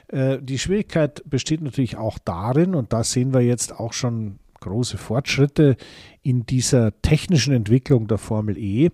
Äh, 0.09 0.39
die 0.41 0.59
Schwierigkeit 0.59 1.23
besteht 1.29 1.61
natürlich 1.61 1.97
auch 1.97 2.19
darin, 2.19 2.75
und 2.75 2.93
da 2.93 3.05
sehen 3.05 3.33
wir 3.33 3.43
jetzt 3.43 3.79
auch 3.79 3.93
schon 3.93 4.39
große 4.65 4.99
Fortschritte 4.99 5.77
in 6.23 6.47
dieser 6.47 7.01
technischen 7.03 7.55
Entwicklung 7.55 8.09
der 8.09 8.19
Formel 8.19 8.57
E. 8.59 8.91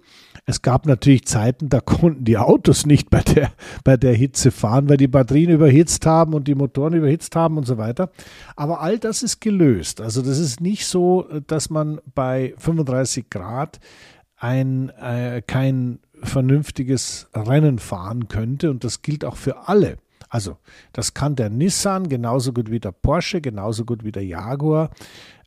Es 0.46 0.62
gab 0.62 0.86
natürlich 0.86 1.26
Zeiten, 1.26 1.68
da 1.68 1.80
konnten 1.80 2.24
die 2.24 2.38
Autos 2.38 2.86
nicht 2.86 3.08
bei 3.08 3.20
der, 3.20 3.52
bei 3.84 3.96
der 3.96 4.14
Hitze 4.14 4.50
fahren, 4.50 4.88
weil 4.88 4.96
die 4.96 5.08
Batterien 5.08 5.50
überhitzt 5.50 6.04
haben 6.06 6.34
und 6.34 6.48
die 6.48 6.54
Motoren 6.54 6.94
überhitzt 6.94 7.36
haben 7.36 7.56
und 7.56 7.66
so 7.66 7.78
weiter. 7.78 8.10
Aber 8.56 8.80
all 8.80 8.98
das 8.98 9.22
ist 9.22 9.40
gelöst. 9.40 10.00
Also 10.00 10.22
das 10.22 10.38
ist 10.38 10.60
nicht 10.60 10.86
so, 10.86 11.26
dass 11.46 11.70
man 11.70 12.00
bei 12.14 12.54
35 12.58 13.30
Grad 13.30 13.78
ein, 14.36 14.90
äh, 14.90 15.42
kein 15.46 16.00
vernünftiges 16.22 17.28
Rennen 17.34 17.78
fahren 17.78 18.28
könnte 18.28 18.70
und 18.70 18.84
das 18.84 19.02
gilt 19.02 19.24
auch 19.24 19.36
für 19.36 19.68
alle. 19.68 19.98
Also 20.28 20.58
das 20.92 21.12
kann 21.12 21.34
der 21.34 21.50
Nissan 21.50 22.08
genauso 22.08 22.52
gut 22.52 22.70
wie 22.70 22.80
der 22.80 22.92
Porsche, 22.92 23.40
genauso 23.40 23.84
gut 23.84 24.04
wie 24.04 24.12
der 24.12 24.24
Jaguar. 24.24 24.90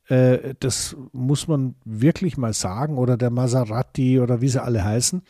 Äh, 0.07 0.55
das 0.59 0.95
muss 1.11 1.47
man 1.47 1.75
wirklich 1.85 2.37
mal 2.37 2.53
sagen, 2.53 2.97
oder 2.97 3.17
der 3.17 3.29
Maserati 3.29 4.19
oder 4.19 4.41
wie 4.41 4.49
sie 4.49 4.61
alle 4.61 4.83
heißen. 4.83 5.21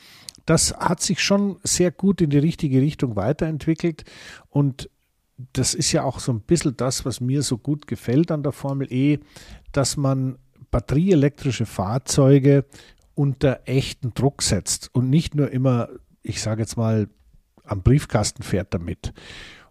Das 0.46 0.76
hat 0.76 1.02
sich 1.02 1.22
schon 1.24 1.58
sehr 1.64 1.92
gut 1.92 2.22
in 2.22 2.30
die 2.30 2.40
richtige 2.40 2.82
Richtung 2.82 3.16
weiterentwickelt 3.16 4.04
und 4.50 4.90
das 5.54 5.74
ist 5.74 5.92
ja 5.92 6.04
auch 6.04 6.20
so 6.20 6.32
ein 6.32 6.42
bisschen 6.42 6.78
das, 6.78 7.06
was 7.06 7.20
mir 7.20 7.42
so 7.42 7.58
gut 7.58 7.88
gefällt 7.88 8.32
an 8.32 8.44
der 8.44 8.52
Formel 8.52 8.92
E, 8.92 9.20
dass 9.72 9.98
man 9.98 10.38
batterieelektrische 10.72 11.66
Fahrzeuge 11.66 12.66
unter 13.16 13.62
echten 13.66 14.14
Druck 14.14 14.42
setzt 14.42 14.94
und 14.94 15.10
nicht 15.10 15.36
nur 15.36 15.52
immer, 15.52 15.90
ich 16.22 16.42
sage 16.42 16.62
jetzt 16.62 16.78
mal, 16.78 17.08
am 17.64 17.82
Briefkasten 17.82 18.44
fährt 18.44 18.74
damit. 18.74 19.14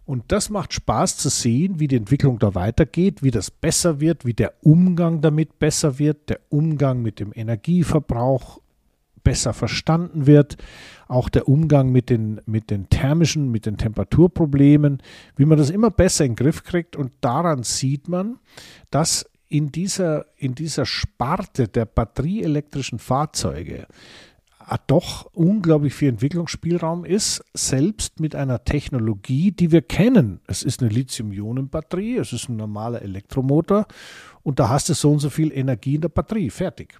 Und 0.05 0.31
das 0.31 0.49
macht 0.49 0.73
Spaß 0.73 1.17
zu 1.17 1.29
sehen, 1.29 1.79
wie 1.79 1.87
die 1.87 1.95
Entwicklung 1.95 2.37
da 2.39 2.55
weitergeht, 2.55 3.23
wie 3.23 3.31
das 3.31 3.49
besser 3.49 4.01
wird, 4.01 4.25
wie 4.25 4.33
der 4.33 4.53
Umgang 4.61 5.21
damit 5.21 5.59
besser 5.59 5.97
wird, 5.97 6.29
der 6.29 6.39
Umgang 6.49 7.01
mit 7.01 7.19
dem 7.19 7.31
Energieverbrauch 7.33 8.59
besser 9.23 9.53
verstanden 9.53 10.27
wird, 10.27 10.57
auch 11.07 11.29
der 11.29 11.47
Umgang 11.47 11.91
mit 11.91 12.09
den, 12.09 12.41
mit 12.45 12.69
den 12.69 12.89
thermischen, 12.89 13.49
mit 13.49 13.65
den 13.65 13.77
Temperaturproblemen, 13.77 15.01
wie 15.37 15.45
man 15.45 15.57
das 15.57 15.69
immer 15.69 15.91
besser 15.91 16.25
in 16.25 16.31
den 16.31 16.37
Griff 16.37 16.63
kriegt. 16.63 16.95
Und 16.97 17.13
daran 17.21 17.63
sieht 17.63 18.09
man, 18.09 18.39
dass 18.91 19.25
in 19.47 19.71
dieser, 19.71 20.25
in 20.35 20.55
dieser 20.55 20.85
Sparte 20.85 21.67
der 21.67 21.85
batterieelektrischen 21.85 22.99
Fahrzeuge 22.99 23.87
doch 24.87 25.25
unglaublich 25.33 25.93
viel 25.93 26.09
Entwicklungsspielraum 26.09 27.05
ist, 27.05 27.43
selbst 27.53 28.19
mit 28.19 28.35
einer 28.35 28.63
Technologie, 28.63 29.51
die 29.51 29.71
wir 29.71 29.81
kennen. 29.81 30.39
Es 30.47 30.63
ist 30.63 30.81
eine 30.81 30.89
Lithium-Ionen-Batterie, 30.89 32.17
es 32.17 32.33
ist 32.33 32.49
ein 32.49 32.57
normaler 32.57 33.01
Elektromotor 33.01 33.87
und 34.43 34.59
da 34.59 34.69
hast 34.69 34.89
du 34.89 34.93
so 34.93 35.11
und 35.11 35.19
so 35.19 35.29
viel 35.29 35.51
Energie 35.51 35.95
in 35.95 36.01
der 36.01 36.09
Batterie, 36.09 36.49
fertig. 36.49 36.99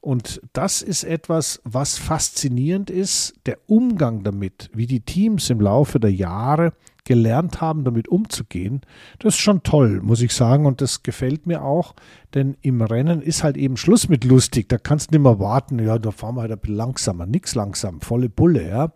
Und 0.00 0.40
das 0.52 0.82
ist 0.82 1.04
etwas, 1.04 1.60
was 1.64 1.98
faszinierend 1.98 2.90
ist, 2.90 3.34
der 3.46 3.58
Umgang 3.66 4.22
damit, 4.22 4.70
wie 4.72 4.86
die 4.86 5.00
Teams 5.00 5.50
im 5.50 5.60
Laufe 5.60 5.98
der 5.98 6.12
Jahre 6.12 6.72
gelernt 7.04 7.60
haben, 7.60 7.84
damit 7.84 8.08
umzugehen, 8.08 8.80
das 9.18 9.34
ist 9.34 9.40
schon 9.40 9.62
toll, 9.62 10.00
muss 10.02 10.22
ich 10.22 10.32
sagen. 10.32 10.66
Und 10.66 10.80
das 10.80 11.02
gefällt 11.02 11.46
mir 11.46 11.62
auch, 11.62 11.94
denn 12.34 12.56
im 12.62 12.80
Rennen 12.82 13.22
ist 13.22 13.44
halt 13.44 13.56
eben 13.56 13.76
Schluss 13.76 14.08
mit 14.08 14.24
lustig. 14.24 14.68
Da 14.68 14.78
kannst 14.78 15.10
du 15.10 15.16
nicht 15.16 15.24
mehr 15.24 15.38
warten, 15.38 15.78
ja, 15.78 15.98
da 15.98 16.10
fahren 16.10 16.36
wir 16.36 16.42
halt 16.42 16.52
ein 16.52 16.58
bisschen 16.58 16.76
langsamer. 16.76 17.26
Nix 17.26 17.54
langsam, 17.54 18.00
volle 18.00 18.28
Bulle, 18.28 18.68
ja. 18.68 18.92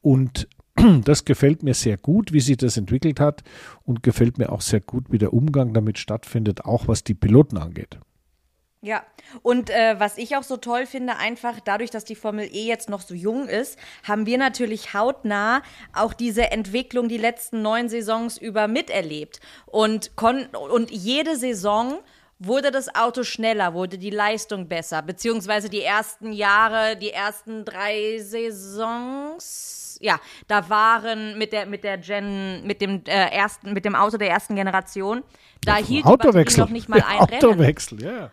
Und 0.00 0.48
das 1.04 1.24
gefällt 1.24 1.62
mir 1.62 1.74
sehr 1.74 1.96
gut, 1.96 2.32
wie 2.32 2.40
sich 2.40 2.58
das 2.58 2.76
entwickelt 2.76 3.20
hat 3.20 3.42
und 3.84 4.02
gefällt 4.02 4.38
mir 4.38 4.52
auch 4.52 4.60
sehr 4.60 4.80
gut, 4.80 5.10
wie 5.10 5.18
der 5.18 5.32
Umgang 5.32 5.72
damit 5.72 5.98
stattfindet, 5.98 6.64
auch 6.64 6.88
was 6.88 7.04
die 7.04 7.14
Piloten 7.14 7.56
angeht. 7.56 7.98
Ja, 8.86 9.02
und 9.42 9.68
äh, 9.68 9.98
was 9.98 10.16
ich 10.16 10.36
auch 10.36 10.44
so 10.44 10.56
toll 10.58 10.86
finde, 10.86 11.16
einfach 11.16 11.58
dadurch, 11.58 11.90
dass 11.90 12.04
die 12.04 12.14
Formel 12.14 12.44
E 12.44 12.68
jetzt 12.68 12.88
noch 12.88 13.00
so 13.00 13.14
jung 13.14 13.48
ist, 13.48 13.76
haben 14.06 14.26
wir 14.26 14.38
natürlich 14.38 14.94
hautnah 14.94 15.62
auch 15.92 16.12
diese 16.12 16.52
Entwicklung 16.52 17.08
die 17.08 17.18
letzten 17.18 17.62
neun 17.62 17.88
Saisons 17.88 18.38
über 18.38 18.68
miterlebt. 18.68 19.40
Und, 19.66 20.14
kon 20.14 20.46
und 20.46 20.92
jede 20.92 21.34
Saison 21.34 21.98
wurde 22.38 22.70
das 22.70 22.94
Auto 22.94 23.24
schneller, 23.24 23.74
wurde 23.74 23.98
die 23.98 24.10
Leistung 24.10 24.68
besser, 24.68 25.02
beziehungsweise 25.02 25.68
die 25.68 25.82
ersten 25.82 26.32
Jahre, 26.32 26.96
die 26.96 27.10
ersten 27.10 27.64
drei 27.64 28.20
Saisons, 28.20 29.98
ja, 30.00 30.20
da 30.46 30.70
waren 30.70 31.36
mit 31.38 31.52
der 31.52 31.66
mit 31.66 31.82
der 31.82 31.98
Gen, 31.98 32.64
mit 32.64 32.80
dem 32.80 33.02
äh, 33.06 33.34
ersten, 33.34 33.72
mit 33.72 33.84
dem 33.84 33.96
Auto 33.96 34.16
der 34.16 34.30
ersten 34.30 34.54
Generation, 34.54 35.24
da 35.64 35.74
hielt 35.74 36.04
Autowechsel. 36.04 36.60
noch 36.60 36.70
nicht 36.70 36.88
mal 36.88 37.02
ein 37.02 37.18
Rennen. 37.24 37.44
Autowechsel, 37.44 38.00
ja. 38.00 38.30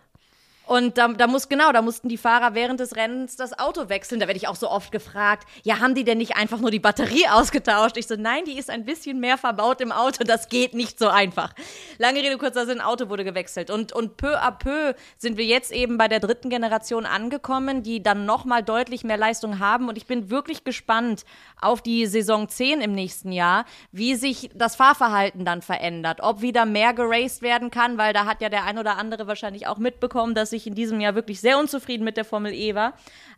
Und 0.66 0.98
da, 0.98 1.10
da 1.10 1.28
muss, 1.28 1.50
genau, 1.50 1.72
da 1.74 1.82
mussten 1.82 2.08
die 2.08 2.18
Fahrer 2.18 2.56
während 2.56 2.80
des 2.80 2.96
Rennens 2.96 3.36
das 3.36 3.58
Auto 3.60 3.90
wechseln. 3.90 4.22
Da 4.22 4.28
werde 4.28 4.38
ich 4.38 4.48
auch 4.48 4.56
so 4.56 4.70
oft 4.70 4.92
gefragt, 4.92 5.48
ja, 5.64 5.80
haben 5.80 5.94
die 5.94 6.06
denn 6.06 6.18
nicht 6.18 6.38
einfach 6.38 6.60
nur 6.60 6.72
die 6.72 6.80
Batterie 6.80 7.28
ausgetauscht? 7.32 7.98
Ich 7.98 8.08
so, 8.08 8.16
nein, 8.18 8.46
die 8.46 8.58
ist 8.58 8.70
ein 8.70 8.86
bisschen 8.86 9.20
mehr 9.20 9.38
verbaut 9.38 9.82
im 9.82 9.92
Auto, 9.92 10.24
das 10.24 10.48
geht 10.48 10.74
nicht 10.74 11.00
so 11.00 11.10
einfach. 11.10 11.54
Lange 11.98 12.20
Rede, 12.20 12.38
kurzer 12.38 12.66
Sinn, 12.66 12.80
Auto 12.80 13.10
wurde 13.10 13.26
gewechselt. 13.26 13.70
Und, 13.70 13.92
und 13.92 14.16
peu 14.16 14.38
à 14.42 14.52
peu 14.52 14.94
sind 15.18 15.38
wir 15.38 15.46
jetzt 15.46 15.72
eben 15.72 15.98
bei 15.98 16.08
der 16.08 16.22
dritten 16.22 16.50
Generation 16.50 17.06
angekommen, 17.06 17.84
die 17.84 18.02
dann 18.02 18.26
nochmal 18.26 18.64
deutlich 18.64 19.04
mehr 19.04 19.18
Leistung 19.18 19.60
haben. 19.60 19.90
Und 19.90 19.98
ich 19.98 20.06
bin 20.06 20.30
wirklich 20.30 20.64
gespannt 20.64 21.26
auf 21.60 21.82
die 21.82 22.06
Saison 22.06 22.48
10 22.48 22.80
im 22.80 22.94
nächsten 22.94 23.34
Jahr, 23.34 23.66
wie 23.92 24.16
sich 24.16 24.50
das 24.56 24.78
Fahrverhalten 24.78 25.44
dann 25.44 25.62
verändert. 25.62 26.20
Ob 26.22 26.42
wieder 26.42 26.66
mehr 26.66 26.94
geraced 26.94 27.42
werden 27.42 27.70
kann, 27.70 27.98
weil 27.98 28.14
da 28.14 28.26
hat 28.26 28.42
ja 28.42 28.48
der 28.48 28.64
ein 28.64 28.78
oder 28.78 28.98
andere 28.98 29.28
wahrscheinlich 29.28 29.68
auch 29.68 29.78
mitbekommen, 29.78 30.36
dass 30.36 30.53
ich 30.56 30.68
in 30.68 30.76
diesem 30.76 31.02
Jahr 31.02 31.16
wirklich 31.16 31.42
sehr 31.42 31.58
unzufrieden 31.58 32.04
mit 32.04 32.18
der 32.18 32.26
Formel 32.26 32.54
E 32.54 32.76
war. 32.76 32.94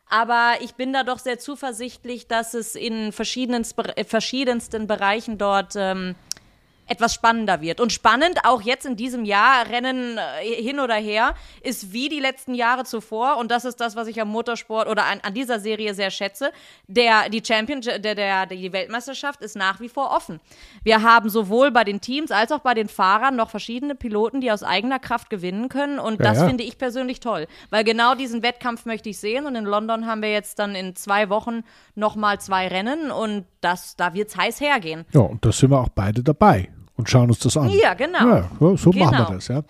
Aber 0.07 0.53
ich 0.61 0.75
bin 0.75 0.93
da 0.93 1.03
doch 1.03 1.19
sehr 1.19 1.39
zuversichtlich, 1.39 2.27
dass 2.27 2.53
es 2.53 2.75
in 2.75 3.11
verschiedenen, 3.11 3.65
verschiedensten 3.65 4.87
Bereichen 4.87 5.37
dort 5.37 5.73
ähm, 5.75 6.15
etwas 6.87 7.13
spannender 7.13 7.61
wird. 7.61 7.81
Und 7.81 7.91
spannend 7.91 8.39
auch 8.43 8.61
jetzt 8.61 8.85
in 8.85 8.95
diesem 8.95 9.25
Jahr, 9.25 9.67
Rennen 9.69 10.17
äh, 10.17 10.61
hin 10.61 10.79
oder 10.79 10.95
her, 10.95 11.33
ist 11.61 11.93
wie 11.93 12.09
die 12.09 12.19
letzten 12.19 12.53
Jahre 12.53 12.83
zuvor. 12.85 13.37
Und 13.37 13.51
das 13.51 13.65
ist 13.65 13.79
das, 13.81 13.95
was 13.95 14.07
ich 14.07 14.21
am 14.21 14.29
Motorsport 14.29 14.87
oder 14.87 15.05
an, 15.05 15.19
an 15.21 15.33
dieser 15.33 15.59
Serie 15.59 15.93
sehr 15.93 16.11
schätze. 16.11 16.51
Der, 16.87 17.29
die 17.29 17.41
Champion, 17.45 17.81
der, 17.81 17.99
der, 17.99 18.45
die 18.45 18.71
Weltmeisterschaft 18.71 19.41
ist 19.41 19.55
nach 19.55 19.79
wie 19.79 19.89
vor 19.89 20.11
offen. 20.11 20.39
Wir 20.83 21.01
haben 21.01 21.29
sowohl 21.29 21.71
bei 21.71 21.83
den 21.83 22.01
Teams 22.01 22.31
als 22.31 22.51
auch 22.51 22.59
bei 22.59 22.73
den 22.73 22.87
Fahrern 22.87 23.35
noch 23.35 23.49
verschiedene 23.49 23.95
Piloten, 23.95 24.41
die 24.41 24.51
aus 24.51 24.63
eigener 24.63 24.99
Kraft 24.99 25.29
gewinnen 25.29 25.69
können. 25.69 25.99
Und 25.99 26.19
Ja, 26.19 26.25
das 26.29 26.39
ja. 26.39 26.47
finde 26.47 26.63
ich 26.63 26.77
persönlich 26.77 27.19
toll. 27.19 27.47
Weil 27.69 27.83
genau 27.83 28.15
diesen 28.15 28.43
Wettkampf 28.43 28.85
möchte 28.85 29.09
ich 29.09 29.17
sehen. 29.17 29.45
Und 29.45 29.55
in 29.55 29.65
London 29.65 30.05
haben 30.05 30.21
wir 30.21 30.31
jetzt 30.31 30.59
dann 30.59 30.75
in 30.75 30.95
zwei 30.95 31.29
Wochen 31.29 31.63
nochmal 31.95 32.39
zwei 32.39 32.67
Rennen. 32.67 33.09
Und 33.11 33.45
das, 33.61 33.95
da 33.95 34.13
wird 34.13 34.29
es 34.29 34.37
heiß 34.37 34.61
hergehen. 34.61 35.05
Ja, 35.13 35.21
und 35.21 35.43
da 35.43 35.51
sind 35.51 35.71
wir 35.71 35.79
auch 35.79 35.89
beide 35.89 36.21
dabei 36.21 36.69
und 36.97 37.09
schauen 37.09 37.29
uns 37.29 37.39
das 37.39 37.57
an. 37.57 37.69
Ja, 37.69 37.93
genau. 37.93 38.19
Ja, 38.27 38.49
so 38.59 38.77
so 38.77 38.91
machen 38.91 39.11
Genau. 39.17 39.29
wir 39.29 39.35
das, 39.35 39.47
ja. 39.49 39.63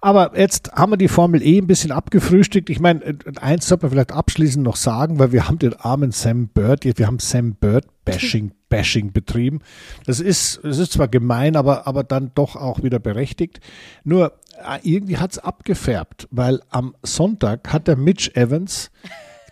Aber 0.00 0.38
jetzt 0.38 0.72
haben 0.72 0.92
wir 0.92 0.96
die 0.96 1.08
Formel 1.08 1.42
E 1.42 1.58
ein 1.58 1.66
bisschen 1.66 1.92
abgefrühstückt. 1.92 2.70
Ich 2.70 2.80
meine, 2.80 3.04
äh, 3.04 3.14
eins 3.40 3.68
sollte 3.68 3.84
man 3.84 3.92
vielleicht 3.92 4.12
abschließend 4.12 4.64
noch 4.64 4.76
sagen, 4.76 5.18
weil 5.18 5.32
wir 5.32 5.46
haben 5.46 5.58
den 5.58 5.74
armen 5.74 6.10
Sam 6.10 6.48
Bird, 6.48 6.84
wir 6.84 7.06
haben 7.06 7.18
Sam 7.18 7.54
Bird 7.54 7.86
Bashing, 8.04 8.52
Bashing 8.70 9.12
betrieben. 9.12 9.60
Das 10.06 10.20
ist, 10.20 10.60
das 10.62 10.78
ist 10.78 10.92
zwar 10.92 11.08
gemein, 11.08 11.56
aber, 11.56 11.86
aber 11.86 12.02
dann 12.04 12.32
doch 12.34 12.56
auch 12.56 12.82
wieder 12.82 12.98
berechtigt. 12.98 13.60
Nur 14.04 14.32
äh, 14.64 14.78
irgendwie 14.82 15.18
hat 15.18 15.32
es 15.32 15.38
abgefärbt, 15.38 16.28
weil 16.30 16.60
am 16.70 16.94
Sonntag 17.02 17.72
hat 17.72 17.88
der 17.88 17.96
Mitch 17.96 18.30
Evans 18.34 18.90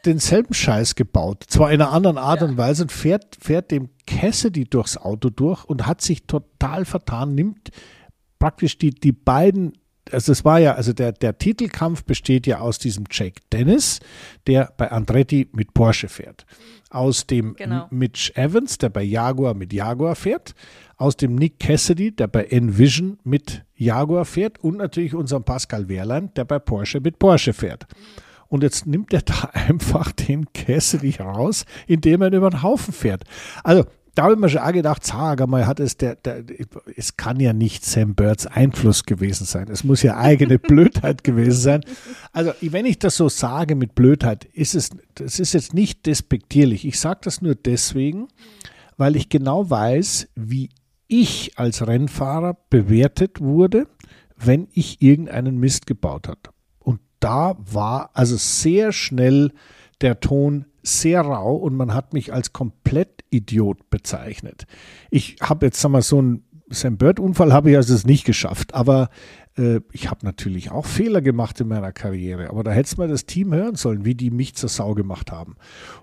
denselben 0.07 0.55
Scheiß 0.55 0.95
gebaut. 0.95 1.45
Zwar 1.49 1.71
in 1.73 1.81
einer 1.81 1.93
anderen 1.93 2.19
Art 2.19 2.43
und 2.43 2.57
Weise 2.57 2.83
und 2.83 2.93
fährt, 2.93 3.37
fährt 3.41 3.71
dem 3.71 3.91
Cassidy 4.07 4.65
durchs 4.65 4.97
Auto 4.97 5.31
durch 5.31 5.65
und 5.65 5.87
hat 5.87 6.01
sich 6.01 6.25
total 6.27 6.85
vertan, 6.85 7.35
nimmt 7.35 7.71
praktisch 8.39 8.79
die, 8.79 8.91
die 8.91 9.13
beiden, 9.13 9.73
also 10.11 10.33
es 10.33 10.45
war 10.45 10.59
ja, 10.59 10.75
also 10.75 10.93
der, 10.93 11.13
der 11.13 11.39
Titelkampf 11.39 12.05
besteht 12.05 12.47
ja 12.47 12.61
aus 12.61 12.79
diesem 12.79 13.05
Jake 13.11 13.41
Dennis, 13.53 14.01
der 14.47 14.73
bei 14.77 14.91
Andretti 14.91 15.49
mit 15.53 15.75
Porsche 15.75 16.09
fährt. 16.09 16.47
Aus 16.91 17.27
dem 17.27 17.55
Genau. 17.57 17.87
Mitch 17.91 18.33
Evans, 18.35 18.79
der 18.79 18.89
bei 18.89 19.03
Jaguar 19.03 19.53
mit 19.55 19.73
Jaguar 19.73 20.15
fährt. 20.17 20.55
Aus 20.97 21.17
dem 21.17 21.35
Nick 21.35 21.61
Cassidy, 21.61 22.13
der 22.13 22.29
bei 22.29 22.45
Envision 22.45 23.19
mit 23.25 23.63
Jaguar 23.77 24.25
fährt. 24.25 24.59
Und 24.65 24.79
natürlich 24.79 25.15
unserem 25.15 25.45
Pascal 25.45 25.89
Wehrlein, 25.89 26.33
der 26.35 26.45
bei 26.45 26.59
Porsche 26.59 27.01
mit 27.01 27.19
Porsche 27.19 27.53
fährt. 27.53 27.87
Und 28.49 28.63
jetzt 28.63 28.87
nimmt 28.87 29.13
er 29.13 29.23
da 29.23 29.51
einfach 29.53 30.13
den 30.13 30.53
Cassidy 30.53 31.17
raus, 31.21 31.65
indem 31.87 32.23
er 32.23 32.29
ihn 32.29 32.35
über 32.35 32.51
den 32.51 32.63
Haufen 32.63 32.93
fährt. 32.93 33.25
Also, 33.63 33.85
da 34.15 34.25
habe 34.25 34.35
ich 34.35 34.41
mir 34.41 34.49
schon 34.49 34.63
auch 34.63 34.73
gedacht, 34.73 35.05
sag 35.05 35.47
mal, 35.47 35.65
hat 35.69 35.79
es 35.79 35.97
der, 35.97 36.17
der, 36.17 36.43
es 36.97 37.17
kann 37.17 37.39
ja 37.39 37.53
nicht 37.53 37.85
Sam 37.85 38.17
Birds 38.17 38.49
Einfluss 38.49 39.05
gewesen 39.05 39.45
sein. 39.45 39.69
Es 39.71 39.85
muss 39.85 40.03
ja 40.03 40.17
eigene 40.17 40.59
Blödheit 40.59 41.23
gewesen 41.23 41.61
sein. 41.61 41.81
Also, 42.33 42.53
wenn 42.61 42.85
ich 42.85 42.99
das 42.99 43.17
so 43.17 43.29
sage 43.29 43.77
mit 43.77 43.95
Blödheit, 43.95 44.45
ist 44.47 44.75
es, 44.75 44.91
das 45.15 45.39
ist 45.39 45.53
jetzt 45.53 45.73
nicht 45.73 46.05
despektierlich. 46.07 46.85
Ich 46.85 46.99
sage 46.99 47.21
das 47.23 47.43
nur 47.43 47.55
deswegen, 47.55 48.27
weil 48.97 49.15
ich 49.15 49.29
genau 49.29 49.71
weiß, 49.71 50.29
wie 50.35 50.71
ich 51.07 51.57
als 51.57 51.87
Rennfahrer 51.87 52.57
bewertet 52.71 53.41
wurde, 53.41 53.87
wenn 54.37 54.69
ich 54.73 55.01
irgendeinen 55.01 55.59
Mist 55.59 55.87
gebaut 55.87 56.27
habe. 56.27 56.41
Da 57.21 57.57
war 57.59 58.11
also 58.15 58.37
sehr 58.37 58.93
schnell 58.93 59.53
der 60.01 60.21
Ton 60.21 60.67
sehr 60.83 61.21
rau 61.23 61.57
und 61.57 61.77
man 61.77 61.93
hat 61.95 62.13
mich 62.13 62.33
als 62.33 62.53
Komplettidiot 62.53 63.91
bezeichnet. 63.91 64.67
Ich 65.11 65.37
habe 65.43 65.67
jetzt, 65.67 65.81
sag 65.81 65.91
mal, 65.91 66.03
so 66.03 66.19
einen 66.19 66.45
Sam 66.71 66.97
Bird-Unfall 66.99 67.53
habe 67.53 67.71
ich 67.71 67.77
also 67.77 67.95
es 67.95 68.05
nicht 68.05 68.25
geschafft, 68.25 68.75
aber 68.75 69.09
äh, 69.57 69.81
ich 69.93 70.11
habe 70.11 70.25
natürlich 70.25 70.71
auch 70.71 70.87
Fehler 70.87 71.23
gemacht 71.23 71.61
in 71.61 71.69
meiner 71.69 71.93
Karriere, 71.93 72.51
aber 72.51 72.63
da 72.63 72.71
hätte 72.71 72.97
mal 72.99 73.09
das 73.09 73.27
Team 73.27 73.55
hören 73.55 73.75
sollen, 73.75 74.05
wie 74.05 74.15
die 74.15 74.31
mich 74.31 74.55
zur 74.55 74.69
Sau 74.69 74.95
gemacht 74.95 75.33
haben. 75.33 75.57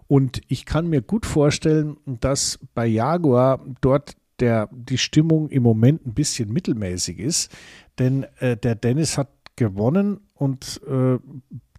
Und 0.08 0.42
ich 0.48 0.66
kann 0.66 0.88
mir 0.88 1.02
gut 1.02 1.26
vorstellen, 1.26 1.98
dass 2.06 2.60
bei 2.74 2.86
Jaguar 2.88 3.64
dort 3.82 4.16
der, 4.40 4.70
die 4.72 4.98
Stimmung 4.98 5.50
im 5.50 5.64
Moment 5.64 6.06
ein 6.06 6.14
bisschen 6.14 6.52
mittelmäßig 6.52 7.20
ist, 7.20 7.56
denn 8.00 8.26
äh, 8.40 8.58
der 8.58 8.76
Dennis 8.76 9.18
hat 9.18 9.30
gewonnen 9.56 10.20
und 10.36 10.82
äh, 10.88 11.18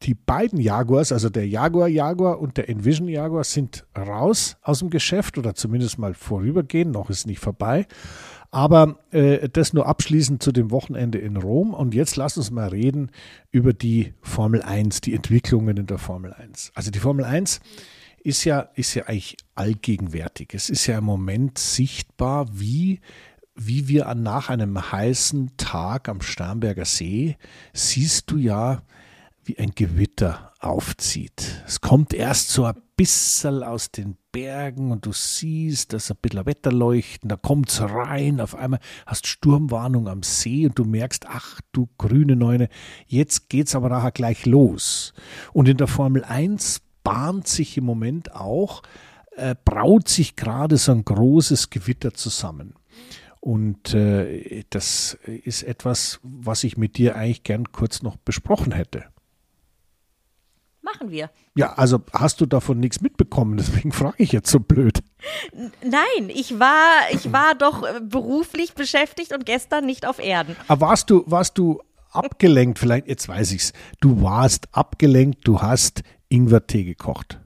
die 0.02 0.14
beiden 0.14 0.60
Jaguars, 0.60 1.12
also 1.12 1.28
der 1.28 1.46
Jaguar 1.46 1.88
Jaguar 1.88 2.40
und 2.40 2.56
der 2.56 2.68
Envision 2.68 3.08
Jaguar, 3.08 3.44
sind 3.44 3.86
raus 3.96 4.56
aus 4.62 4.80
dem 4.80 4.90
Geschäft 4.90 5.38
oder 5.38 5.54
zumindest 5.54 5.98
mal 5.98 6.14
vorübergehen, 6.14 6.90
noch 6.90 7.10
ist 7.10 7.26
nicht 7.26 7.40
vorbei. 7.40 7.86
Aber 8.50 8.98
äh, 9.10 9.48
das 9.48 9.72
nur 9.72 9.86
abschließend 9.86 10.42
zu 10.42 10.52
dem 10.52 10.70
Wochenende 10.70 11.18
in 11.18 11.36
Rom. 11.36 11.74
Und 11.74 11.94
jetzt 11.94 12.16
lass 12.16 12.36
uns 12.36 12.50
mal 12.50 12.68
reden 12.68 13.10
über 13.50 13.72
die 13.72 14.14
Formel 14.22 14.62
1, 14.62 15.02
die 15.02 15.14
Entwicklungen 15.14 15.76
in 15.76 15.86
der 15.86 15.98
Formel 15.98 16.32
1. 16.32 16.72
Also 16.74 16.90
die 16.90 17.00
Formel 17.00 17.24
1 17.24 17.60
ist 18.22 18.44
ja, 18.44 18.60
ist 18.74 18.94
ja 18.94 19.04
eigentlich 19.04 19.36
allgegenwärtig. 19.54 20.54
Es 20.54 20.70
ist 20.70 20.86
ja 20.86 20.98
im 20.98 21.04
Moment 21.04 21.58
sichtbar, 21.58 22.46
wie, 22.52 23.00
wie 23.56 23.88
wir 23.88 24.08
an, 24.08 24.22
nach 24.22 24.50
einem 24.50 24.92
heißen 24.92 25.56
Tag 25.56 26.08
am 26.08 26.20
Starnberger 26.20 26.84
See 26.84 27.36
siehst 27.72 28.30
du 28.30 28.36
ja, 28.36 28.82
wie 29.44 29.58
ein 29.58 29.72
Gewitter 29.74 30.52
aufzieht. 30.58 31.62
Es 31.66 31.80
kommt 31.80 32.12
erst 32.12 32.50
so 32.50 32.64
ein 32.64 32.74
bisschen 32.96 33.62
aus 33.62 33.90
den 33.90 34.16
Bergen 34.32 34.90
und 34.90 35.06
du 35.06 35.12
siehst, 35.12 35.92
dass 35.92 36.10
ein 36.10 36.16
bisschen 36.20 36.44
Wetterleuchten, 36.44 37.28
da 37.28 37.36
kommt 37.36 37.70
es 37.70 37.80
rein, 37.80 38.40
auf 38.40 38.54
einmal 38.54 38.80
hast 39.06 39.26
Sturmwarnung 39.26 40.08
am 40.08 40.22
See 40.22 40.66
und 40.66 40.78
du 40.78 40.84
merkst, 40.84 41.26
ach 41.28 41.60
du 41.72 41.88
grüne 41.96 42.36
Neune, 42.36 42.68
jetzt 43.06 43.48
geht's 43.48 43.74
aber 43.74 43.88
nachher 43.88 44.12
gleich 44.12 44.44
los. 44.46 45.14
Und 45.52 45.68
in 45.68 45.76
der 45.76 45.86
Formel 45.86 46.24
1 46.24 46.82
bahnt 47.04 47.46
sich 47.46 47.78
im 47.78 47.84
Moment 47.84 48.34
auch, 48.34 48.82
äh, 49.36 49.54
braut 49.64 50.08
sich 50.08 50.34
gerade 50.34 50.76
so 50.76 50.92
ein 50.92 51.04
großes 51.04 51.70
Gewitter 51.70 52.12
zusammen. 52.12 52.74
Und 53.46 53.94
äh, 53.94 54.64
das 54.70 55.16
ist 55.24 55.62
etwas, 55.62 56.18
was 56.24 56.64
ich 56.64 56.76
mit 56.76 56.96
dir 56.96 57.14
eigentlich 57.14 57.44
gern 57.44 57.70
kurz 57.70 58.02
noch 58.02 58.16
besprochen 58.16 58.72
hätte. 58.72 59.04
Machen 60.82 61.12
wir. 61.12 61.30
Ja, 61.54 61.74
also 61.74 62.00
hast 62.12 62.40
du 62.40 62.46
davon 62.46 62.80
nichts 62.80 63.00
mitbekommen, 63.02 63.56
deswegen 63.56 63.92
frage 63.92 64.16
ich 64.18 64.32
jetzt 64.32 64.50
so 64.50 64.58
blöd. 64.58 64.98
Nein, 65.54 66.28
ich 66.28 66.58
war, 66.58 67.08
ich 67.12 67.32
war 67.32 67.54
doch 67.54 67.84
äh, 67.84 68.00
beruflich 68.00 68.74
beschäftigt 68.74 69.32
und 69.32 69.46
gestern 69.46 69.86
nicht 69.86 70.08
auf 70.08 70.18
Erden. 70.18 70.56
Aber 70.66 70.88
warst 70.88 71.10
du, 71.10 71.22
warst 71.28 71.56
du 71.56 71.80
abgelenkt, 72.10 72.80
vielleicht, 72.80 73.06
jetzt 73.06 73.28
weiß 73.28 73.52
ich's, 73.52 73.72
du 74.00 74.22
warst 74.22 74.66
abgelenkt, 74.72 75.46
du 75.46 75.62
hast 75.62 76.02
Ingwertee 76.28 76.82
gekocht. 76.82 77.38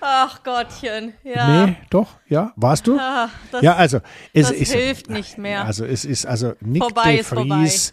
Ach 0.00 0.42
Gottchen, 0.42 1.12
ja. 1.22 1.66
Nee, 1.66 1.76
doch, 1.90 2.08
ja, 2.28 2.52
warst 2.56 2.86
du? 2.86 2.98
Ah, 2.98 3.28
das, 3.52 3.62
ja, 3.62 3.76
also 3.76 4.00
es 4.32 4.50
ist 4.50 4.72
hilft 4.72 5.10
nicht 5.10 5.38
mehr. 5.38 5.64
Also 5.64 5.84
es 5.84 6.04
ist 6.04 6.26
also 6.26 6.54
Nick 6.60 6.82
Vorbei 6.82 7.12
de 7.12 7.20
ist 7.20 7.28
Vries. 7.28 7.92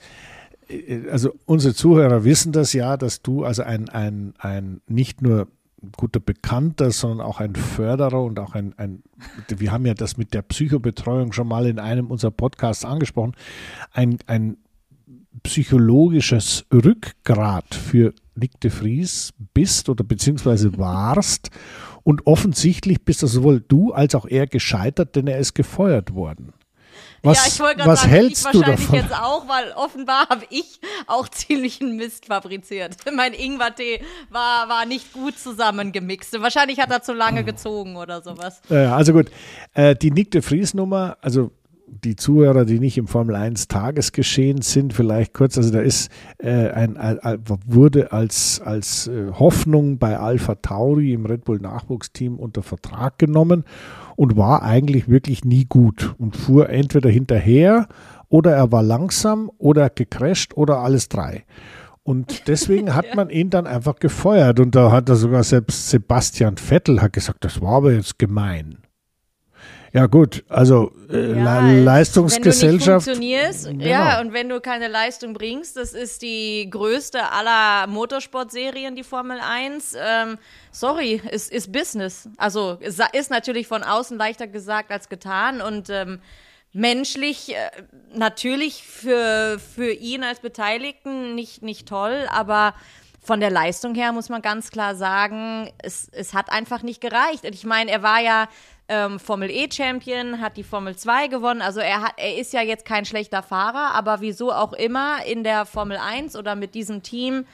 äh, 0.70 1.10
Also 1.12 1.34
unsere 1.46 1.74
Zuhörer 1.74 2.24
wissen 2.24 2.52
das 2.52 2.74
ja, 2.74 2.98
dass 2.98 3.22
du 3.22 3.44
also 3.44 3.64
ein, 3.64 3.90
ein, 3.90 4.34
ein 4.40 4.82
nicht 4.88 5.22
nur 5.22 5.48
guter 5.96 6.20
Bekannter, 6.20 6.92
sondern 6.92 7.26
auch 7.26 7.40
ein 7.40 7.56
Förderer 7.56 8.24
und 8.24 8.40
auch 8.40 8.56
ein, 8.56 8.74
ein, 8.78 9.04
wir 9.48 9.72
haben 9.72 9.86
ja 9.86 9.94
das 9.94 10.18
mit 10.18 10.34
der 10.34 10.42
Psychobetreuung 10.42 11.34
schon 11.34 11.48
mal 11.48 11.68
in 11.68 11.80
einem 11.80 12.08
unserer 12.08 12.32
Podcasts 12.32 12.84
angesprochen, 12.84 13.36
ein, 13.94 14.18
ein 14.26 14.58
psychologisches 15.44 16.66
Rückgrat 16.74 17.74
für 17.76 18.14
Nick 18.38 18.60
de 18.62 18.72
Vries 18.72 19.34
bist 19.54 19.90
oder 19.90 20.04
beziehungsweise 20.04 20.78
warst. 20.78 21.50
Und 22.04 22.26
offensichtlich 22.26 23.04
bist 23.04 23.24
also 23.24 23.40
sowohl 23.40 23.60
du 23.60 23.92
als 23.92 24.16
auch 24.16 24.26
er 24.26 24.48
gescheitert, 24.48 25.16
denn 25.16 25.28
er 25.28 25.40
ist 25.40 25.56
gefeuert 25.56 26.14
worden. 26.14 26.54
Was, 27.24 27.38
ja, 27.38 27.52
ich 27.52 27.60
wollte 27.60 27.78
gerade 27.78 27.90
was 27.92 28.02
sagen, 28.02 28.12
hältst 28.12 28.46
ich 28.46 28.52
du 28.52 28.60
wahrscheinlich 28.60 28.86
davon? 28.86 29.00
jetzt 29.00 29.14
auch, 29.14 29.48
weil 29.50 29.72
offenbar 29.74 30.30
habe 30.30 30.46
ich 30.50 30.80
auch 31.08 31.28
ziemlichen 31.30 31.96
Mist 31.96 32.26
fabriziert. 32.28 32.96
Mein 33.14 33.34
Ingwertee 33.34 34.02
war, 34.30 34.70
war 34.70 34.86
nicht 34.86 35.14
gut 35.14 35.38
zusammengemixt. 35.38 36.40
Wahrscheinlich 36.42 36.80
hat 36.80 36.92
er 36.92 37.02
zu 37.02 37.14
lange 37.14 37.44
gezogen 37.44 37.98
oder 37.98 38.22
sowas. 38.22 38.62
Ja, 38.70 38.96
also 38.96 39.14
gut, 39.14 39.30
äh, 39.74 39.96
die 39.96 40.12
Nick 40.12 40.32
de 40.32 40.42
Vries 40.42 40.74
Nummer, 40.74 41.18
also 41.22 41.52
die 41.88 42.16
Zuhörer, 42.16 42.66
die 42.66 42.80
nicht 42.80 42.98
im 42.98 43.08
Formel 43.08 43.36
1 43.36 43.68
Tagesgeschehen 43.68 44.62
sind, 44.62 44.94
vielleicht 44.94 45.34
kurz, 45.34 45.58
also 45.58 45.72
da 45.72 45.80
ist 45.80 46.12
äh, 46.38 46.70
ein, 46.70 46.98
ein, 46.98 47.40
wurde 47.66 48.12
als, 48.12 48.62
als 48.64 49.08
äh, 49.08 49.32
Hoffnung 49.32 49.98
bei 49.98 50.18
Alpha 50.18 50.56
Tauri 50.56 51.14
im 51.14 51.26
Red 51.26 51.46
Bull 51.46 51.60
Nachwuchsteam 51.60 52.38
unter 52.38 52.64
Vertrag 52.64 53.18
genommen 53.18 53.64
und 54.16 54.36
war 54.38 54.64
eigentlich 54.64 55.08
wirklich 55.08 55.46
nie 55.46 55.66
gut 55.66 56.16
und 56.18 56.36
fuhr 56.36 56.70
entweder 56.70 57.10
hinterher 57.10 57.88
oder 58.30 58.54
er 58.54 58.72
war 58.72 58.84
langsam 58.84 59.50
oder 59.58 59.90
gecrasht 59.90 60.56
oder 60.56 60.80
alles 60.80 61.10
drei. 61.10 61.46
Und 62.04 62.44
deswegen 62.48 62.96
hat 62.96 63.16
man 63.16 63.30
ihn 63.30 63.50
dann 63.50 63.68
einfach 63.68 63.98
gefeuert. 63.98 64.60
Und 64.60 64.76
da 64.76 64.92
hat 64.92 65.10
er 65.10 65.16
sogar 65.16 65.44
selbst 65.44 65.90
Sebastian 65.90 66.58
Vettel 66.58 67.02
hat 67.02 67.14
gesagt, 67.14 67.44
das 67.44 67.62
war 67.62 67.74
aber 67.78 67.94
jetzt 67.94 68.18
gemein. 68.18 68.78
Ja 69.94 70.06
gut, 70.08 70.44
also 70.50 70.92
äh, 71.10 71.38
Ja, 71.40 71.60
Le 71.62 71.84
Leistungsgesellschaft. 71.84 73.08
Wenn 73.08 73.14
du 73.16 73.20
nicht 73.20 73.36
funktionierst, 73.40 73.66
Genau. 73.68 73.86
ja, 73.86 74.20
und 74.22 74.34
wenn 74.34 74.50
du 74.50 74.60
keine 74.60 74.88
Leistung 74.88 75.34
bringst, 75.34 75.78
das 75.78 75.94
ist 75.94 76.22
die 76.22 76.68
größte 76.70 77.32
aller 77.32 77.88
Motorsportserien, 77.88 78.96
die 78.96 79.04
Formel 79.04 79.40
1. 79.40 79.96
Ähm, 79.98 80.38
sorry, 80.72 81.22
ist, 81.32 81.52
ist 81.52 81.72
Business. 81.72 82.30
Also 82.38 82.78
es 82.82 83.00
ist 83.14 83.32
natürlich 83.32 83.68
von 83.68 83.84
außen 83.84 84.18
leichter 84.18 84.48
gesagt 84.48 84.92
als 84.92 85.10
getan 85.10 85.62
und 85.62 85.90
ähm, 85.90 86.20
menschlich 86.74 87.56
äh, 87.56 87.56
natürlich 88.14 88.84
für, 88.84 89.58
für 89.74 89.92
ihn 89.92 90.24
als 90.24 90.40
Beteiligten 90.42 91.34
nicht, 91.36 91.64
nicht 91.64 91.88
toll, 91.88 92.28
aber 92.30 92.74
von 93.24 93.40
der 93.42 93.50
Leistung 93.50 93.94
her 93.96 94.14
muss 94.14 94.30
man 94.30 94.42
ganz 94.42 94.70
klar 94.70 94.96
sagen, 94.96 95.70
es, 95.80 96.08
es 96.12 96.34
hat 96.34 96.50
einfach 96.50 96.82
nicht 96.82 97.02
gereicht. 97.02 97.44
Und 97.44 97.54
ich 97.54 97.66
meine, 97.66 97.92
er 97.92 98.02
war 98.02 98.22
ja 98.22 98.48
ähm, 98.90 99.20
Formel 99.20 99.50
E-Champion, 99.50 100.42
hat 100.42 100.58
die 100.58 100.64
Formel 100.64 100.96
2 100.96 101.28
gewonnen. 101.28 101.62
Also 101.62 101.80
er, 101.80 102.02
hat, 102.02 102.14
er 102.18 102.38
ist 102.38 102.54
ja 102.54 102.62
jetzt 102.62 102.86
kein 102.86 103.06
schlechter 103.06 103.44
Fahrer, 103.44 103.94
aber 103.94 104.22
wieso 104.22 104.52
auch 104.52 104.74
immer 104.74 105.26
in 105.26 105.44
der 105.44 105.66
Formel 105.66 105.98
1 105.98 106.36
oder 106.36 106.56
mit 106.56 106.74
diesem 106.76 107.04
Team, 107.04 107.46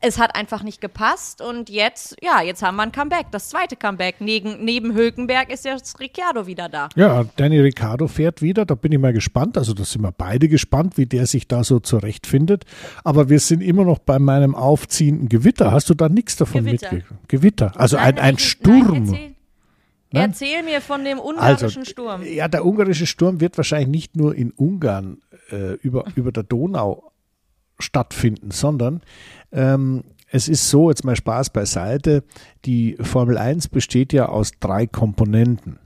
es 0.00 0.18
hat 0.18 0.36
einfach 0.36 0.62
nicht 0.62 0.80
gepasst. 0.80 1.40
Und 1.40 1.70
jetzt, 1.70 2.16
ja, 2.22 2.40
jetzt 2.42 2.62
haben 2.62 2.76
wir 2.76 2.84
ein 2.84 2.92
Comeback, 2.92 3.26
das 3.32 3.48
zweite 3.48 3.76
Comeback. 3.76 4.20
Neben, 4.20 4.64
neben 4.64 4.94
Hülkenberg 4.94 5.52
ist 5.52 5.64
jetzt 5.64 5.98
Ricciardo 5.98 6.46
wieder 6.46 6.68
da. 6.68 6.88
Ja, 6.94 7.24
Danny 7.36 7.58
Ricciardo 7.58 8.06
fährt 8.06 8.40
wieder, 8.40 8.64
da 8.64 8.74
bin 8.74 8.92
ich 8.92 8.98
mal 8.98 9.12
gespannt. 9.12 9.58
Also 9.58 9.74
da 9.74 9.84
sind 9.84 10.02
wir 10.02 10.12
beide 10.12 10.48
gespannt, 10.48 10.96
wie 10.96 11.06
der 11.06 11.26
sich 11.26 11.48
da 11.48 11.64
so 11.64 11.80
zurechtfindet. 11.80 12.64
Aber 13.02 13.28
wir 13.28 13.40
sind 13.40 13.60
immer 13.60 13.84
noch 13.84 13.98
bei 13.98 14.18
meinem 14.18 14.54
aufziehenden 14.54 15.28
Gewitter. 15.28 15.72
Hast 15.72 15.90
du 15.90 15.94
da 15.94 16.08
nichts 16.08 16.36
davon 16.36 16.64
Gewitter. 16.64 16.92
mitgekriegt? 16.92 17.28
Gewitter, 17.28 17.72
also 17.74 17.96
Nein, 17.96 18.18
ein, 18.18 18.18
ein 18.18 18.38
Sturm. 18.38 19.04
Nein, 19.04 19.34
erzähl, 20.12 20.20
Nein? 20.20 20.30
erzähl 20.30 20.62
mir 20.62 20.80
von 20.80 21.04
dem 21.04 21.18
Also, 21.18 21.30
ungarischen 21.30 21.84
Sturm. 21.84 22.22
ja, 22.22 22.48
der 22.48 22.64
ungarische 22.64 23.06
Sturm 23.06 23.40
wird 23.40 23.56
wahrscheinlich 23.56 23.88
nicht 23.88 24.16
nur 24.16 24.34
in 24.34 24.50
Ungarn 24.52 25.18
äh, 25.50 25.74
über, 25.74 26.04
über 26.14 26.32
der 26.32 26.42
Donau 26.42 27.12
stattfinden, 27.78 28.50
sondern 28.50 29.02
ähm, 29.52 30.04
es 30.30 30.48
ist 30.48 30.68
so, 30.68 30.90
jetzt 30.90 31.04
mal 31.04 31.16
Spaß 31.16 31.50
beiseite, 31.50 32.22
die 32.64 32.96
Formel 33.00 33.38
1 33.38 33.68
besteht 33.68 34.12
ja 34.12 34.28
aus 34.28 34.52
drei 34.60 34.86
Komponenten. 34.86 35.78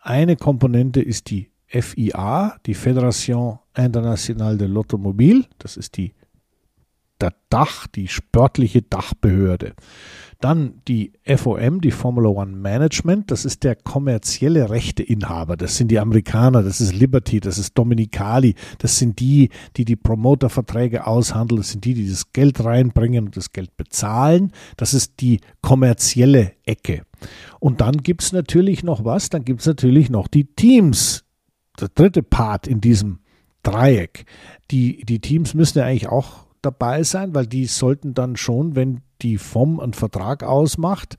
Eine 0.00 0.36
Komponente 0.36 1.02
ist 1.02 1.30
die 1.30 1.50
FIA, 1.66 2.56
die 2.66 2.74
Fédération 2.74 3.58
Internationale 3.76 4.56
de 4.56 4.68
l'Automobile, 4.68 5.44
das 5.58 5.76
ist 5.76 5.96
die 5.96 6.14
der 7.22 7.34
Dach, 7.48 7.86
die 7.86 8.08
sportliche 8.08 8.82
Dachbehörde. 8.82 9.74
Dann 10.42 10.82
die 10.88 11.12
FOM, 11.24 11.80
die 11.80 11.92
Formula 11.92 12.28
One 12.28 12.56
Management, 12.56 13.30
das 13.30 13.44
ist 13.44 13.62
der 13.62 13.76
kommerzielle 13.76 14.70
Rechteinhaber. 14.70 15.56
Das 15.56 15.76
sind 15.76 15.88
die 15.92 16.00
Amerikaner, 16.00 16.64
das 16.64 16.80
ist 16.80 16.92
Liberty, 16.92 17.38
das 17.38 17.58
ist 17.58 17.78
Dominicali, 17.78 18.56
das 18.78 18.98
sind 18.98 19.20
die, 19.20 19.50
die 19.76 19.84
die 19.84 19.94
Promoterverträge 19.94 21.06
aushandeln, 21.06 21.60
das 21.60 21.70
sind 21.70 21.84
die, 21.84 21.94
die 21.94 22.10
das 22.10 22.32
Geld 22.32 22.64
reinbringen 22.64 23.26
und 23.26 23.36
das 23.36 23.52
Geld 23.52 23.76
bezahlen. 23.76 24.50
Das 24.76 24.94
ist 24.94 25.20
die 25.20 25.38
kommerzielle 25.60 26.54
Ecke. 26.64 27.02
Und 27.60 27.80
dann 27.80 27.98
gibt 27.98 28.22
es 28.22 28.32
natürlich 28.32 28.82
noch 28.82 29.04
was, 29.04 29.30
dann 29.30 29.44
gibt 29.44 29.60
es 29.60 29.66
natürlich 29.66 30.10
noch 30.10 30.26
die 30.26 30.44
Teams. 30.44 31.22
Der 31.80 31.88
dritte 31.88 32.24
Part 32.24 32.66
in 32.66 32.80
diesem 32.80 33.20
Dreieck. 33.62 34.24
Die, 34.72 35.04
die 35.04 35.20
Teams 35.20 35.54
müssen 35.54 35.78
ja 35.78 35.84
eigentlich 35.84 36.08
auch 36.08 36.46
dabei 36.62 37.04
sein, 37.04 37.32
weil 37.32 37.46
die 37.46 37.66
sollten 37.66 38.14
dann 38.14 38.34
schon, 38.34 38.74
wenn 38.74 39.02
die 39.22 39.38
FOM 39.38 39.80
einen 39.80 39.94
Vertrag 39.94 40.42
ausmacht 40.42 41.16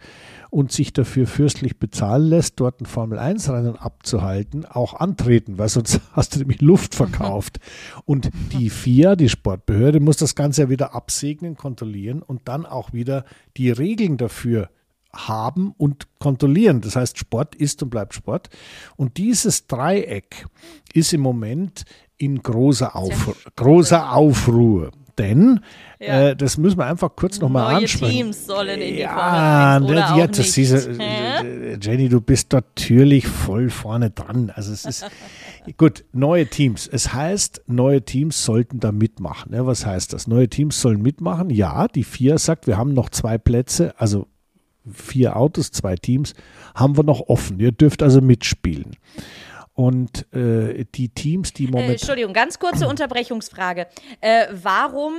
und 0.49 0.71
sich 0.71 0.93
dafür 0.93 1.25
fürstlich 1.25 1.79
bezahlen 1.79 2.27
lässt, 2.27 2.59
dort 2.59 2.79
ein 2.79 2.85
Formel-1-Rennen 2.85 3.75
abzuhalten, 3.75 4.65
auch 4.65 4.93
antreten, 4.93 5.57
weil 5.57 5.69
sonst 5.69 5.99
hast 6.11 6.35
du 6.35 6.39
nämlich 6.39 6.61
Luft 6.61 6.95
verkauft. 6.95 7.59
Und 8.05 8.29
die 8.51 8.69
FIA, 8.69 9.15
die 9.15 9.29
Sportbehörde, 9.29 9.99
muss 9.99 10.17
das 10.17 10.35
Ganze 10.35 10.63
ja 10.63 10.69
wieder 10.69 10.93
absegnen, 10.93 11.55
kontrollieren 11.55 12.21
und 12.21 12.41
dann 12.45 12.65
auch 12.65 12.93
wieder 12.93 13.25
die 13.57 13.71
Regeln 13.71 14.17
dafür 14.17 14.69
haben 15.15 15.73
und 15.77 16.07
kontrollieren. 16.19 16.81
Das 16.81 16.95
heißt, 16.95 17.17
Sport 17.17 17.55
ist 17.55 17.81
und 17.83 17.89
bleibt 17.89 18.13
Sport. 18.13 18.49
Und 18.95 19.17
dieses 19.17 19.67
Dreieck 19.67 20.45
ist 20.93 21.13
im 21.13 21.21
Moment 21.21 21.85
in 22.17 22.41
großer, 22.41 22.95
Auf 22.95 23.35
großer 23.55 24.13
Aufruhr. 24.13 24.91
Denn, 25.17 25.59
Ja. 25.99 26.29
äh, 26.29 26.35
das 26.35 26.57
müssen 26.57 26.77
wir 26.77 26.85
einfach 26.85 27.15
kurz 27.15 27.39
nochmal 27.39 27.73
Neue 27.73 27.83
ansprechen. 27.83 28.11
Teams 28.11 28.45
sollen 28.45 28.81
in 28.81 28.95
die 28.95 28.99
ja, 29.01 29.79
Formel 29.79 29.97
1 29.97 30.11
oder 30.11 30.17
ja, 30.19 30.27
das 30.27 30.57
ist, 30.57 30.87
äh, 30.99 31.77
Jenny, 31.79 32.09
du 32.09 32.19
bist 32.21 32.51
natürlich 32.51 33.27
voll 33.27 33.69
vorne 33.69 34.09
dran. 34.09 34.51
Also 34.55 34.73
es 34.73 34.85
ist 34.85 35.05
gut, 35.77 36.03
neue 36.13 36.47
Teams. 36.47 36.87
Es 36.91 37.13
heißt, 37.13 37.63
neue 37.67 38.01
Teams 38.03 38.43
sollten 38.43 38.79
da 38.79 38.91
mitmachen. 38.91 39.53
Ja, 39.53 39.65
was 39.65 39.85
heißt 39.85 40.13
das? 40.13 40.27
Neue 40.27 40.49
Teams 40.49 40.81
sollen 40.81 41.01
mitmachen. 41.01 41.49
Ja, 41.49 41.87
die 41.87 42.03
vier 42.03 42.37
sagt, 42.37 42.67
wir 42.67 42.77
haben 42.77 42.93
noch 42.93 43.09
zwei 43.09 43.37
Plätze, 43.37 43.93
also 43.97 44.27
vier 44.91 45.37
Autos, 45.37 45.71
zwei 45.71 45.95
Teams, 45.95 46.33
haben 46.75 46.97
wir 46.97 47.03
noch 47.03 47.21
offen. 47.27 47.59
Ihr 47.59 47.71
dürft 47.71 48.03
also 48.03 48.19
mitspielen. 48.19 48.97
Und 49.75 50.31
äh, 50.33 50.85
die 50.93 51.09
Teams, 51.09 51.53
die 51.53 51.65
Äh, 51.65 51.71
momentan. 51.71 51.91
Entschuldigung, 51.93 52.33
ganz 52.33 52.59
kurze 52.59 52.87
Unterbrechungsfrage. 52.87 53.87
Äh, 54.21 54.45
warum 54.51 55.13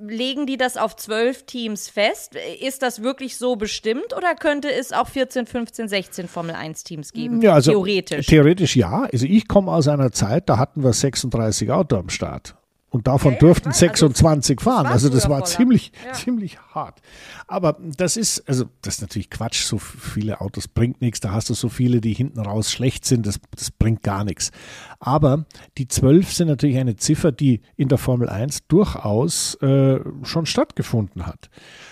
legen 0.00 0.46
die 0.46 0.56
das 0.56 0.76
auf 0.76 0.96
zwölf 0.96 1.44
Teams 1.44 1.88
fest? 1.88 2.34
Ist 2.60 2.82
das 2.82 3.02
wirklich 3.02 3.36
so 3.36 3.56
bestimmt 3.56 4.14
oder 4.16 4.34
könnte 4.34 4.70
es 4.72 4.92
auch 4.92 5.08
14, 5.08 5.46
15, 5.46 5.88
16 5.88 6.28
Formel 6.28 6.54
1 6.54 6.84
Teams 6.84 7.12
geben? 7.12 7.40
Ja, 7.40 7.54
also 7.54 7.70
Theoretisch. 7.70 8.26
Theoretisch 8.26 8.76
ja. 8.76 9.08
Also 9.10 9.26
ich 9.26 9.48
komme 9.48 9.72
aus 9.72 9.88
einer 9.88 10.12
Zeit, 10.12 10.48
da 10.48 10.58
hatten 10.58 10.82
wir 10.82 10.92
36 10.92 11.70
Autos 11.70 11.98
am 11.98 12.08
Start. 12.08 12.56
Und 12.94 13.08
davon 13.08 13.36
durften 13.40 13.70
ich 13.70 13.74
weiß. 13.74 13.82
Also, 13.82 14.06
26 14.06 14.60
fahren. 14.60 14.86
Also 14.86 15.08
das 15.08 15.24
war 15.28 15.38
voller. 15.38 15.44
ziemlich, 15.46 15.90
Ja. 16.06 16.12
ziemlich 16.12 16.60
hart. 16.60 17.00
Aber 17.48 17.76
das 17.96 18.16
ist, 18.16 18.48
also 18.48 18.66
das 18.82 18.94
ist 18.94 19.00
natürlich 19.00 19.30
Quatsch. 19.30 19.64
So 19.64 19.78
viele 19.78 20.40
Autos 20.40 20.68
bringt 20.68 21.00
nichts. 21.00 21.18
Da 21.18 21.32
hast 21.32 21.50
du 21.50 21.54
so 21.54 21.68
viele, 21.68 22.00
die 22.00 22.12
hinten 22.12 22.38
raus 22.38 22.70
schlecht 22.70 23.04
sind. 23.04 23.26
Das, 23.26 23.40
das 23.56 23.72
bringt 23.72 24.04
gar 24.04 24.22
nichts. 24.22 24.52
Aber 25.00 25.44
die 25.76 25.88
12 25.88 26.32
sind 26.32 26.46
natürlich 26.46 26.78
eine 26.78 26.94
Ziffer, 26.94 27.32
die 27.32 27.62
in 27.74 27.88
der 27.88 27.98
Formel 27.98 28.28
1 28.28 28.68
durchaus 28.68 29.56
äh, 29.56 29.98
schon 30.22 30.46
stattgefunden 30.46 31.26
hat. 31.26 31.50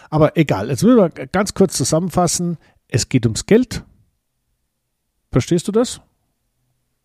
Aber 0.09 0.37
egal. 0.37 0.69
Jetzt 0.69 0.85
müssen 0.85 0.99
wir 0.99 1.09
ganz 1.09 1.55
kurz 1.55 1.77
zusammenfassen. 1.77 2.59
Es 2.87 3.09
geht 3.09 3.27
ums 3.27 3.47
Geld. 3.47 3.83
Verstehst 5.33 5.67
du 5.67 5.73
das? 5.73 6.01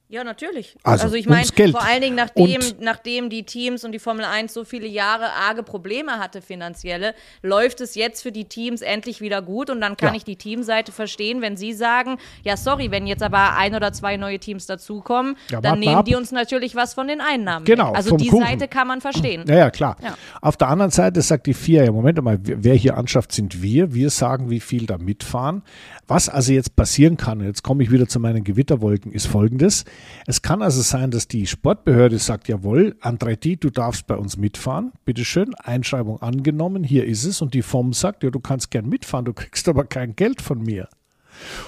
Ja, 0.10 0.24
natürlich. 0.24 0.78
Also, 0.84 1.04
Also, 1.04 1.16
ich 1.18 1.28
meine, 1.28 1.46
vor 1.72 1.84
allen 1.84 2.00
Dingen 2.02 2.16
nachdem, 2.16 2.62
Und- 2.62 2.80
nachdem 2.80 3.30
die 3.30 3.44
Teams 3.44 3.84
und 3.84 3.92
die 3.92 4.00
Formel 4.00 4.24
1 4.24 4.54
so 4.54 4.64
viele 4.64 4.88
Jahre 4.88 5.34
arge 5.34 5.64
Probleme 5.64 6.14
hatte 6.14 6.42
finanzielle, 6.42 7.14
läuft 7.44 7.82
es 7.82 7.94
jetzt 7.96 8.24
für 8.24 8.32
die 8.32 8.46
Teams 8.46 8.82
endlich 8.82 9.20
wieder 9.20 9.42
gut 9.42 9.70
und 9.70 9.82
dann 9.82 9.98
kann 9.98 10.14
Ja. 10.14 10.16
ich 10.16 10.24
die 10.24 10.38
Teamseite 10.38 10.94
verstehen, 10.94 11.42
wenn 11.42 11.58
sie 11.58 11.74
sagen, 11.74 12.20
ja 12.44 12.56
sorry, 12.56 12.90
wenn 12.90 13.06
jetzt 13.06 13.22
aber 13.22 13.58
ein 13.58 13.76
oder 13.76 13.92
zwei 13.92 14.16
neue 14.16 14.40
Teams 14.40 14.66
dazukommen, 14.66 15.36
Ja, 15.52 15.60
dann 15.60 15.80
nehmen 15.80 15.96
ab. 15.96 16.06
die 16.06 16.16
uns 16.16 16.32
natürlich 16.32 16.74
was 16.74 16.94
von 16.94 17.10
den 17.10 17.20
Einnahmen. 17.20 17.66
Genau, 17.66 17.90
weg. 17.90 17.98
Also 17.98 18.16
die 18.16 18.30
Kuchen. 18.30 18.46
Seite 18.46 18.70
kann 18.70 18.88
man 18.88 19.02
verstehen. 19.02 19.44
Ja, 19.46 19.56
ja, 19.58 19.70
klar. 19.72 19.98
Ja. 20.02 20.18
Auf 20.42 20.56
der 20.56 20.70
anderen 20.70 20.92
Seite 20.92 21.22
sagt 21.22 21.48
die 21.48 21.54
FIA, 21.54 21.84
ja, 21.84 21.92
Moment 21.92 22.22
mal, 22.24 22.40
wer 22.42 22.64
wer 22.64 22.76
hier 22.76 22.96
anschafft, 22.96 23.34
sind 23.34 23.62
wir. 23.62 23.94
Wir 23.94 24.10
sagen, 24.10 24.50
wie 24.50 24.62
viel 24.62 24.86
da 24.86 24.98
mitfahren. 24.98 25.64
Was 26.08 26.30
also 26.30 26.54
jetzt 26.54 26.78
passieren 26.78 27.18
kann, 27.18 27.42
jetzt 27.42 27.62
komme 27.64 27.84
ich 27.84 27.92
wieder 27.92 28.08
zu 28.08 28.22
meinen 28.22 28.46
Gewitterwolken, 28.46 29.12
ist 29.12 29.28
folgendes. 29.28 29.84
Es 30.26 30.42
kann 30.42 30.62
also 30.62 30.82
sein, 30.82 31.12
dass 31.12 31.28
die 31.28 31.48
Sportbehörde 31.48 32.20
sagt, 32.20 32.48
jawohl, 32.48 32.96
Andretti, 33.00 33.58
du 33.58 33.70
darfst 33.70 34.08
bei 34.08 34.16
uns 34.16 34.38
mitfahren. 34.38 34.92
Bitteschön, 35.06 35.56
Einschreibung 35.56 36.22
angenommen, 36.22 36.84
hier 36.84 37.06
ist 37.06 37.24
es. 37.24 37.42
Und 37.42 37.54
die 37.54 37.62
FOM 37.62 37.94
sagt, 37.94 38.24
ja, 38.24 38.30
du 38.30 38.40
kannst 38.40 38.72
gern 38.72 38.90
mitfahren, 38.90 39.26
du 39.26 39.34
kriegst 39.34 39.70
aber 39.70 39.86
kein 39.86 40.16
Geld 40.16 40.42
von 40.42 40.62
mir. 40.62 40.90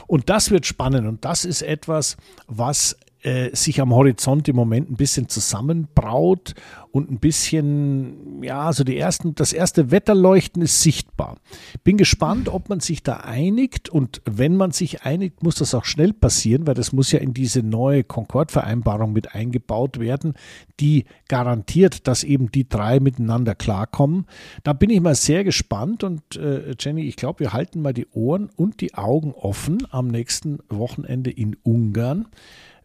Und 0.08 0.30
das 0.30 0.52
wird 0.52 0.66
spannend 0.66 1.08
und 1.08 1.26
das 1.26 1.46
ist 1.46 1.62
etwas, 1.62 2.18
was 2.48 2.98
äh, 3.22 3.56
sich 3.56 3.82
am 3.82 3.94
Horizont 3.94 4.48
im 4.48 4.56
Moment 4.56 4.90
ein 4.90 4.96
bisschen 4.96 5.28
zusammenbraut 5.28 6.56
und 6.92 7.12
ein 7.12 7.20
bisschen, 7.20 8.42
ja, 8.42 8.74
so 8.74 8.84
die 8.84 8.98
ersten, 8.98 9.36
das 9.36 9.54
erste 9.54 9.92
Wetterleuchten 9.92 10.62
ist 10.62 10.82
sichtbar. 10.82 11.38
Bin 11.84 11.98
gespannt, 11.98 12.50
ob 12.50 12.70
man 12.70 12.80
sich 12.80 13.04
da 13.04 13.18
einigt 13.18 13.90
und 13.90 14.22
wenn 14.26 14.56
man 14.56 14.72
sich 14.72 15.04
einigt, 15.04 15.44
muss 15.44 15.56
das 15.56 15.76
auch 15.76 15.86
schnell 15.86 16.14
passieren, 16.14 16.66
weil 16.66 16.74
das 16.74 16.94
muss 16.94 17.12
ja 17.12 17.20
in 17.20 17.34
diese 17.34 17.62
neue 17.62 18.04
Concord-Vereinbarung 18.04 19.14
mit 19.14 19.36
eingebaut 19.36 20.00
werden, 20.00 20.34
die 20.80 21.06
garantiert, 21.28 22.08
dass 22.08 22.24
eben 22.24 22.52
die 22.52 22.68
drei 22.68 23.00
miteinander 23.00 23.54
klarkommen. 23.54 24.26
Da 24.64 24.74
bin 24.74 24.90
ich 24.90 25.02
mal 25.02 25.16
sehr 25.16 25.44
gespannt 25.44 26.04
und 26.04 26.38
äh, 26.38 26.74
Jenny, 26.80 27.02
ich 27.04 27.18
glaube, 27.18 27.42
wir 27.42 27.54
halten 27.54 27.82
mal 27.82 27.94
die 27.94 28.08
Ohren 28.14 28.50
und 28.56 28.82
die 28.82 28.96
Augen 28.96 29.34
offen 29.34 29.86
am 29.92 30.08
nächsten 30.08 30.60
Wochenende 30.70 31.30
in 31.30 31.56
Ungarn 31.64 32.28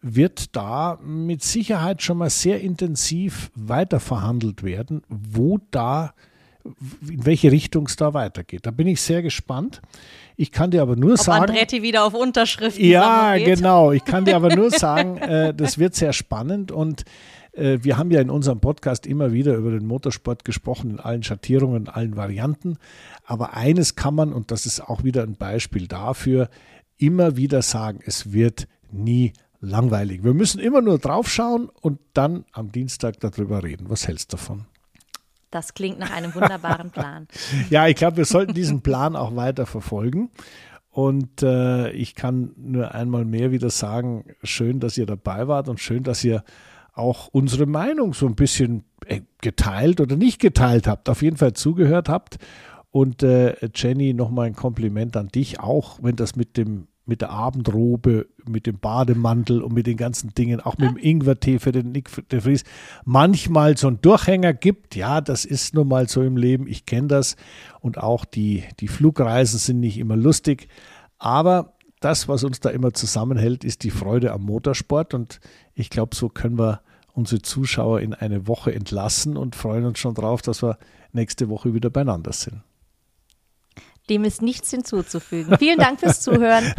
wird 0.04 0.54
da 0.54 0.98
mit 1.02 1.42
Sicherheit 1.42 2.02
schon 2.02 2.18
mal 2.18 2.28
sehr 2.28 2.60
intensiv 2.60 3.50
weiter 3.54 4.00
verhandelt 4.00 4.62
werden, 4.62 5.02
wo 5.08 5.58
da, 5.70 6.12
in 7.08 7.24
welche 7.24 7.50
Richtung 7.50 7.86
es 7.86 7.96
da 7.96 8.12
weitergeht. 8.12 8.66
Da 8.66 8.70
bin 8.70 8.86
ich 8.86 9.00
sehr 9.00 9.22
gespannt. 9.22 9.80
Ich 10.36 10.52
kann 10.52 10.70
dir 10.70 10.82
aber 10.82 10.96
nur 10.96 11.12
Ob 11.12 11.20
sagen. 11.20 11.44
Andretti 11.44 11.82
wieder 11.82 12.04
auf 12.04 12.12
Unterschriften 12.12 12.84
Ja, 12.84 13.36
genau. 13.38 13.92
Ich 13.92 14.04
kann 14.04 14.26
dir 14.26 14.36
aber 14.36 14.54
nur 14.54 14.70
sagen, 14.78 15.16
äh, 15.16 15.54
das 15.54 15.78
wird 15.78 15.94
sehr 15.94 16.12
spannend 16.12 16.70
und 16.70 17.04
äh, 17.52 17.78
wir 17.80 17.96
haben 17.96 18.10
ja 18.10 18.20
in 18.20 18.28
unserem 18.28 18.60
Podcast 18.60 19.06
immer 19.06 19.32
wieder 19.32 19.54
über 19.54 19.70
den 19.70 19.86
Motorsport 19.86 20.44
gesprochen, 20.44 20.90
in 20.90 21.00
allen 21.00 21.22
Schattierungen, 21.22 21.84
in 21.84 21.88
allen 21.88 22.14
Varianten. 22.14 22.76
Aber 23.24 23.54
eines 23.54 23.96
kann 23.96 24.14
man, 24.14 24.34
und 24.34 24.50
das 24.50 24.66
ist 24.66 24.80
auch 24.80 25.02
wieder 25.02 25.22
ein 25.22 25.36
Beispiel 25.36 25.88
dafür, 25.88 26.50
immer 26.98 27.38
wieder 27.38 27.62
sagen, 27.62 28.00
es 28.04 28.34
wird 28.34 28.68
nie 28.92 29.32
langweilig. 29.64 30.24
Wir 30.24 30.34
müssen 30.34 30.60
immer 30.60 30.80
nur 30.80 30.98
draufschauen 30.98 31.68
und 31.80 31.98
dann 32.12 32.44
am 32.52 32.72
Dienstag 32.72 33.20
darüber 33.20 33.62
reden. 33.62 33.88
Was 33.88 34.06
hältst 34.06 34.32
du 34.32 34.36
davon? 34.36 34.66
Das 35.50 35.74
klingt 35.74 35.98
nach 35.98 36.10
einem 36.10 36.34
wunderbaren 36.34 36.90
Plan. 36.90 37.28
Ja, 37.70 37.86
ich 37.86 37.96
glaube, 37.96 38.16
wir 38.16 38.24
sollten 38.24 38.54
diesen 38.54 38.82
Plan 38.82 39.14
auch 39.14 39.36
weiter 39.36 39.66
verfolgen. 39.66 40.30
Und 40.90 41.42
äh, 41.42 41.90
ich 41.90 42.14
kann 42.14 42.52
nur 42.56 42.94
einmal 42.94 43.24
mehr 43.24 43.50
wieder 43.50 43.70
sagen, 43.70 44.24
schön, 44.42 44.78
dass 44.78 44.96
ihr 44.96 45.06
dabei 45.06 45.48
wart 45.48 45.68
und 45.68 45.80
schön, 45.80 46.04
dass 46.04 46.22
ihr 46.22 46.44
auch 46.92 47.28
unsere 47.32 47.66
Meinung 47.66 48.14
so 48.14 48.26
ein 48.26 48.36
bisschen 48.36 48.84
äh, 49.06 49.22
geteilt 49.40 50.00
oder 50.00 50.16
nicht 50.16 50.40
geteilt 50.40 50.86
habt, 50.86 51.08
auf 51.08 51.22
jeden 51.22 51.36
Fall 51.36 51.52
zugehört 51.52 52.08
habt. 52.08 52.38
Und 52.90 53.24
äh, 53.24 53.56
Jenny, 53.74 54.14
nochmal 54.14 54.46
ein 54.46 54.54
Kompliment 54.54 55.16
an 55.16 55.28
dich, 55.28 55.58
auch 55.58 55.98
wenn 56.00 56.14
das 56.14 56.36
mit 56.36 56.56
dem 56.56 56.86
mit 57.06 57.20
der 57.20 57.30
Abendrobe, 57.30 58.28
mit 58.48 58.66
dem 58.66 58.78
Bademantel 58.78 59.62
und 59.62 59.74
mit 59.74 59.86
den 59.86 59.96
ganzen 59.96 60.34
Dingen, 60.34 60.60
auch 60.60 60.78
mit 60.78 60.88
dem 60.90 60.96
Ingwertee 60.96 61.58
für 61.58 61.72
den 61.72 61.92
Nick 61.92 62.10
de 62.30 62.40
Vries, 62.40 62.64
manchmal 63.04 63.76
so 63.76 63.88
einen 63.88 64.00
Durchhänger 64.00 64.54
gibt. 64.54 64.96
Ja, 64.96 65.20
das 65.20 65.44
ist 65.44 65.74
nun 65.74 65.88
mal 65.88 66.08
so 66.08 66.22
im 66.22 66.36
Leben. 66.36 66.66
Ich 66.66 66.86
kenne 66.86 67.08
das. 67.08 67.36
Und 67.80 67.98
auch 67.98 68.24
die, 68.24 68.64
die 68.80 68.88
Flugreisen 68.88 69.58
sind 69.58 69.80
nicht 69.80 69.98
immer 69.98 70.16
lustig. 70.16 70.68
Aber 71.18 71.74
das, 72.00 72.28
was 72.28 72.44
uns 72.44 72.60
da 72.60 72.70
immer 72.70 72.92
zusammenhält, 72.92 73.64
ist 73.64 73.82
die 73.82 73.90
Freude 73.90 74.32
am 74.32 74.42
Motorsport. 74.42 75.14
Und 75.14 75.40
ich 75.74 75.90
glaube, 75.90 76.16
so 76.16 76.28
können 76.28 76.58
wir 76.58 76.80
unsere 77.12 77.42
Zuschauer 77.42 78.00
in 78.00 78.14
eine 78.14 78.46
Woche 78.48 78.74
entlassen 78.74 79.36
und 79.36 79.54
freuen 79.54 79.84
uns 79.84 79.98
schon 79.98 80.14
drauf, 80.14 80.42
dass 80.42 80.62
wir 80.62 80.78
nächste 81.12 81.48
Woche 81.48 81.74
wieder 81.74 81.90
beieinander 81.90 82.32
sind. 82.32 82.62
Dem 84.10 84.24
ist 84.24 84.42
nichts 84.42 84.70
hinzuzufügen. 84.70 85.56
Vielen 85.58 85.78
Dank 85.78 86.00
fürs 86.00 86.20
Zuhören. 86.20 86.64